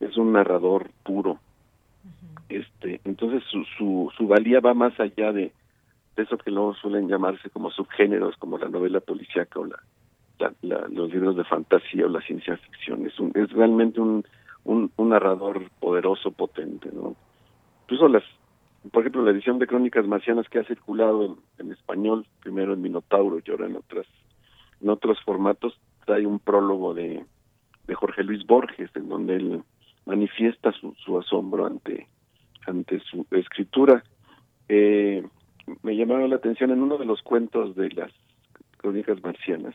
[0.00, 1.38] es un narrador puro.
[2.48, 5.52] Este, entonces su, su, su valía va más allá de,
[6.16, 9.78] de eso que luego suelen llamarse como subgéneros, como la novela policíaca o la,
[10.38, 13.06] la- la- los libros de fantasía o la ciencia ficción.
[13.06, 14.24] Es, un, es realmente un,
[14.64, 17.14] un, un narrador poderoso, potente, ¿no?
[17.84, 18.24] Incluso las,
[18.92, 22.82] por ejemplo, la edición de Crónicas Marcianas que ha circulado en, en español, primero en
[22.82, 24.06] Minotauro y ahora en otras,
[24.80, 27.24] en otros formatos, trae un prólogo de,
[27.86, 29.62] de Jorge Luis Borges, en donde él
[30.06, 32.08] manifiesta su, su asombro ante,
[32.66, 34.02] ante su escritura.
[34.68, 35.22] Eh,
[35.82, 38.12] me llamaron la atención en uno de los cuentos de las
[38.78, 39.74] Crónicas Marcianas,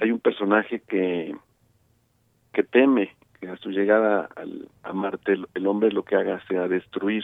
[0.00, 1.34] hay un personaje que
[2.52, 6.42] que teme que a su llegada al, a Marte el, el hombre lo que haga
[6.46, 7.22] sea destruir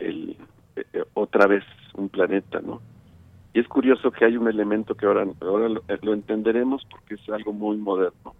[0.00, 0.36] el
[0.76, 1.64] eh, otra vez
[1.94, 2.80] un planeta, ¿no?
[3.52, 7.28] Y es curioso que hay un elemento que ahora ahora lo, eh, entenderemos porque es
[7.30, 8.34] algo muy moderno.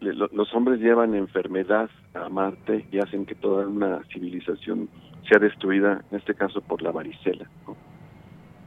[0.00, 4.90] Los hombres llevan enfermedad a Marte y hacen que toda una civilización
[5.26, 7.48] sea destruida, en este caso por la varicela.
[7.66, 7.74] ¿no?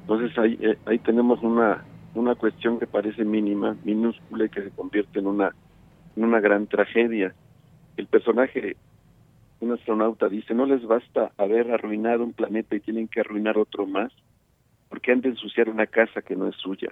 [0.01, 1.83] Entonces ahí, eh, ahí tenemos una,
[2.15, 5.53] una cuestión que parece mínima, minúscula y que se convierte en una,
[6.15, 7.35] en una gran tragedia.
[7.97, 8.77] El personaje,
[9.59, 13.87] un astronauta, dice, no les basta haber arruinado un planeta y tienen que arruinar otro
[13.87, 14.13] más,
[14.89, 16.89] porque han de ensuciar una casa que no es suya.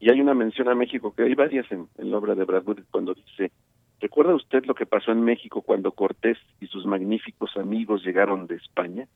[0.00, 3.14] Y hay una mención a México, que hay varias en, la obra de Bradbury, cuando
[3.14, 3.52] dice,
[4.00, 8.56] ¿recuerda usted lo que pasó en México cuando Cortés y sus magníficos amigos llegaron de
[8.56, 9.06] España?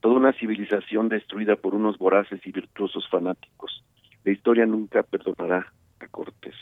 [0.00, 3.84] Toda una civilización destruida por unos voraces y virtuosos fanáticos.
[4.24, 6.54] La historia nunca perdonará a Cortés.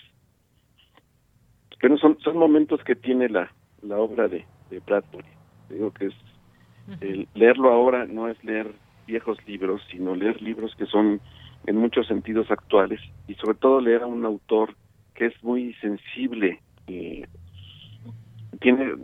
[1.78, 3.50] Pero son momentos que tiene la,
[3.82, 5.28] la obra de, de Bradbury.
[5.68, 6.14] Digo que es
[7.00, 8.72] el leerlo ahora no es leer
[9.06, 11.20] viejos libros, sino leer libros que son
[11.66, 14.74] en muchos sentidos actuales y sobre todo leer a un autor
[15.14, 17.26] que es muy sensible, eh,
[18.60, 18.94] tiene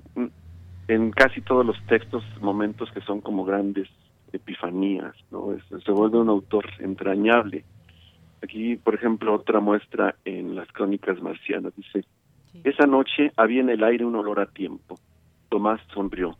[0.88, 3.88] en casi todos los textos momentos que son como grandes
[4.32, 5.52] epifanías, ¿no?
[5.52, 7.64] Es- se vuelve un autor entrañable.
[8.42, 12.04] Aquí, por ejemplo, otra muestra en las crónicas marcianas dice,
[12.64, 14.98] esa noche había en el aire un olor a tiempo.
[15.48, 16.36] Tomás sonrió.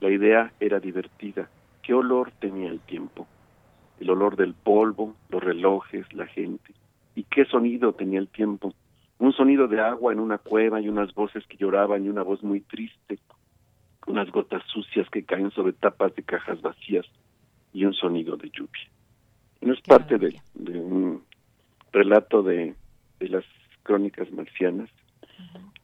[0.00, 1.48] La idea era divertida.
[1.82, 3.26] ¿Qué olor tenía el tiempo?
[4.00, 6.72] El olor del polvo, los relojes, la gente.
[7.14, 8.72] ¿Y qué sonido tenía el tiempo?
[9.18, 12.42] Un sonido de agua en una cueva y unas voces que lloraban y una voz
[12.42, 13.18] muy triste,
[14.06, 17.06] unas gotas sucias que caen sobre tapas de cajas vacías
[17.72, 18.88] y un sonido de lluvia.
[19.60, 21.24] Y no es parte de, de un
[21.92, 22.74] relato de,
[23.18, 23.44] de las
[23.82, 24.88] crónicas marcianas.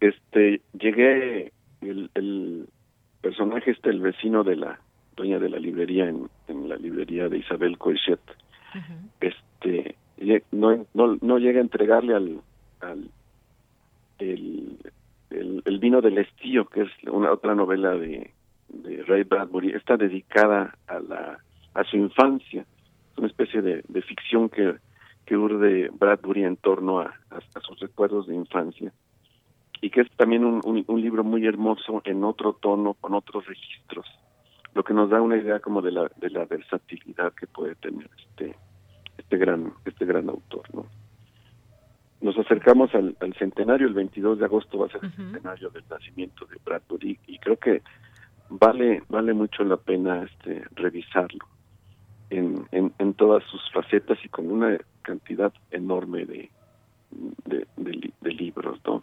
[0.01, 2.69] Este, llegué, el, el
[3.21, 4.81] personaje este, el vecino de la
[5.17, 8.21] dueña de la librería en, en la librería de Isabel Coixet.
[9.21, 9.97] Este
[10.53, 12.41] no, no, no llega a entregarle al,
[12.81, 13.11] al
[14.19, 14.79] el,
[15.31, 18.33] el, vino del estío, que es una otra novela de,
[18.69, 21.39] de Ray Bradbury, está dedicada a la
[21.75, 22.65] a su infancia,
[23.13, 24.77] es una especie de, de ficción que,
[25.27, 28.93] que urde Bradbury en torno a, a, sus recuerdos de infancia
[29.85, 34.07] y que es también un, un, libro muy hermoso en otro tono, con otros registros,
[34.75, 38.09] lo que nos da una idea como de la, de la versatilidad que puede tener
[38.17, 38.57] este
[39.19, 40.87] este gran este gran autor, ¿no?
[42.23, 46.47] nos acercamos al, centenario, el 22 de agosto va a ser el centenario del nacimiento
[46.47, 47.83] de Bradbury y creo que
[48.49, 51.45] vale vale mucho la pena este revisarlo
[52.31, 56.49] en, en, todas sus facetas y con una cantidad enorme de,
[57.45, 59.03] de, libros, ¿no?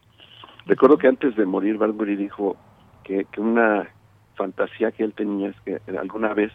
[0.65, 2.55] Recuerdo que antes de morir Bradbury dijo
[3.03, 3.89] que, que una
[4.35, 6.51] fantasía que él tenía es que alguna vez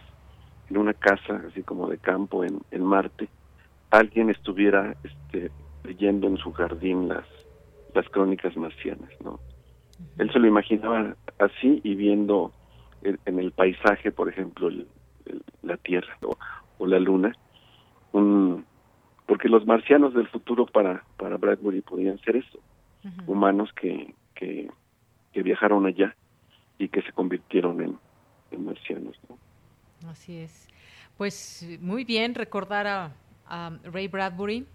[0.71, 3.29] en una casa así como de campo en, en Marte
[3.91, 5.51] alguien estuviera este
[5.85, 7.25] leyendo en su jardín las,
[7.95, 9.39] las crónicas marcianas, ¿no?
[10.19, 12.53] Él se lo imaginaba así y viendo
[13.03, 14.69] en el paisaje, por ejemplo,
[15.63, 16.17] la Tierra
[16.79, 17.33] o, la Luna,
[18.13, 18.65] un,
[19.27, 22.59] porque los marcianos del futuro para, para Bradbury podían ser eso,
[23.27, 24.71] humanos que, que,
[25.33, 26.15] que, viajaron allá
[26.79, 27.99] y que se convirtieron en,
[28.51, 29.17] en marcianos.
[29.29, 30.09] ¿no?
[30.09, 30.69] Así es.
[31.17, 33.13] Pues muy bien recordar a,
[33.47, 34.67] a Ray Bradbury,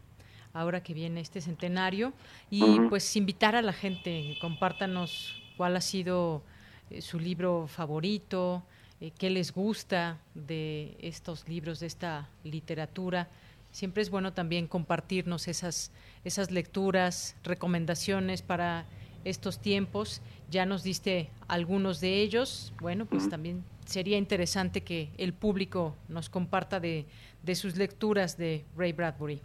[0.54, 2.14] ahora que viene este centenario
[2.50, 6.44] y pues invitar a la gente, compártanos cuál ha sido
[6.90, 8.64] eh, su libro favorito,
[9.00, 13.30] eh, qué les gusta de estos libros, de esta literatura.
[13.72, 15.92] Siempre es bueno también compartirnos esas,
[16.24, 18.86] esas lecturas, recomendaciones para
[19.24, 20.22] estos tiempos.
[20.50, 22.74] Ya nos diste algunos de ellos.
[22.82, 27.06] Bueno, pues también sería interesante que el público nos comparta de,
[27.44, 29.42] de sus lecturas de Ray Bradbury.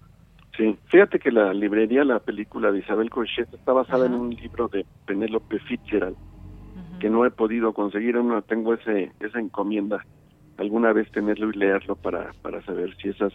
[0.57, 4.69] Sí, fíjate que la librería, la película de Isabel Cochet está basada en un libro
[4.69, 6.17] de Penélope Fitzgerald
[6.99, 10.05] que no he podido conseguir, no tengo ese esa encomienda
[10.57, 13.33] alguna vez tenerlo y leerlo para para saber si esas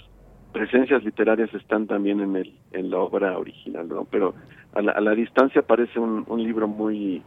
[0.52, 4.06] presencias literarias están también en el en la obra original, ¿no?
[4.06, 4.34] Pero
[4.74, 7.22] a la, a la distancia parece un, un libro muy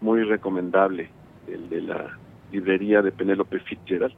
[0.00, 1.10] muy recomendable
[1.46, 2.18] el de la
[2.50, 4.14] librería de Penélope Fitzgerald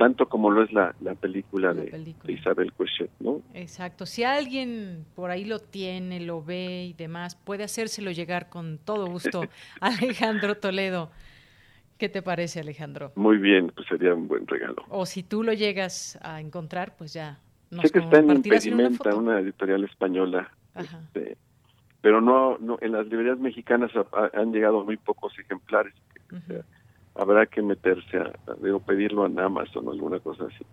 [0.00, 3.42] tanto como lo es la, la película, de, Isabel Coixet, ¿no?
[3.52, 4.06] Exacto.
[4.06, 9.08] Si alguien por ahí lo tiene, lo ve y demás, puede hacérselo llegar con todo
[9.08, 9.42] gusto
[9.82, 11.10] Alejandro Toledo.
[11.98, 13.12] ¿Qué te parece, Alejandro?
[13.14, 14.86] Muy bien, pues sería un buen regalo.
[14.88, 17.40] O si tú lo llegas a encontrar, pues ya
[17.70, 21.36] Sé que está en Impedimenta, una, editorial española, este,
[22.00, 23.90] pero no, no, en las librerías mexicanas
[24.32, 25.94] han llegado muy pocos ejemplares
[27.14, 28.32] habrá que meterse a,
[28.62, 30.64] digo, pedirlo en Amazon o alguna cosa así.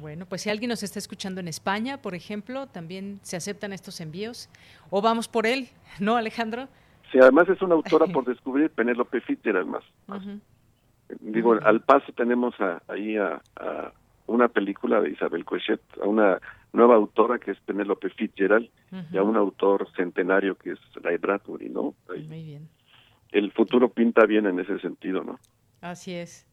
[0.00, 4.00] Bueno, pues si alguien nos está escuchando en España, por ejemplo, también se aceptan estos
[4.00, 4.48] envíos.
[4.90, 5.68] O vamos por él,
[6.00, 6.68] ¿no, Alejandro?
[7.12, 9.84] Sí, además es una autora por descubrir, Penélope Fitzgerald más.
[11.20, 12.54] Digo, al paso tenemos
[12.88, 13.40] ahí a,
[14.26, 16.40] una película de Isabel Coixet, a una
[16.72, 18.68] nueva autora que es Penélope Fitzgerald
[19.12, 21.94] y a un autor centenario que es Ray Bradbury, ¿no?
[22.08, 22.68] Muy bien.
[23.32, 25.38] El futuro pinta bien en ese sentido, ¿no?
[25.80, 26.46] Así es.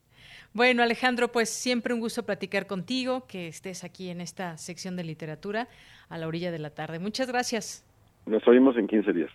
[0.52, 5.04] Bueno, Alejandro, pues siempre un gusto platicar contigo, que estés aquí en esta sección de
[5.04, 5.68] literatura
[6.08, 6.98] a la orilla de la tarde.
[6.98, 7.84] Muchas gracias.
[8.26, 9.30] Nos oímos en 15 días.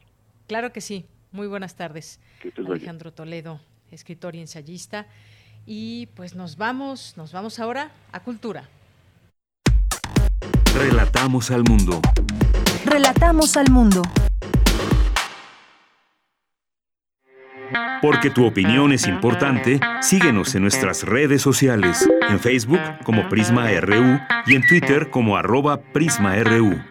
[0.48, 1.06] Claro que sí.
[1.32, 2.22] Muy buenas tardes.
[2.58, 3.60] Alejandro Toledo,
[3.92, 5.08] escritor y ensayista.
[5.70, 8.70] Y pues nos vamos, nos vamos ahora a Cultura.
[10.74, 12.00] Relatamos al mundo.
[12.86, 14.02] Relatamos al mundo.
[18.02, 24.20] Porque tu opinión es importante, síguenos en nuestras redes sociales, en Facebook como Prisma RU
[24.46, 26.82] y en Twitter como arroba PrismaRU.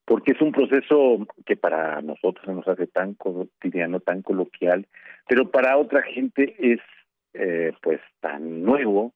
[0.06, 4.86] porque es un proceso que para nosotros se nos hace tan cotidiano, tan coloquial,
[5.28, 6.80] pero para otra gente es
[7.34, 9.14] eh, pues tan nuevo,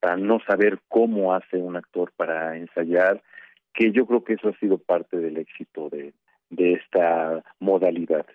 [0.00, 3.22] tan no saber cómo hace un actor para ensayar,
[3.72, 6.12] que yo creo que eso ha sido parte del éxito de,
[6.50, 8.26] de esta modalidad.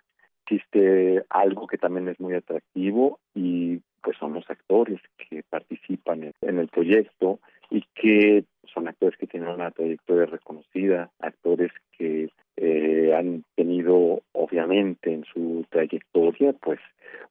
[0.45, 6.59] Existe algo que también es muy atractivo y pues son los actores que participan en
[6.59, 7.39] el proyecto
[7.69, 15.13] y que son actores que tienen una trayectoria reconocida, actores que eh, han tenido obviamente
[15.13, 16.79] en su trayectoria pues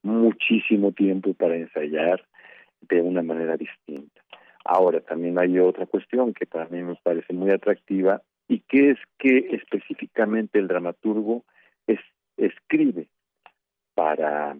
[0.03, 2.25] muchísimo tiempo para ensayar
[2.83, 4.21] de una manera distinta.
[4.65, 8.99] Ahora también hay otra cuestión que para mí me parece muy atractiva y que es
[9.19, 11.45] que específicamente el dramaturgo
[11.87, 12.01] es,
[12.37, 13.09] escribe
[13.95, 14.57] para,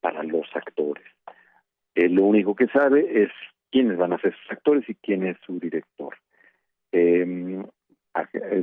[0.00, 1.04] para los actores.
[1.94, 3.30] Él lo único que sabe es
[3.70, 6.16] quiénes van a ser sus actores y quién es su director.
[6.92, 7.62] Eh,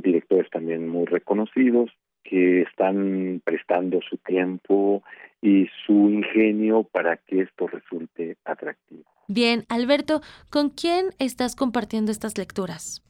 [0.02, 1.90] directores también muy reconocidos
[2.22, 5.02] que están prestando su tiempo
[5.40, 9.04] y su ingenio para que esto resulte atractivo.
[9.28, 10.20] Bien, Alberto,
[10.50, 13.02] ¿con quién estás compartiendo estas lecturas?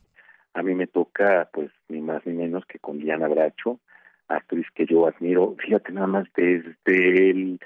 [0.55, 3.81] A mí me toca, pues, ni más ni menos que con Diana Bracho,
[4.29, 5.55] actriz que yo admiro.
[5.59, 7.61] Fíjate nada más desde el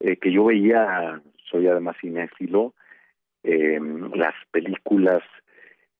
[0.00, 2.74] eh, que yo veía, soy además cinéfilo,
[3.44, 3.80] eh,
[4.14, 5.22] las películas,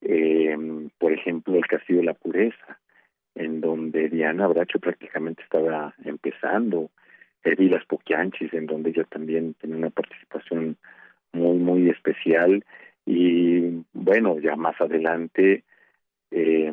[0.00, 0.56] eh,
[0.98, 2.78] por ejemplo, El Castillo de la Pureza,
[3.34, 6.90] en donde Diana Bracho prácticamente estaba empezando,
[7.44, 10.76] vi Las Poquianchis, en donde ella también tenía una participación
[11.32, 12.64] muy, muy especial,
[13.04, 15.64] y bueno, ya más adelante,
[16.30, 16.72] eh,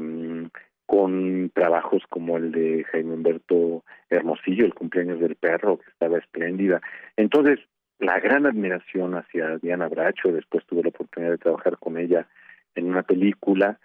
[0.86, 6.82] con trabajos como el de Jaime Humberto Hermosillo, El cumpleaños del perro, que estaba espléndida.
[7.16, 7.60] Entonces,
[8.00, 12.28] la gran admiración hacia Diana Bracho, después tuve la oportunidad de trabajar con ella
[12.76, 13.80] en una película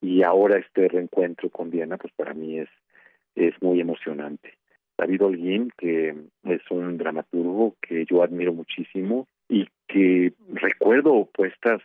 [0.00, 2.68] y ahora este reencuentro con Diana pues para mí es
[3.38, 4.54] es muy emocionante.
[4.96, 6.14] David Holguín, que
[6.44, 11.80] es un dramaturgo que yo admiro muchísimo y que recuerdo puestas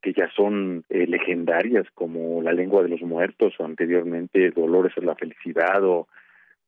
[0.00, 5.02] que ya son eh, legendarias como La lengua de los muertos o anteriormente Dolores es
[5.02, 6.06] la felicidad o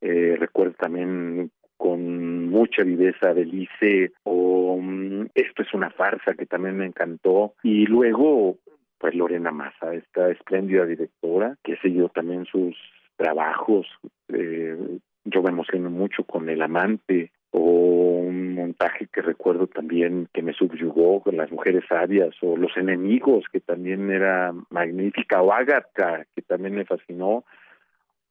[0.01, 6.77] eh, recuerdo también con mucha viveza Belice o um, Esto es una farsa que también
[6.77, 8.59] me encantó y luego
[8.99, 12.75] pues Lorena Massa, esta espléndida directora que seguido también sus
[13.17, 13.87] trabajos
[14.29, 20.43] eh, yo me emociono mucho con El amante o un montaje que recuerdo también que
[20.43, 26.25] me subyugó con Las mujeres sabias o Los enemigos que también era magnífica o Agatha
[26.35, 27.45] que también me fascinó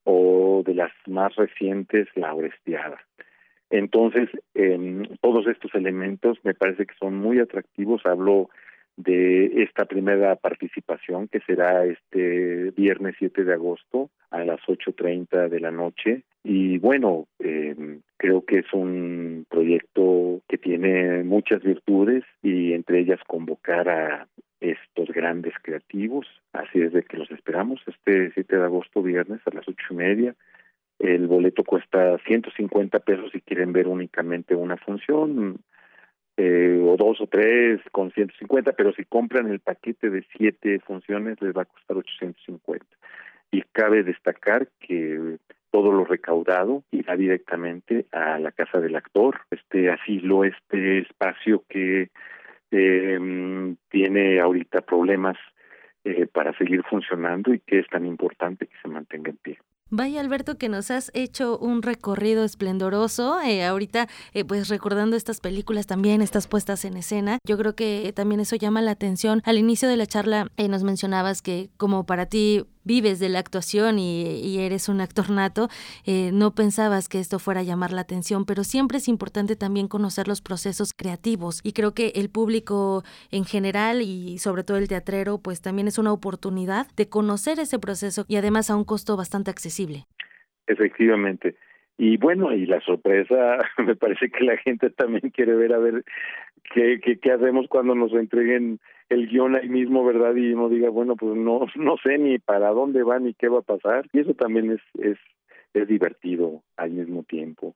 [0.06, 2.98] o de las más recientes La Orestiada.
[3.70, 8.06] Entonces, eh, todos estos elementos me parece que son muy atractivos.
[8.06, 8.50] Hablo
[8.98, 15.60] de esta primera participación que será este viernes 7 de agosto a las 8.30 de
[15.60, 16.24] la noche.
[16.44, 23.20] Y bueno, eh, creo que es un proyecto que tiene muchas virtudes y entre ellas
[23.28, 24.28] convocar a
[24.62, 26.28] estos grandes creativos.
[26.54, 29.96] Así es de que los esperamos este 7 de agosto, viernes a las ocho y
[29.96, 30.36] media.
[31.00, 35.60] El boleto cuesta 150 pesos si quieren ver únicamente una función,
[36.38, 41.42] eh, o dos o tres con 150, pero si compran el paquete de siete funciones
[41.42, 42.86] les va a costar 850.
[43.52, 45.38] Y cabe destacar que
[45.72, 52.10] todo lo recaudado irá directamente a la casa del actor, este asilo, este espacio que
[52.72, 55.38] eh, tiene ahorita problemas
[56.04, 59.58] eh, para seguir funcionando y que es tan importante que se mantenga en pie.
[59.98, 65.40] Vaya Alberto que nos has hecho un recorrido esplendoroso, eh, ahorita eh, pues recordando estas
[65.40, 69.42] películas también, estas puestas en escena, yo creo que también eso llama la atención.
[69.46, 73.40] Al inicio de la charla eh, nos mencionabas que como para ti vives de la
[73.40, 75.68] actuación y, eres un actor nato,
[76.06, 79.88] eh, no pensabas que esto fuera a llamar la atención, pero siempre es importante también
[79.88, 84.88] conocer los procesos creativos y creo que el público en general y sobre todo el
[84.88, 89.18] teatrero, pues también es una oportunidad de conocer ese proceso y además a un costo
[89.18, 90.06] bastante accesible.
[90.68, 91.56] Efectivamente.
[91.98, 96.04] Y bueno, y la sorpresa, me parece que la gente también quiere ver a ver
[96.74, 98.80] qué, qué, qué hacemos cuando nos entreguen
[99.10, 100.36] el guion ahí mismo, ¿verdad?
[100.36, 103.60] Y uno diga, bueno, pues no, no sé ni para dónde va ni qué va
[103.60, 104.08] a pasar.
[104.14, 105.18] Y eso también es, es,
[105.74, 107.76] es divertido al mismo tiempo.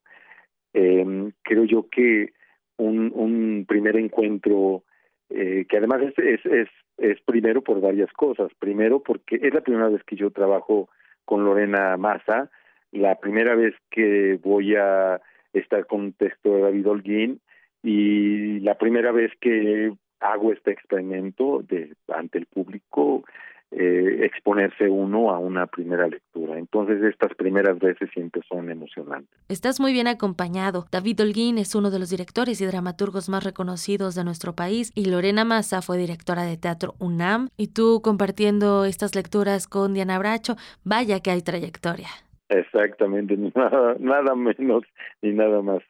[0.74, 2.34] Eh, creo yo que
[2.78, 4.84] un, un primer encuentro,
[5.30, 8.52] eh, que además es, es, es, es primero por varias cosas.
[8.60, 10.90] Primero porque es la primera vez que yo trabajo
[11.26, 12.50] con Lorena Massa,
[12.92, 15.22] la primera vez que voy a
[15.54, 17.42] estar con un texto de David Holguín
[17.84, 23.24] y la primera vez que hago este experimento de ante el público
[23.72, 26.58] eh, exponerse uno a una primera lectura.
[26.58, 29.30] Entonces estas primeras veces siempre son emocionantes.
[29.48, 30.86] Estás muy bien acompañado.
[30.92, 35.06] David Holguín es uno de los directores y dramaturgos más reconocidos de nuestro país y
[35.06, 40.56] Lorena Massa fue directora de teatro UNAM y tú compartiendo estas lecturas con Diana Bracho,
[40.84, 42.10] vaya que hay trayectoria.
[42.50, 44.84] Exactamente, nada, nada menos
[45.22, 45.84] ni nada más,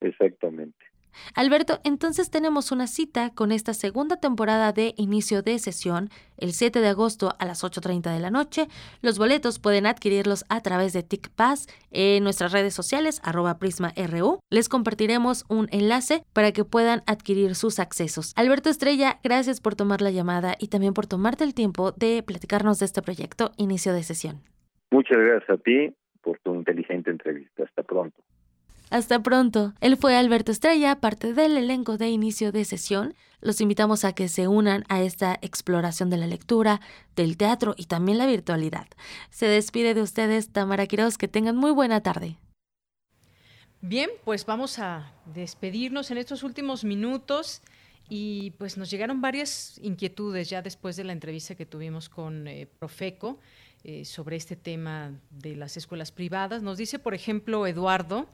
[0.00, 0.89] exactamente.
[1.34, 6.80] Alberto, entonces tenemos una cita con esta segunda temporada de inicio de sesión el 7
[6.80, 8.66] de agosto a las 8.30 de la noche.
[9.02, 14.40] Los boletos pueden adquirirlos a través de TICPass en nuestras redes sociales, arroba PrismaRU.
[14.50, 18.32] Les compartiremos un enlace para que puedan adquirir sus accesos.
[18.36, 22.78] Alberto Estrella, gracias por tomar la llamada y también por tomarte el tiempo de platicarnos
[22.78, 24.40] de este proyecto inicio de sesión.
[24.90, 27.64] Muchas gracias a ti por tu inteligente entrevista.
[27.64, 28.16] Hasta pronto.
[28.90, 29.72] Hasta pronto.
[29.80, 33.14] Él fue Alberto Estrella, parte del elenco de inicio de sesión.
[33.40, 36.80] Los invitamos a que se unan a esta exploración de la lectura,
[37.14, 38.88] del teatro y también la virtualidad.
[39.30, 41.18] Se despide de ustedes Tamara Quiroz.
[41.18, 42.36] Que tengan muy buena tarde.
[43.80, 47.62] Bien, pues vamos a despedirnos en estos últimos minutos.
[48.08, 52.66] Y pues nos llegaron varias inquietudes ya después de la entrevista que tuvimos con eh,
[52.80, 53.38] Profeco
[53.84, 56.62] eh, sobre este tema de las escuelas privadas.
[56.62, 58.28] Nos dice, por ejemplo, Eduardo,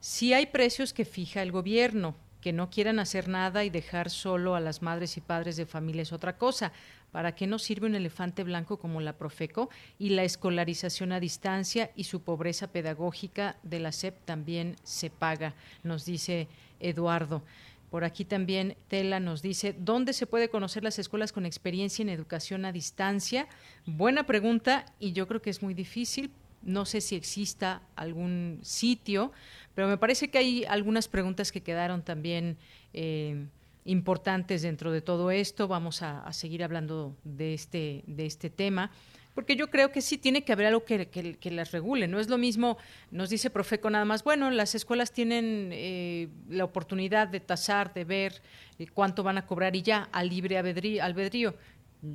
[0.00, 4.54] si hay precios que fija el gobierno, que no quieran hacer nada y dejar solo
[4.54, 6.72] a las madres y padres de familia es otra cosa.
[7.12, 9.68] ¿Para qué nos sirve un elefante blanco como la Profeco
[9.98, 15.54] y la escolarización a distancia y su pobreza pedagógica de la SEP también se paga?
[15.82, 16.48] Nos dice
[16.78, 17.42] Eduardo.
[17.90, 22.08] Por aquí también Tela nos dice, ¿dónde se puede conocer las escuelas con experiencia en
[22.08, 23.48] educación a distancia?
[23.84, 26.30] Buena pregunta y yo creo que es muy difícil.
[26.62, 29.32] No sé si exista algún sitio,
[29.74, 32.58] pero me parece que hay algunas preguntas que quedaron también
[32.92, 33.46] eh,
[33.84, 35.66] importantes dentro de todo esto.
[35.66, 38.92] Vamos a, seguir hablando de este, de este tema
[39.34, 42.08] porque yo creo que sí tiene que haber algo que, que, las regule.
[42.08, 42.78] No es lo mismo,
[43.10, 48.04] nos dice Profeco nada más, bueno, las escuelas tienen eh, la oportunidad de tasar, de
[48.04, 48.42] ver
[48.78, 51.54] eh, cuánto van a cobrar y ya, al libre albedrío.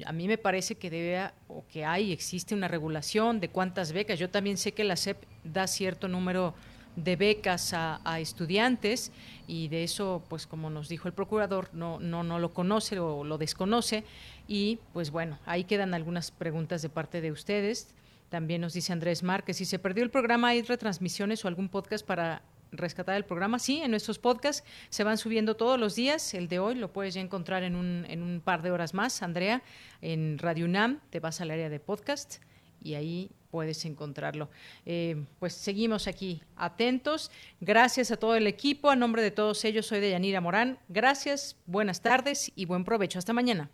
[0.06, 4.18] A mí me parece que debe, o que hay, existe una regulación de cuántas becas.
[4.18, 6.56] Yo también sé que la SEP da cierto número
[6.96, 9.12] de becas a, estudiantes
[9.48, 13.24] y de eso, pues como nos dijo el procurador, no, no, no lo conoce o
[13.24, 14.04] lo desconoce
[14.48, 17.94] y pues bueno, ahí quedan algunas preguntas de parte de ustedes.
[18.30, 22.06] También nos dice Andrés Márquez, si se perdió el programa, ¿hay retransmisiones o algún podcast
[22.06, 22.42] para
[22.72, 23.60] rescatar el programa?
[23.60, 26.34] Sí, en nuestros podcasts se van subiendo todos los días.
[26.34, 29.22] El de hoy lo puedes ya encontrar en un, en un par de horas más,
[29.22, 29.62] Andrea,
[30.02, 32.40] en Radio UNAM, te vas al área de podcast
[32.86, 34.50] y ahí puedes encontrarlo.
[34.86, 37.32] Eh, pues seguimos aquí atentos.
[37.60, 38.90] Gracias a todo el equipo.
[38.90, 40.78] A nombre de todos ellos, soy Deyanira Morán.
[40.88, 43.18] Gracias, buenas tardes y buen provecho.
[43.18, 43.70] Hasta mañana.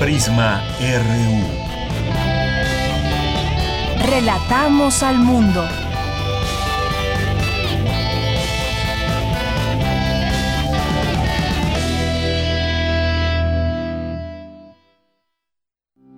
[0.00, 1.66] Prisma RU.
[4.10, 5.85] Relatamos al mundo.